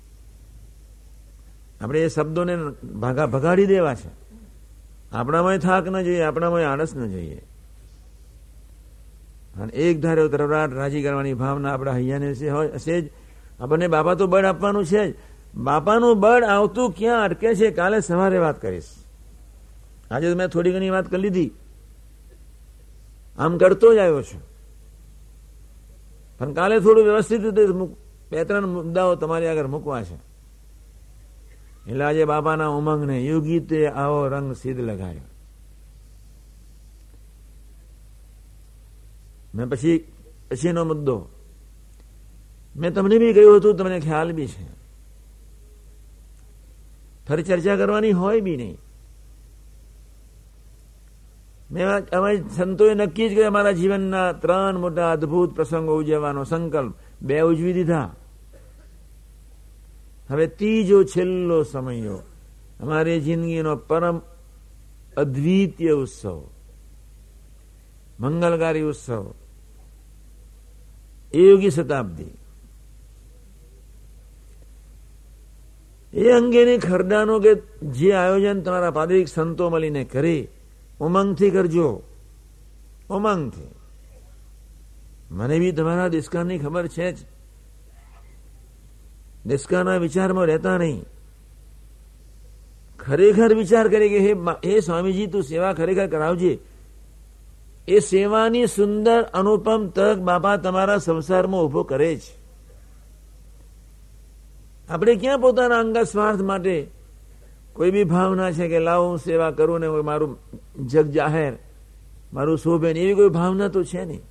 આપણે 1.81 2.03
એ 2.03 2.07
શબ્દોને 2.07 2.57
ભાગા 2.93 3.25
ભગાડી 3.25 3.65
દેવા 3.65 3.95
છે. 3.95 4.09
આપણામાં 5.11 5.57
થાક 5.57 5.87
ન 5.87 6.01
જોઈએ 6.01 6.21
આપણામાં 6.21 6.71
આળસ 6.71 6.95
ન 6.95 7.11
જોઈએ. 7.11 7.41
અને 9.61 9.73
એક 9.73 10.01
ધારે 10.01 10.27
તરવરાટ 10.27 10.73
રાજી 10.73 11.03
કરવાની 11.03 11.33
ભાવના 11.33 11.73
આપણા 11.73 11.91
હૈયાને 11.91 12.49
હોય 12.49 12.67
હશે 12.67 13.01
જ. 13.01 13.09
આપણને 13.59 13.87
બાપા 13.87 14.13
તો 14.13 14.27
બળ 14.27 14.45
આપવાનું 14.45 14.85
છે 14.85 15.11
જ. 15.11 15.15
બાપાનું 15.55 16.19
બળ 16.19 16.43
આવતું 16.43 16.91
ક્યાં? 16.91 17.23
અટકે 17.23 17.55
છે? 17.55 17.71
કાલે 17.71 17.99
સવારે 17.99 18.37
વાત 18.37 18.61
કરીશ. 18.61 18.83
આજે 20.11 20.33
મેં 20.33 20.47
થોડી 20.47 20.71
ઘણી 20.71 20.89
વાત 20.89 21.11
કરી 21.11 21.21
લીધી. 21.21 21.51
આમ 23.37 23.57
કરતો 23.57 23.95
જ 23.95 23.97
આવ્યો 23.97 24.23
છું. 24.23 24.41
પણ 26.39 26.53
કાલે 26.53 26.79
થોડું 26.79 27.03
વ્યવસ્થિત 27.03 27.41
રીતે 27.41 27.65
બે 28.31 28.43
ત્રણ 28.43 28.65
મુદ્દાઓ 28.65 29.15
તમારી 29.15 29.47
આગળ 29.47 29.67
મૂકવા 29.67 30.03
છે. 30.03 30.15
એટલે 31.87 32.03
આજે 32.03 32.25
બાપાના 32.25 32.67
ઉમંગને 32.67 33.25
યુગીતે 33.25 33.87
આવો 33.87 34.27
રંગ 34.27 34.53
સિદ્ધ 34.53 34.79
લગાડ્યો. 34.79 35.21
મેં 39.55 39.69
પછી 39.69 40.11
પછીનો 40.51 40.83
મુદ્દો. 40.83 41.29
મેં 42.75 42.93
તમને 42.93 43.17
બી 43.17 43.33
કહ્યું 43.33 43.57
હતું, 43.57 43.75
તમને 43.75 43.99
ખ્યાલ 43.99 44.31
બી 44.31 44.47
છે. 44.47 44.65
ફરી 47.27 47.43
ચર્ચા 47.43 47.75
કરવાની 47.75 48.11
હોય 48.11 48.39
બી 48.39 48.57
નહીં. 48.57 48.77
અમારી 51.81 52.37
સંતોએ 52.37 52.93
નક્કી 52.93 53.29
જ 53.29 53.31
કર્યું, 53.31 53.47
અમારા 53.47 53.71
જીવનના 53.71 54.31
ત્રણ 54.31 54.77
મોટા 54.77 55.11
અદભુત 55.11 55.55
પ્રસંગો 55.55 55.95
ઉજવવાનો 55.95 56.43
સંકલ્પ. 56.43 56.93
બે 57.21 57.41
ઉજવી 57.41 57.73
દીધા. 57.73 58.15
હવે 60.29 60.47
ત્રીજો 60.47 61.03
છેલ્લો 61.03 61.63
સમયો. 61.63 62.19
અમારી 62.79 63.21
જિંદગીનો 63.21 63.75
પરમ 63.75 64.21
અદ્વિતીય 65.17 65.91
ઉત્સવ. 65.91 66.43
મંગલકારી 68.19 68.81
ઉત્સવ. 68.81 69.33
એ 71.33 71.39
યોગી 71.39 71.69
શતાબ્દી. 71.69 72.25
એ 76.13 76.29
અંગેની 76.29 76.77
ખરડાનો 76.77 77.39
કે 77.39 77.55
જે 77.81 78.13
આયોજન 78.13 78.61
તમારા 78.61 78.91
પાદરિક 78.91 79.27
સંતો 79.27 79.69
મળીને 79.69 80.03
કરે 80.03 80.47
ઉમંગથી 80.99 81.49
કરજો. 81.49 82.01
ઉમંગથી 83.09 83.71
મને 85.31 85.59
બી 85.59 85.71
તમારા 85.71 86.07
દિસ્કાની 86.07 86.59
ખબર 86.59 86.87
છે 86.87 87.11
જ. 87.11 87.17
દિસ્કાના 89.45 89.97
વિચારમાં 89.97 90.45
રહેતા 90.45 90.77
નહીં. 90.77 91.05
ખરેખર 92.99 93.55
વિચાર 93.55 93.87
કરે 93.87 94.09
કે 94.09 94.19
હે 94.65 94.79
સ્વામીજી, 94.79 95.27
તું 95.27 95.43
સેવા 95.43 95.73
ખરેખર 95.73 96.07
કરાવજે. 96.07 96.59
એ 97.87 97.99
સેવાની 97.99 98.67
સુંદર, 98.67 99.21
અનુપમ 99.21 99.87
તક 99.87 100.17
બાપા 100.17 100.57
તમારા 100.57 100.97
સંસારમાં 100.97 101.61
ઊભો 101.61 101.83
કરે 101.83 102.15
છે 102.15 102.43
આપણે 104.89 105.15
ક્યાં 105.15 105.39
પોતાના 105.39 105.79
અંગત 105.79 106.03
સ્વાર્થ 106.03 106.41
માટે 106.41 107.02
કોઈ 107.73 107.91
બી 107.91 108.03
ભાવના 108.03 108.51
છે 108.51 108.67
કે 108.67 108.79
લાવ, 108.79 109.03
હું 109.03 109.17
સેવા 109.17 109.51
કરું 109.51 109.79
ને 109.79 109.87
મારું 109.87 110.37
જગ 110.87 111.05
જાહેર, 111.05 111.53
મારું 112.33 112.57
શોભે 112.57 112.89
એવી 112.89 113.13
કોઈ 113.13 113.29
ભાવના 113.29 113.67
તો 113.67 113.83
છે 113.83 114.05
નહીં. 114.05 114.21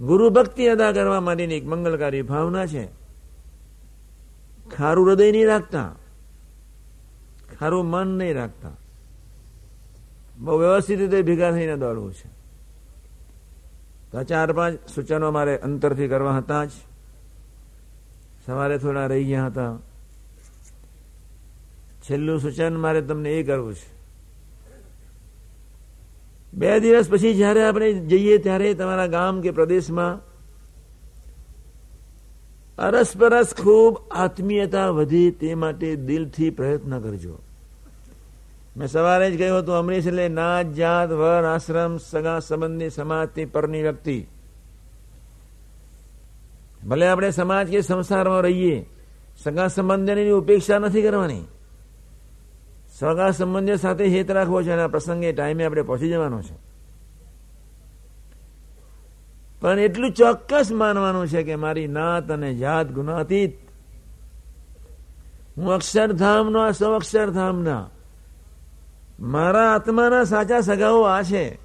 ગુરુ 0.00 0.30
ભક્તિ 0.30 0.66
અદા 0.66 0.92
કરવા 0.92 1.20
માટેની 1.20 1.54
એક 1.54 1.66
મંગલકારી 1.66 2.22
ભાવના 2.22 2.66
છે. 2.66 2.88
ખારું 4.76 5.08
હૃદય 5.08 5.32
નહીં 5.32 5.46
રાખતા. 5.46 5.94
ખારું 7.58 7.84
મન 7.84 8.08
નહીં 8.08 8.34
રાખતા. 8.34 8.70
બહુ 10.38 10.58
વ્યવસ્થિત 10.58 11.00
રીતે 11.00 11.22
ભેગા 11.22 11.50
થઈને 11.50 11.76
દોડવું 11.76 12.12
છે. 12.12 12.28
તો 14.12 14.22
ચાર 14.22 14.52
પાંચ 14.52 14.78
સૂચનો 14.94 15.30
મારે 15.30 15.58
અંતરથી 15.58 16.08
કરવા 16.08 16.36
હતા 16.36 16.64
જ. 16.64 16.70
સવારે 18.46 18.78
થોડા 18.78 19.06
રહી 19.06 19.24
ગયા 19.24 19.46
હતા. 19.46 19.78
છેલ્લું 22.10 22.40
સૂચન 22.40 22.76
મારે 22.76 23.00
તમને 23.00 23.30
એ 23.30 23.42
કરવું 23.42 23.74
છે. 23.74 23.98
બે 26.54 26.80
દિવસ 26.80 27.10
પછી 27.10 27.34
જ્યારે 27.34 27.64
આપણે 27.64 27.92
જઈએ 27.92 28.38
ત્યારે 28.38 28.74
તમારા 28.74 29.06
ગામ 29.06 29.40
કે 29.40 29.50
પ્રદેશમાં 29.50 30.28
અરસપરસ 32.78 33.54
ખૂબ 33.54 34.02
આત્મીયતા 34.10 34.90
વધે 34.90 35.30
તે 35.30 35.54
માટે 35.54 35.96
દિલથી 35.96 36.50
પ્રયત્ન 36.50 36.98
કરજો. 36.98 37.38
મેં 38.76 38.88
સવારે 38.88 39.30
જ 39.30 39.38
કહ્યું 39.38 39.58
હતું, 39.58 39.74
અમરીશ 39.74 40.06
એટલે 40.06 40.28
નાત, 40.28 40.66
જાત, 40.66 41.10
વર, 41.10 41.44
આશ્રમ, 41.44 41.96
સગા 41.96 42.38
સંબંધી 42.38 42.90
સમાજથી 42.90 43.44
પરની 43.44 43.82
વ્યક્તિ. 43.82 44.26
ભલે 46.88 47.06
આપણે 47.06 47.30
સમાજ 47.30 47.68
કે 47.68 47.80
સંસારમાં 47.80 48.40
રહીએ, 48.40 48.86
સગા 49.38 49.68
સંબંધની 49.68 50.30
ઉપેક્ષા 50.30 50.78
નથી 50.78 51.02
કરવાની. 51.02 51.42
સગા 52.98 53.30
સંબંધીઓ 53.30 53.76
સાથે 53.76 54.04
હેત 54.04 54.30
રાખવો 54.30 54.62
છે 54.62 54.70
અને 54.70 54.82
આ 54.82 54.88
પ્રસંગે 54.88 55.32
ટાઈમે 55.32 55.64
આપણે 55.64 55.82
પહોંચી 55.82 56.08
જવાનો 56.08 56.42
છે. 56.42 56.68
પણ 59.60 59.78
એટલું 59.78 60.12
ચોક્કસ 60.12 60.72
માનવાનું 60.72 61.26
છે 61.26 61.42
કે 61.42 61.56
મારી 61.56 61.86
નાત 61.86 62.30
અને 62.30 62.54
જાત 62.54 62.86
ગુનાતીત. 62.86 63.58
હું 65.56 65.72
અક્ષરધામનો 65.72 66.60
આ 66.60 66.70
સૌ 66.70 66.92
અક્ષરધામના. 66.92 67.90
મારા 69.20 69.74
આત્માના 69.74 70.24
સાચા 70.24 70.60
સગાઓ 70.60 71.02
આ 71.02 71.22
છે. 71.22 71.58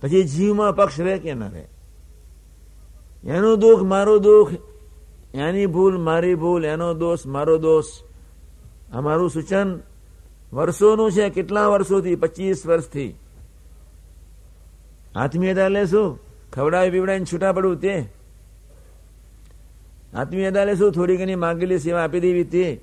પછી 0.00 0.24
જીવમાં 0.24 0.76
પક્ષ 0.76 1.00
રહે 1.00 1.18
કે 1.18 1.34
ન 1.34 1.42
રહે. 1.42 1.68
એનું 3.24 3.58
દુઃખ 3.58 3.82
મારું 3.82 4.22
દુઃખ, 4.22 4.52
એની 5.34 5.66
ભૂલ 5.66 5.98
મારી 5.98 6.34
ભૂલ, 6.34 6.64
એનો 6.64 6.94
દોષ 6.94 7.26
મારો 7.26 7.58
દોષ. 7.58 7.84
આ 8.92 9.00
મારું 9.00 9.30
સૂચન 9.30 9.80
વર્ષોનું 10.52 11.12
છે, 11.12 11.28
કેટલા 11.30 11.66
વર્ષોથી? 11.66 12.14
પચીસ 12.16 12.66
વર્ષથી. 12.66 13.14
આત્મીયતા 15.16 15.64
એટલે 15.64 15.86
શું? 15.86 16.18
ખવડાવી 16.52 16.90
પીવડાવીને 16.90 17.24
છૂટા 17.24 17.52
પડવું 17.52 17.80
તે. 17.80 18.04
આત્મીયતા 20.14 20.60
એટલે 20.60 20.76
શું? 20.76 20.92
થોડી 20.92 21.16
ઘણી 21.16 21.34
માંગેલી 21.34 21.78
સેવા 21.78 22.04
આપી 22.04 22.20
દેવી 22.20 22.44
તે. 22.44 22.80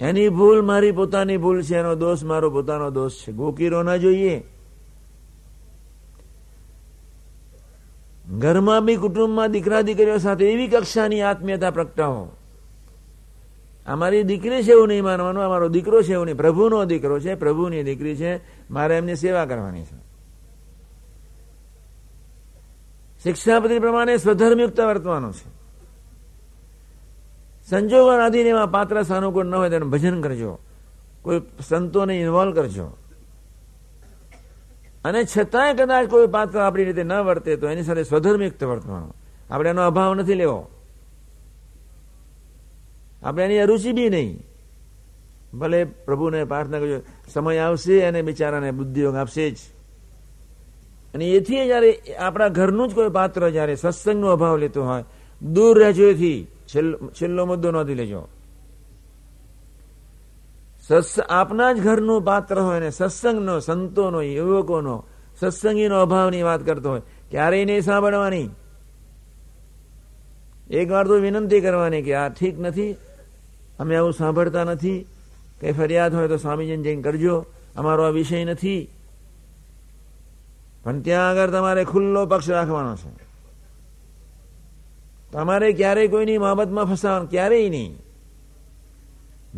એની 0.00 0.28
ભૂલ 0.28 0.60
મારી 0.60 0.92
પોતાની 0.92 1.36
ભૂલ 1.36 1.62
છે, 1.62 1.76
એનો 1.76 1.94
દોષ 1.94 2.22
મારો 2.22 2.50
પોતાનો 2.50 2.90
દોષ 2.90 3.12
છે. 3.12 3.32
ગોકીરો 3.32 3.82
ના 3.82 3.96
જોઈએ. 3.96 4.42
ઘરમાં 8.38 8.84
બી 8.84 8.96
કુટુંબમાં 8.96 9.52
દીકરા 9.52 9.80
દીકરીઓ 9.80 10.18
સાથે 10.18 10.52
એવી 10.52 10.68
કક્ષાની 10.68 11.20
આત્મીયતા 11.20 11.70
પ્રગટાવો. 11.70 12.36
અમારી 13.86 14.22
દીકરી 14.22 14.62
છે 14.62 14.70
એવું 14.70 14.88
નહીં 14.88 15.04
માનવાનું, 15.04 15.42
અમારો 15.42 15.68
દીકરો 15.68 16.02
છે 16.02 16.12
એવું 16.12 16.26
નહીં. 16.26 16.36
પ્રભુનો 16.36 16.84
દીકરો 16.84 17.20
છે, 17.20 17.34
પ્રભુની 17.34 17.82
દીકરી 17.82 18.16
છે, 18.16 18.40
મારે 18.70 18.96
એમની 18.96 19.14
સેવા 19.14 19.44
કરવાની 19.44 19.82
છે. 19.82 20.12
શિક્ષાપતિ 23.22 23.78
પ્રમાણે 23.78 24.16
સ્વધર્મયુક્ત 24.16 24.80
વર્તવાનું 24.80 25.32
છે. 25.32 25.62
સંજોગો 27.70 28.10
આદિને 28.10 28.48
એમાં 28.48 28.70
પાત્ર 28.70 29.02
સાનુકૂળ 29.02 29.44
ન 29.44 29.54
હોય 29.54 29.70
તેનું 29.70 29.90
ભજન 29.90 30.22
કરજો. 30.22 30.58
કોઈ 31.22 31.40
સંતોને 31.68 32.20
ઇન્વોલ્વ 32.20 32.54
કરજો. 32.54 32.96
અને 35.04 35.24
છતાંય 35.24 35.74
કદાચ 35.74 36.08
કોઈ 36.08 36.26
પાત્ર 36.26 36.58
આપણી 36.58 36.84
રીતે 36.84 37.02
ન 37.02 37.12
વર્તે 37.12 37.56
તો 37.56 37.68
એની 37.68 37.82
સાથે 37.82 38.02
સ્વધર્મયુક્ત 38.02 38.64
વર્તવાનું 38.64 39.16
આપણે 39.50 39.70
એનો 39.70 39.82
અભાવ 39.86 40.14
નથી 40.14 40.34
લેવો. 40.34 40.68
આપણે 43.22 43.44
એની 43.44 43.58
અરુચિ 43.58 43.92
બી 43.92 44.08
નહીં. 44.08 44.42
ભલે 45.58 45.84
પ્રભુને 45.84 46.44
પ્રાર્થના 46.44 46.78
કરજો, 46.78 46.98
સમય 47.32 47.58
આવશે 47.58 48.02
અને 48.02 48.22
બિચારાને 48.22 48.70
બુદ્ધિયોગ 48.70 49.14
આપશે 49.14 49.50
જ. 49.50 49.56
અને 51.14 51.24
એથી 51.26 51.64
જયારે 51.66 51.90
આપણા 52.18 52.48
ઘરનું 52.48 52.88
જ 52.88 52.94
કોઈ 52.94 53.08
પાત્ર 53.08 53.50
જયારે 53.50 53.74
સત્સંગનો 53.76 54.28
અભાવ 54.28 54.56
લેતો 54.56 54.84
હોય, 54.84 55.04
દૂર 55.42 55.78
રહેજો 55.78 56.06
એથી. 56.08 56.46
છેલ્લો 57.20 57.46
મુદ્દો 57.46 57.70
નોંધી 57.70 57.94
લેજો. 57.94 58.28
આપના 61.28 61.72
જ 61.72 61.80
ઘરનું 61.80 62.22
પાત્ર 62.22 62.60
હોય 62.60 62.80
ને 62.80 62.90
સત્સંગનો, 62.90 63.60
સંતોનો, 63.60 64.22
યુવકોનો, 64.22 65.04
સત્સંગીનો 65.40 66.00
અભાવની 66.00 66.42
વાત 66.42 66.66
કરતો 66.66 66.90
હોય, 66.90 67.02
ક્યારેય 67.30 67.64
નહીં 67.64 67.82
સાંભળવાની. 67.82 68.48
એક 70.70 70.90
વાર 70.90 71.06
તો 71.06 71.14
વિનંતી 71.14 71.60
કરવાની 71.60 72.02
કે 72.02 72.14
આ 72.14 72.28
ઠીક 72.28 72.60
નથી 72.60 72.96
અમે 73.78 73.96
આવું 73.96 74.12
સાંભળતા 74.12 74.64
નથી. 74.64 75.06
કઈ 75.60 75.72
ફરિયાદ 75.72 76.14
હોય 76.14 76.28
તો 76.28 76.36
સ્વામીજીને 76.36 76.82
જઈને 76.82 77.02
કરજો. 77.02 77.46
અમારો 77.76 78.02
આ 78.02 78.08
વિષય 78.08 78.44
નથી. 78.44 78.88
પણ 80.84 81.00
ત્યાં 81.00 81.28
આગળ 81.28 81.50
તમારે 81.50 81.84
ખુલ્લો 81.84 82.26
પક્ષ 82.26 82.50
રાખવાનો 82.50 82.96
છે. 82.96 83.32
તમારે 85.32 85.72
ક્યારેય 85.72 86.08
કોઈની 86.08 86.38
મોહબ્બતમાં 86.38 86.84
ફસાવાનું, 86.84 87.30
ક્યારેય 87.30 87.68
નહીં. 87.68 87.98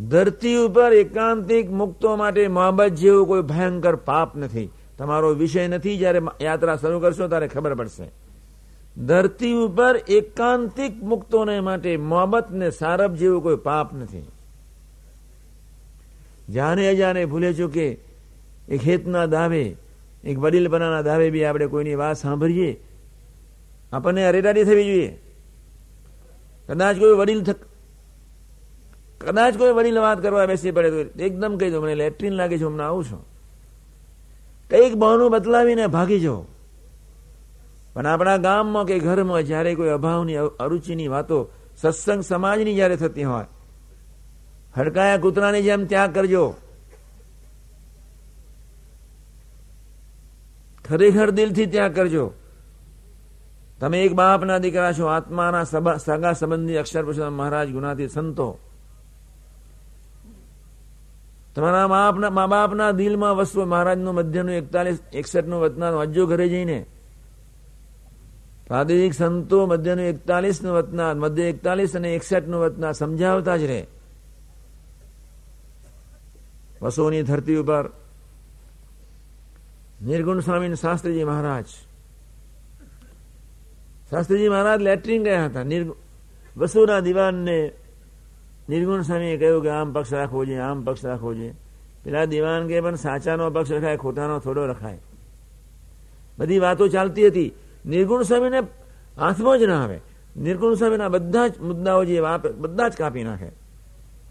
ધરતી 0.09 0.57
ઉપર 0.57 0.93
એકાંતિક 0.93 1.71
મુક્તો 1.71 2.17
માટે 2.17 2.49
મોહબ્બત 2.49 2.89
જેવું 2.89 3.27
કોઈ 3.27 3.43
ભયંકર 3.43 3.97
પાપ 3.97 4.37
નથી. 4.37 4.71
તમારો 4.99 5.35
વિષય 5.35 5.69
નથી, 5.69 5.99
જ્યારે 5.99 6.21
યાત્રા 6.43 6.77
શરૂ 6.77 7.01
કરશો, 7.01 7.29
ત્યારે 7.29 7.49
ખબર 7.49 7.75
પડશે. 7.75 8.24
ધરતી 8.97 9.53
ઉપર 9.53 9.97
એકાંતિક 10.09 11.03
મુક્તોને 11.03 11.61
માટે 11.61 11.97
મોહબત 11.97 12.51
ને 12.51 12.71
સારબ 12.71 13.15
જેવું 13.15 13.43
કોઈ 13.43 13.57
પાપ 13.57 13.95
નથી. 13.95 14.23
જાણે 16.51 16.89
અજાણે 16.89 17.25
ભૂલે 17.25 17.53
ચૂકે 17.53 17.99
એક 18.69 18.81
હેતના 18.87 19.27
દાવે, 19.27 19.77
એક 20.25 20.39
વડીલપણાના 20.39 21.03
દાવે 21.03 21.31
બી 21.31 21.45
આપણે 21.45 21.67
કોઈની 21.67 21.95
વાત 21.95 22.17
સાંભળીએ. 22.17 22.81
આપણને 23.93 24.27
અરેડાડી 24.27 24.65
થવી 24.65 24.85
જોઈએ. 24.85 25.19
કદાચ 26.69 26.97
કોઈ 26.99 27.13
વડીલ 27.13 27.45
કદાચ 29.19 29.57
કોઈ 29.57 29.73
વડીલ 29.73 29.99
વાત 29.99 30.23
કરવા 30.23 30.47
બેસી 30.47 30.71
પડે 30.71 30.91
તો 30.91 31.23
એકદમ 31.23 31.57
કહી 31.57 31.71
દો, 31.71 31.81
મને 31.81 31.95
લેટ્રિન 31.95 32.33
લાગે 32.33 32.59
છે 32.59 32.65
હમણાં 32.65 32.87
આવું 32.87 33.05
છું. 33.05 33.27
કંઈક 34.71 34.95
બહાનું 34.95 35.31
બદલાવીને 35.31 35.87
ભાગી 35.87 36.21
જાઓ. 36.21 36.45
પણ 37.95 38.07
આપણા 38.07 38.39
ગામમાં 38.47 38.87
કે 38.89 38.97
ઘરમાં 38.99 39.43
જ્યારે 39.49 39.73
કોઈ 39.79 39.93
અભાવની 39.99 40.39
અરુચિની 40.65 41.13
વાતો 41.15 41.39
સત્સંગ 41.81 42.23
સમાજની 42.23 42.75
જ્યારે 42.79 42.97
થતી 42.97 43.27
હોય, 43.31 43.49
હડકાયા 44.77 45.23
કૂતરાની 45.25 45.63
જેમ 45.63 45.83
ત્યાગ 45.91 46.11
કરજો. 46.15 46.45
ખરેખર 50.85 51.29
દિલથી 51.31 51.67
ત્યાગ 51.67 51.93
કરજો. 51.95 52.25
તમે 53.81 53.99
એક 54.05 54.13
બાપના 54.15 54.59
દીકરા 54.65 54.93
છો, 54.93 55.07
આત્માના 55.07 55.65
સગા 55.99 56.33
સંબંધી 56.33 56.81
અક્ષર 56.83 57.03
પુરુષોત્તમ 57.07 57.37
મહારાજ 57.41 57.69
ગુનાથી 57.77 58.09
સંતો. 58.09 58.49
તમારા 61.55 61.89
મા, 61.89 62.47
બાપના 62.47 62.93
દિલમાં 62.93 63.35
વસવો 63.39 63.63
મહારાજનું 63.65 64.15
મધ્યનું 64.15 64.55
એકતાલીસ 64.61 64.99
એકસઠનું 65.13 65.61
વતનાનું 65.63 66.01
અજ્જો 66.01 66.23
ઘરે 66.27 66.47
જઈને 66.49 66.79
પ્રાદેશિક 68.67 69.15
સંતો 69.15 69.67
મધ્યનું 69.67 70.05
એકતાલીસનું 70.05 70.73
વતના 70.73 71.15
મધ્ય 71.15 71.43
એકતાલીસ 71.43 71.97
અને 71.97 72.15
એકસઠનું 72.15 72.61
વતના 72.61 72.93
સમજાવતા 72.93 73.57
જ 73.57 73.63
રહે. 73.63 73.87
વસોની 76.83 77.23
ધરતી 77.23 77.57
ઉપર 77.57 77.89
નિર્ગુણ 80.03 80.41
સ્વામી 80.41 80.75
શાસ્ત્રીજી 80.75 81.25
મહારાજ. 81.25 81.65
શાસ્ત્રીજી 84.11 84.49
મહારાજ 84.49 84.81
લેટ્રિન 84.81 85.23
ગયા 85.23 85.45
હતા. 85.45 85.63
વસુના 86.57 87.01
દિવાનને 87.01 87.73
નિર્ગુણ 88.69 89.03
સ્વામીએ 89.03 89.37
કહ્યું 89.37 89.63
કે 89.63 89.71
આમ 89.71 89.93
પક્ષ 89.93 90.13
રાખવો 90.13 90.45
જોઈએ, 90.45 90.59
આમ 90.59 90.85
પક્ષ 90.85 91.05
રાખવો 91.05 91.35
જોઈએ. 91.35 91.55
પેલા 92.05 92.25
દિવાન 92.25 92.69
કે 92.69 92.81
પણ 92.81 92.95
સાચાનો 92.95 93.51
પક્ષ 93.51 93.73
રખાય, 93.73 93.97
ખોટાનો 93.97 94.39
થોડો 94.39 94.67
રખાય. 94.67 94.99
બધી 96.39 96.59
વાતો 96.59 96.89
ચાલતી 96.89 97.27
હતી. 97.27 97.53
નિર્ગુણ 97.87 98.23
સ્વામીને 98.23 98.59
હાથમાં 99.19 99.59
જ 99.59 99.63
ના 99.63 99.85
આવે. 99.85 100.01
નિર્ગુણ 100.37 100.75
સ્વામીના 100.75 101.09
બધા 101.09 101.49
જ 101.49 101.61
મુદ્દાઓ 101.61 102.05
જે 102.05 102.23
બધા 102.59 102.89
જ 102.89 102.93
કાપી 102.93 103.25
નાખે. 103.25 103.49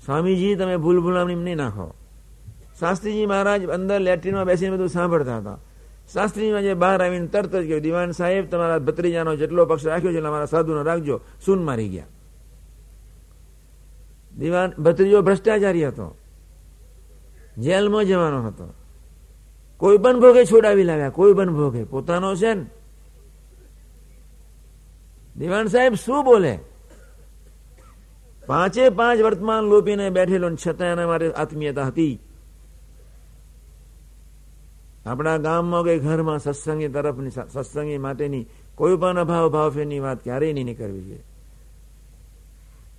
સ્વામીજી, 0.05 0.55
તમે 0.55 0.77
ભૂલ 0.77 1.01
ભૂલામણી 1.01 1.35
નહીં 1.35 1.57
નાખો. 1.57 1.93
શાસ્ત્રીજી 2.79 3.25
મહારાજ 3.25 3.65
અંદર 3.65 3.99
લેટ્રિનમાં 3.99 4.45
બેસીને 4.45 4.75
બધું 4.75 4.89
સાંભળતા 4.89 5.37
હતા. 5.37 5.59
શાસ્ત્રીજીમાં 6.13 6.61
જે 6.61 6.73
બહાર 6.73 7.03
આવીને 7.03 7.27
તરત 7.27 7.55
જ 7.55 7.61
કહ્યું, 7.61 7.81
દિવાન 7.81 8.11
સાહેબ, 8.11 8.49
તમારા 8.49 8.79
ભત્રીજાનો 8.79 9.35
જેટલો 9.35 9.65
પક્ષ 9.65 9.85
રાખ્યો 9.85 10.11
છે, 10.11 10.15
એટલે 10.15 10.27
અમારા 10.27 10.45
સાધુનો 10.45 10.83
રાખજો. 10.83 11.21
સૂન 11.45 11.63
મારી 11.63 11.89
ગયા. 11.89 12.05
દિવાન, 14.39 14.69
ભત્રીજો 14.69 15.21
ભ્રષ્ટાચારી 15.21 15.87
હતો. 15.87 16.17
જેલમાં 17.57 18.05
જવાનો 18.05 18.43
હતો. 18.47 18.73
કોઈ 19.77 19.97
પણ 19.97 20.19
ભોગે 20.19 20.45
છોડાવી 20.45 20.83
લાવ્યા, 20.83 21.09
કોઈ 21.09 21.33
પણ 21.33 21.53
ભોગે. 21.53 21.83
પોતાનો 21.83 22.35
છે 22.35 22.53
ને 22.53 22.65
દિવાન 25.37 25.67
સાહેબ 25.67 25.93
શું 25.93 26.25
બોલે? 26.25 26.59
પાંચે 28.47 28.89
પાંચ 28.89 29.21
વર્તમાન 29.21 29.63
લોપીને 29.63 30.09
બેઠેલો 30.09 30.55
છતાં 30.55 30.87
એના 30.87 31.07
માટે 31.07 31.33
આત્મીયતા 31.33 31.83
હતી. 31.83 32.19
આપણા 35.05 35.37
ગામમાં 35.37 35.83
કે 35.83 35.99
ઘરમાં 35.99 36.39
સત્સંગી 36.39 36.87
તરફની 36.87 37.29
સત્સંગી 37.29 37.97
માટેની 37.97 38.45
કોઈ 38.75 38.97
પણ 38.97 39.19
અભાવ 39.19 39.49
ભાવ 39.49 39.69
ફેરની 39.69 39.99
વાત 39.99 40.23
ક્યારેય 40.23 40.53
નહીં 40.53 40.77
કરવી 40.77 41.01
જોઈએ. 41.01 41.23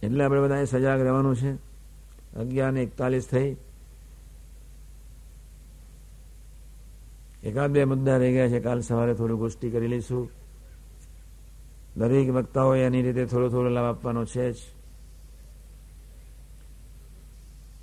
એટલે 0.02 0.24
આપણે 0.24 0.40
બધાએ 0.40 0.64
સજાગ 0.64 1.00
રહેવાનું 1.00 1.36
છે. 1.36 1.54
અગિયાર 2.36 2.72
ને 2.72 2.82
એકતાલીસ 2.82 3.28
થઈ. 3.28 3.56
એકાદ 7.42 7.70
બે 7.70 7.84
મુદ્દા 7.84 8.16
રહી 8.16 8.32
ગયા 8.32 8.48
છે. 8.48 8.60
કાલ 8.60 8.80
સવારે 8.80 9.14
થોડું 9.14 9.38
ગોષ્ઠી 9.38 9.70
કરી 9.70 9.86
લઈશું. 9.86 10.43
દરેક 11.96 12.30
વક્તાઓએ 12.30 12.86
એની 12.86 13.02
રીતે 13.02 13.26
થોડો 13.26 13.48
થોડો 13.48 13.70
લાભ 13.70 13.84
આપવાનો 13.84 14.24
છે 14.24 14.52
જ. 14.52 14.56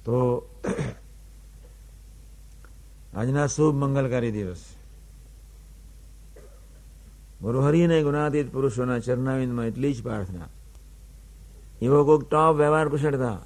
તો 0.06 0.48
આજના 3.14 3.48
શુભ 3.48 3.76
મંગલકારી 3.76 4.32
દિવસ. 4.32 4.66
ગુરુહરિને 7.42 8.04
ગુણાતીત 8.04 8.54
પુરુષોના 8.54 9.00
ચરણાવિંદમાં 9.00 9.66
એટલી 9.66 9.94
જ 9.94 10.04
પ્રાર્થના. 10.04 10.48
એવો 11.82 12.04
કોઈક 12.04 12.30
ટોપ 12.30 12.56
વ્યવહાર 12.56 12.90
કુશળતા. 12.90 13.42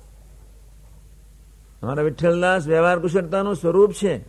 અમારા 1.82 2.02
વિઠ્ઠલદાસ 2.02 2.68
વ્યવહાર 2.68 3.00
કુશળતાનું 3.00 3.56
સ્વરૂપ 3.56 3.92
છે. 3.92 4.26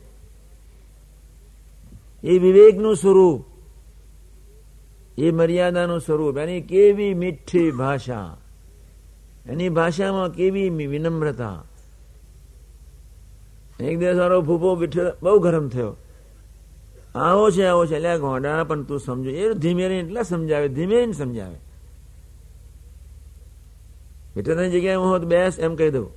એ 2.24 2.38
વિવેકનું 2.38 2.96
સ્વરૂપ. 2.96 3.55
એ 5.18 5.30
મર્યાદાનું 5.30 6.00
સ્વરૂપ, 6.00 6.36
એની 6.38 6.60
કેવી 6.60 7.14
મીઠી 7.14 7.70
ભાષા, 7.70 8.36
એની 9.46 9.68
ભાષામાં 9.68 10.34
કેવી 10.34 10.68
વિનમ્રતા. 10.68 11.64
એક 13.80 13.98
દિવસ 13.98 14.16
મારો 14.16 14.42
ભૂપો 14.42 14.74
વિઠ્ઠલ 14.74 15.12
બહુ 15.22 15.38
ગરમ 15.38 15.68
થયો. 15.68 15.96
આવો 17.14 17.50
છે 17.50 17.64
આવો 17.64 17.86
છે. 17.86 17.96
એટલે 17.96 18.18
ગોંડા, 18.18 18.64
પણ 18.64 18.82
તું 18.82 19.00
સમજો. 19.00 19.30
એ 19.30 19.54
ધીમે 19.54 19.88
રહીને 19.88 20.08
એટલા 20.08 20.22
સમજાવે 20.22 20.68
ધીમે 20.68 20.96
રહીને 20.96 21.12
સમજાવે 21.12 21.58
વિઠ્ઠલની 24.36 24.70
જગ્યાએ 24.70 24.96
હું 24.96 25.18
બેસ, 25.18 25.58
એમ 25.58 25.76
કહી 25.76 25.90
દઉં. 25.90 26.08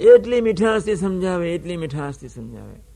એટલી 0.00 0.40
મીઠાશથી 0.40 0.96
સમજાવે, 0.96 1.54
એટલી 1.54 1.76
મીઠાશથી 1.76 2.28
સમજાવે. 2.28 2.91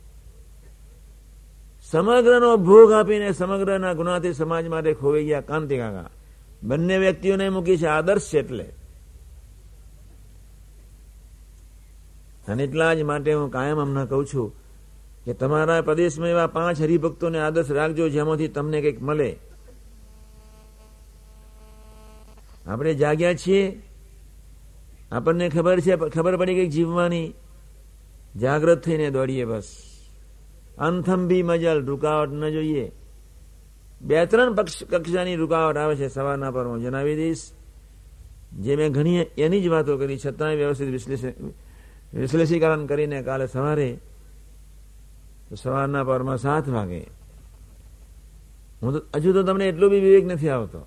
સમગ્રનો 1.90 2.56
ભોગ 2.56 2.92
આપીને 2.92 3.32
સમગ્રના 3.32 3.92
ગુનાથી 3.92 4.32
સમાજ 4.32 4.66
માટે 4.66 4.94
ખોવાઈ 4.94 5.24
ગયા 5.24 5.40
કાંતિ 5.40 5.76
કાકા. 5.78 6.10
બંને 6.62 6.98
વ્યક્તિઓને 6.98 7.48
મૂકી 7.48 7.76
છે 7.76 7.86
આદર્શ 7.86 8.34
એટલે. 8.34 8.64
અને 12.48 12.64
એટલા 12.64 12.94
જ 12.94 13.02
માટે 13.02 13.34
હું 13.34 13.50
કાયમ 13.50 13.80
હમણાં 13.80 14.08
કહું 14.08 14.26
છું 14.26 14.52
કે 15.24 15.34
તમારા 15.34 15.82
પ્રદેશમાં 15.82 16.28
એવા 16.28 16.46
પાંચ 16.46 16.80
હરિભક્તોને 16.80 17.38
આદર્શ 17.38 17.70
રાખજો 17.70 18.08
જેમાંથી 18.08 18.48
તમને 18.48 18.80
કંઈક 18.80 19.02
મળે. 19.02 19.36
આપણે 22.66 22.94
જાગ્યા 22.94 23.34
છીએ. 23.34 23.82
આપણને 25.12 25.48
ખબર 25.48 25.80
છે, 25.80 25.96
ખબર 25.96 26.36
પડી 26.36 26.54
કંઈક 26.54 26.70
જીવવાની. 26.70 27.34
જાગ્રત 28.36 28.84
થઈને 28.84 29.10
દોડીએ 29.10 29.44
બસ. 29.44 29.95
અંથંભી 30.78 31.42
મજલ, 31.42 31.84
રૂકાવટ 31.84 32.32
ન 32.32 32.50
જોઈએ. 32.50 32.92
બે 34.02 34.26
ત્રણ 34.26 34.54
કક્ષાની 34.90 35.36
રૂકાવટ 35.36 35.76
આવે 35.76 35.96
છે 35.96 36.08
સવારના 36.08 36.50
પર 36.50 36.66
હું 36.66 36.82
જણાવી 36.82 37.16
દઈશ. 37.16 37.50
જે 38.52 38.76
મેં 38.76 38.92
ઘણી 38.92 39.18
એની 39.38 39.62
જ 39.62 39.68
વાતો 39.68 39.96
કરી, 39.96 40.18
છતાંય 40.26 40.56
વ્યવસ્થિત 40.56 40.88
વિશ્લેષણ, 40.88 41.28
વિશ્લેષીકરણ 42.14 42.86
કરીને 42.86 43.22
કાલે 43.22 43.46
સવારે 43.46 43.98
સવારના 45.56 46.04
પરમાં 46.04 46.38
સાત 46.38 46.68
વાગે. 46.68 47.06
હું 48.82 48.92
તો, 48.92 49.02
હજુ 49.16 49.32
તો 49.32 49.42
તમને 49.42 49.68
એટલો 49.68 49.88
બી 49.88 50.00
વિવેક 50.00 50.24
નથી 50.24 50.48
આવતો. 50.48 50.86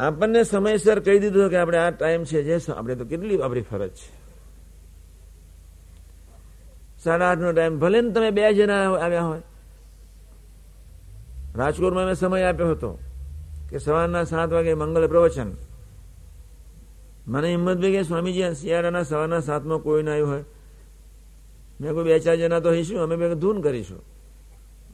આપણને 0.00 0.42
સમયસર 0.44 1.00
કહી 1.00 1.18
દીધું 1.18 1.50
કે 1.50 1.56
આપણે 1.56 1.78
આ 1.78 1.90
ટાઈમ 1.90 2.24
છે, 2.24 2.42
જે 2.42 2.72
આપણે 2.72 2.94
તો 2.94 3.04
કેટલી, 3.04 3.42
આપણી 3.42 3.60
ફરજ 3.60 3.90
છે. 3.90 4.21
સાડા 7.04 7.30
આઠ 7.30 7.38
નો 7.38 7.52
ટાઈમ 7.52 7.78
ભલે 7.78 8.00
ને 8.00 8.10
તમે 8.10 8.30
બે 8.30 8.54
જણા 8.54 8.94
આવ્યા 8.94 9.22
હોય. 9.22 9.42
રાજકોટમાં 11.56 12.06
મેં 12.06 12.14
સમય 12.14 12.42
આપ્યો 12.42 12.70
હતો 12.70 12.98
કે 13.70 13.78
સવારના 13.78 14.24
સાત 14.24 14.52
વાગે 14.52 14.74
મંગલ 14.74 15.06
પ્રવચન. 15.06 15.50
મને 17.26 17.48
હિંમત 17.50 17.78
ભાઈ 17.78 17.92
કે 17.92 18.02
સ્વામીજી 18.02 18.54
શિયાળાના 18.54 19.02
સવારના 19.02 19.40
સાતમાં 19.40 19.78
કોઈ 19.78 20.02
ના 20.02 20.12
આવ્યું 20.12 20.30
હોય. 20.30 20.44
મેં 21.80 21.94
કોઈ 21.94 22.04
બે 22.04 22.18
ચાર 22.18 22.36
જણા 22.36 22.60
તો 22.60 22.70
હઈશું, 22.70 23.02
અમે 23.02 23.16
બે 23.16 23.34
ધૂન 23.34 23.60
કરીશું. 23.60 24.02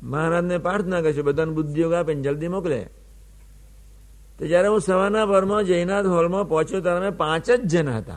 મહારાજને 0.02 0.58
પ્રાર્થના 0.58 1.00
કરીશું, 1.00 1.24
બધાને 1.24 1.52
બુદ્ધિયોગ 1.52 1.92
આપીને 1.92 2.22
જલ્દી 2.22 2.48
મોકલે. 2.48 2.88
તો 4.38 4.46
જયારે 4.46 4.68
હું 4.68 4.80
સવારના 4.80 5.26
ભરમાં 5.26 5.64
જયનાથ 5.64 6.06
હોલમાં 6.06 6.48
પહોંચ્યો 6.48 6.80
ત્યારે 6.80 6.98
અમે 6.98 7.10
પાંચ 7.10 7.50
જ 7.50 7.66
જણા 7.66 7.98
હતા. 7.98 8.16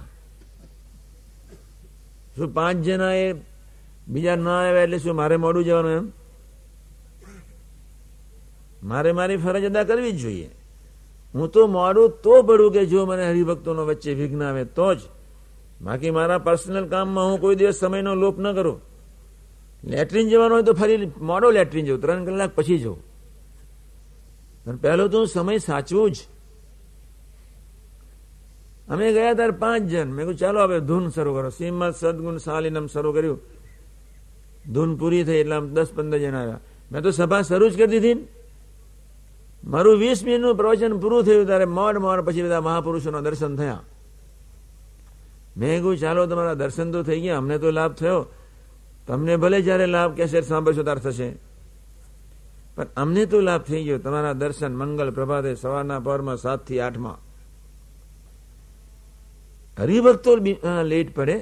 શું 2.35 2.53
પાંચ 2.53 2.77
જણા 2.77 3.13
એ 3.13 3.50
બીજા 4.07 4.35
ના 4.35 4.59
આવ્યા 4.59 4.81
એટલે 4.81 4.99
શું, 4.99 5.15
મારે 5.15 5.35
મોડું 5.37 5.65
જવાનું 5.65 5.91
એમ? 5.91 6.11
મારે 8.83 9.11
મારી 9.11 9.37
ફરજ 9.37 9.65
અદા 9.65 9.83
કરવી 9.83 10.11
જ 10.11 10.21
જોઈએ. 10.21 10.49
હું 11.35 11.51
તો 11.51 11.67
મોડું 11.67 12.09
તો 12.23 12.41
પડું 12.41 12.71
કે 12.71 12.85
જો 12.85 13.05
મને 13.05 13.29
હરિભક્તોનો 13.29 13.85
વચ્ચે 13.85 14.13
વિઘ્ન 14.13 14.43
આવે 14.43 14.65
તો 14.65 14.93
જ. 14.93 14.99
બાકી 15.81 16.11
મારા 16.11 16.37
પર્સનલ 16.37 16.87
કામમાં 16.87 17.25
હું 17.25 17.41
કોઈ 17.41 17.55
દિવસ 17.55 17.75
સમયનો 17.75 18.15
લોપ 18.15 18.39
ન 18.39 18.53
કરું. 18.53 18.81
લેટ્રિન 19.83 20.29
જવાનું 20.29 20.53
હોય 20.53 20.63
તો 20.63 20.73
ફરી 20.73 21.11
મોડો 21.21 21.51
લેટ્રિન 21.51 21.85
જવું 21.85 22.01
ત્રણ 22.01 22.25
કલાક 22.25 22.51
પછી 22.55 22.77
જવું 22.77 23.11
પણ 24.65 24.75
પહેલો 24.75 25.07
તો 25.07 25.25
સમય 25.25 25.57
સાચવું 25.57 26.11
જ. 26.11 26.17
અમે 28.89 29.13
ગયા 29.13 29.33
ત્યારે 29.33 29.51
પાંચ 29.51 29.81
જણ. 29.81 30.05
મેં 30.05 30.25
કહ્યું 30.25 30.37
ચાલો 30.37 30.63
હવે 30.63 30.79
ધૂન 30.79 31.09
શરૂ 31.09 31.33
કરો. 31.33 31.49
શ્રીમદ 31.49 31.93
સદગુણ 31.93 32.37
શાલિનમ 32.37 32.87
શરૂ 32.87 33.11
કર્યું. 33.11 33.60
ધૂન 34.65 34.91
પૂરી 34.95 35.23
થઈ 35.23 35.39
એટલે 35.43 35.55
આમ 35.55 35.65
દસ 35.73 35.89
પંદર 35.95 36.17
જણા 36.17 36.41
આવ્યા. 36.41 36.59
મેં 36.91 36.99
તો 37.03 37.09
સભા 37.11 37.41
શરૂ 37.41 37.69
જ 37.69 37.73
કરી 37.77 37.91
દીધી. 37.93 38.27
મારું 39.63 39.95
વીસ 39.99 40.19
મિનિટનું 40.25 40.55
પ્રવચન 40.55 40.93
પૂરું 40.99 41.21
થયું 41.23 41.45
ત્યારે 41.45 41.65
મોડ 41.65 41.95
મોડ 41.97 42.19
પછી 42.25 42.45
બધા 42.45 42.61
મહાપુરુષોના 42.61 43.21
દર્શન 43.21 43.53
થયા. 43.55 43.81
મેં 45.57 45.75
કહ્યું 45.81 45.97
ચાલો 45.97 46.21
તમારા 46.25 46.53
દર્શન 46.53 46.87
તો 46.91 46.99
થઈ 47.03 47.19
ગયા, 47.21 47.37
અમને 47.37 47.55
તો 47.57 47.71
લાભ 47.71 47.93
થયો. 47.93 48.19
તમને 49.07 49.33
ભલે 49.37 49.59
જ્યારે 49.61 49.85
લાભ 49.85 50.11
કેસેટ 50.15 50.45
સાંભળશો 50.45 50.83
ત્યારે 50.83 51.01
થશે. 51.01 51.29
પણ 52.75 52.87
અમને 52.95 53.23
તો 53.25 53.37
લાભ 53.41 53.63
થઈ 53.63 53.83
ગયો, 53.83 53.97
તમારા 53.97 54.33
દર્શન 54.33 54.73
મંગલ 54.75 55.09
પ્રભાતે 55.11 55.51
સવારના 55.55 55.99
પરમાં 55.99 56.37
સાતથી 56.37 56.79
આઠમાં. 56.79 57.19
હરિભક્તો 59.77 60.31
લેટ 60.83 61.09
પડે. 61.15 61.37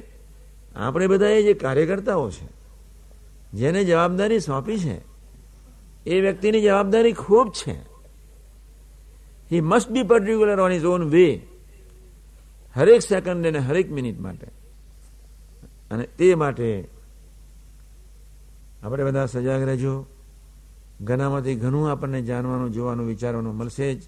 આપણે 0.76 1.06
બધા 1.08 1.28
એ 1.28 1.44
જે 1.44 1.54
કાર્યકર્તાઓ 1.54 2.30
છે 2.30 2.59
જેને 3.54 3.84
જવાબદારી 3.84 4.40
સોંપી 4.40 4.80
છે, 4.80 5.02
એ 6.06 6.22
વ્યક્તિની 6.22 6.62
જવાબદારી 6.62 7.12
ખૂબ 7.12 7.52
છે. 7.52 7.90
He 9.52 9.62
must 9.62 9.90
be 9.90 10.04
particular 10.04 10.60
on 10.60 10.72
is 10.72 10.84
own 10.84 11.10
way 11.10 11.42
હરેક 12.76 13.02
સેકન્ડ 13.02 13.48
અને 13.48 13.60
હરેક 13.60 13.92
મિનિટ 13.92 14.20
માટે. 14.20 14.48
અને 15.92 16.04
તે 16.04 16.36
માટે 16.36 16.88
આપણે 18.84 19.04
બધા 19.04 19.26
સજાગ 19.26 19.62
રહેજો. 19.62 20.06
ઘણામાંથી 21.02 21.56
ઘણું 21.56 21.92
આપણને 21.92 22.22
જાણવાનું, 22.22 22.72
જોવાનું, 22.72 23.06
વિચારવાનું 23.06 23.56
મળશે 23.56 23.96
જ. 23.96 24.02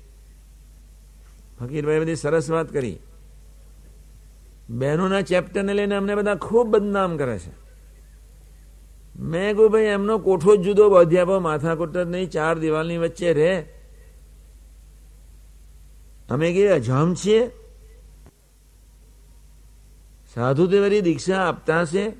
ફકીરભાઈ 1.60 2.00
બધી 2.00 2.16
સરસ 2.16 2.50
વાત 2.50 2.74
કરી. 2.74 3.00
બહેનોના 4.70 5.22
ચેપ્ટરને 5.22 5.74
લઈને 5.74 5.96
અમને 5.96 6.16
બધા 6.16 6.36
ખૂબ 6.36 6.68
બદનામ 6.68 7.18
કરે 7.18 7.40
છે. 7.40 7.61
મેં 9.20 9.56
કહું 9.56 9.72
ભાઈ, 9.72 9.84
એમનો 9.84 10.18
કોઠો 10.18 10.56
જ 10.56 10.60
જુદો 10.60 10.90
અધ્યાપો 10.90 11.40
માથાકોટ 11.40 11.98
જ 11.98 11.98
નહીં, 11.98 12.30
ચાર 12.30 12.60
દિવાલની 12.60 12.98
વચ્ચે 12.98 13.34
રહે. 13.34 13.66
અમે 16.30 16.54
કે 16.54 16.72
અજામ 16.72 17.16
છીએ. 17.16 17.52
સાધુ 20.34 20.68
તે 20.68 20.80
વળી 20.80 21.02
દીક્ષા 21.02 21.38
આપતા 21.38 21.86
છે 21.86 22.14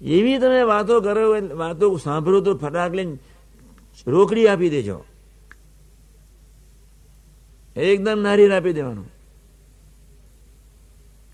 એવી 0.00 0.38
તમે 0.38 0.62
વાતો 0.62 1.00
કરો, 1.00 1.56
વાતો 1.56 1.96
સાંભળો 1.96 2.40
તો 2.40 2.54
ફટાક 2.54 2.94
લઈને 2.94 3.18
રોકડી 4.06 4.48
આપી 4.48 4.70
દેજો. 4.70 5.04
એકદમ 7.76 8.20
નારિયેળ 8.22 8.52
આપી 8.52 8.72
દેવાનું. 8.72 9.08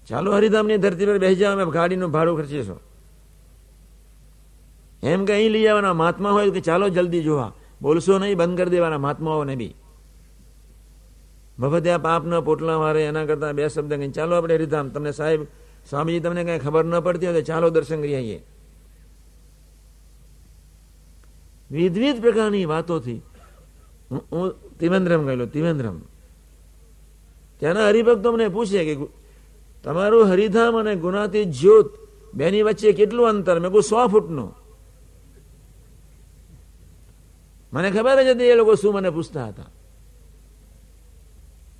ચાલો 0.08 0.32
હરિધામની 0.32 0.76
ધરતી 0.76 1.06
પર 1.06 1.18
બેસી 1.18 1.34
જાઓ, 1.34 1.52
અમે 1.52 1.72
ગાડીનું 1.72 2.10
ભાડું 2.10 2.36
ખર્ચીશું. 2.36 2.85
એમ 5.10 5.20
કે 5.26 5.32
અહીં 5.38 5.52
લઈ 5.54 5.66
આવવાના 5.66 5.96
મહાત્મા 6.02 6.32
હોય 6.36 6.50
કે 6.56 6.60
ચાલો 6.68 6.86
જલ્દી 6.96 7.22
જોવા. 7.28 7.52
બોલશો 7.82 8.14
નહીં, 8.22 8.36
બંધ 8.40 8.56
કરી 8.58 8.74
દેવાના 8.74 9.04
મહાત્માઓને 9.04 9.54
બી. 9.60 9.74
મફતિયા 11.58 12.04
પાપના 12.08 12.40
પોટલા 12.48 12.78
મારે, 12.82 13.00
એના 13.10 13.26
કરતા 13.28 13.52
બે 13.58 13.68
શબ્દ 13.68 13.92
કહીને, 14.00 14.14
ચાલો 14.18 14.32
આપણે 14.36 14.54
હરિધામ. 14.58 14.86
તમને 14.94 15.12
સાહેબ, 15.12 15.40
સ્વામીજી 15.88 16.24
તમને 16.24 16.42
કઈ 16.48 16.58
ખબર 16.64 16.84
ન 16.84 16.94
પડતી 17.06 17.26
હોય 17.28 17.36
તો 17.38 17.42
ચાલો 17.50 17.66
દર્શન 17.70 18.00
કરી 18.04 18.16
આવીએ. 18.18 18.40
વિધવિધ 21.70 22.20
પ્રકારની 22.24 22.66
વાતોથી, 22.72 23.20
હું 24.32 24.46
ત્રિવેન્દ્રમ 24.78 25.22
ગયેલો 25.26 25.46
ત્રિવેન્દ્રમ 25.54 25.96
ત્યાંના 27.58 27.88
હરિભક્તો 27.90 28.28
મને 28.32 28.46
પૂછે 28.56 28.80
કે, 28.88 28.94
તમારું 29.84 30.24
હરિધામ 30.30 30.74
અને 30.80 30.92
ગુનાતી 31.04 31.46
જ્યોત, 31.58 31.88
બેની 32.34 32.64
વચ્ચે 32.66 32.90
કેટલું 32.92 33.26
અંતર? 33.30 33.56
મેં 33.62 33.70
કહું, 33.72 33.84
સો 33.90 33.96
ફૂટનું. 34.12 34.50
મને 37.72 37.90
ખબર 37.90 38.24
જ 38.24 38.26
હતી 38.26 38.44
એ 38.44 38.54
લોકો 38.54 38.74
શું 38.74 38.94
મને 38.94 39.10
પૂછતા 39.10 39.46
હતા. 39.46 39.70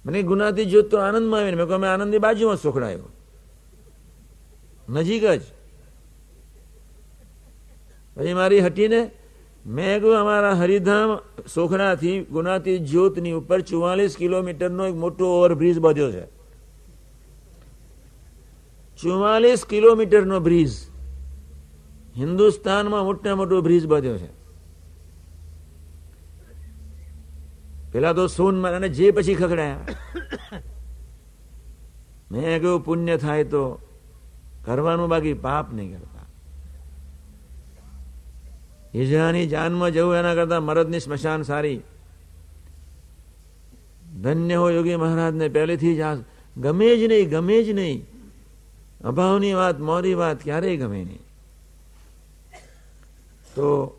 મને 0.07 0.23
ગુનાથી 0.23 0.65
જ્યોત 0.65 0.91
તો 0.91 0.97
આનંદમાં 0.99 1.41
આવીને 1.41 1.57
મેં 1.57 1.67
કહ્યું 1.67 1.93
આનંદની 1.93 2.19
બાજુમાં 2.19 2.57
સોખડાયો. 2.57 3.09
નજીક 4.89 5.25
જ. 5.25 5.43
પછી 8.17 8.35
મારી 8.35 8.61
હટીને 8.61 9.11
મેં 9.67 10.01
કહ્યું, 10.01 10.19
અમારા 10.19 10.53
હરિધામ 10.53 11.19
સોખડાથી 11.55 12.25
ગુનાતી 12.25 12.79
જ્યોતની 12.79 13.33
ઉપર 13.33 13.61
ચુવાલીસ 13.61 14.17
કિલોમીટરનો 14.17 14.87
એક 14.87 14.95
મોટો 14.95 15.25
ઓવરબ્રિજ 15.27 15.79
બાંધ્યો 15.79 16.13
છે. 16.13 16.25
ચુવાલીસ 19.03 19.65
કિલોમીટરનો 19.65 20.41
બ્રિજ 20.41 20.71
હિન્દુસ્તાનમાં 22.17 23.05
મોટા 23.05 23.35
મોટો 23.35 23.61
બ્રિજ 23.61 23.87
બાંધ્યો 23.87 24.19
છે. 24.19 24.36
પેલા 27.97 28.13
તો 28.13 28.27
સોન 28.27 28.67
અને 28.67 28.89
જે 28.89 29.11
પછી 29.11 29.35
ખખડાયા. 29.35 29.79
મેં 32.31 32.61
કહ્યું, 32.61 32.85
પુણ્ય 32.85 33.17
થાય 33.17 33.45
તો 33.45 33.81
કરવાનું 34.65 35.09
બાકી, 35.09 35.35
પાપ 35.35 35.73
નહીં 35.73 35.93
કરતા. 35.93 36.27
ઈજાની 38.95 39.47
જાનમાં 39.47 39.91
જવું 39.91 40.17
એના 40.17 40.35
કરતા 40.35 40.61
મરદની 40.61 41.01
સ્મશાન 41.01 41.43
સારી. 41.43 41.83
ધન્ય 44.23 44.55
હો 44.55 44.71
યોગી 44.71 44.97
મહારાજને, 44.97 45.49
પહેલેથી 45.49 45.97
જ 45.97 46.01
આ 46.01 46.15
ગમે 46.57 46.97
જ 46.97 47.03
નહીં, 47.03 47.31
ગમે 47.31 47.65
જ 47.65 47.69
નહીં. 47.71 48.07
અભાવની 49.05 49.55
વાત, 49.55 49.81
મોરી 49.81 50.15
વાત 50.15 50.43
ક્યારેય 50.43 50.77
ગમે 50.77 51.05
નહીં. 51.05 51.25
તો 53.55 53.97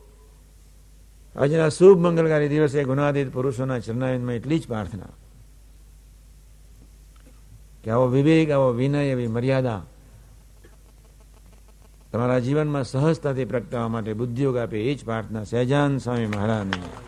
આજના 1.38 1.70
શુભ 1.70 2.00
મંગલકારી 2.00 2.50
દિવસે 2.50 2.84
ગુણાતીત 2.84 3.30
પુરુષોના 3.32 3.80
ચરણાયનમાં 3.80 4.36
એટલી 4.36 4.60
જ 4.60 4.68
પ્રાર્થના 4.68 5.14
કે 7.84 7.92
આવો 7.92 8.08
વિવેક 8.08 8.50
આવો 8.50 8.70
વિનય 8.74 9.02
એવી 9.06 9.28
મર્યાદા 9.28 9.82
તમારા 12.12 12.40
જીવનમાં 12.40 12.86
સહજતાથી 12.86 13.46
પ્રગટાવવા 13.46 13.90
માટે 13.90 14.14
બુદ્ધિયોગ 14.14 14.58
આપે 14.58 14.78
એ 14.82 14.96
જ 14.96 15.00
પ્રાર્થના 15.04 15.46
સહેજાન 15.46 16.00
સ્વામી 16.00 16.28
મહારાજની 16.28 17.07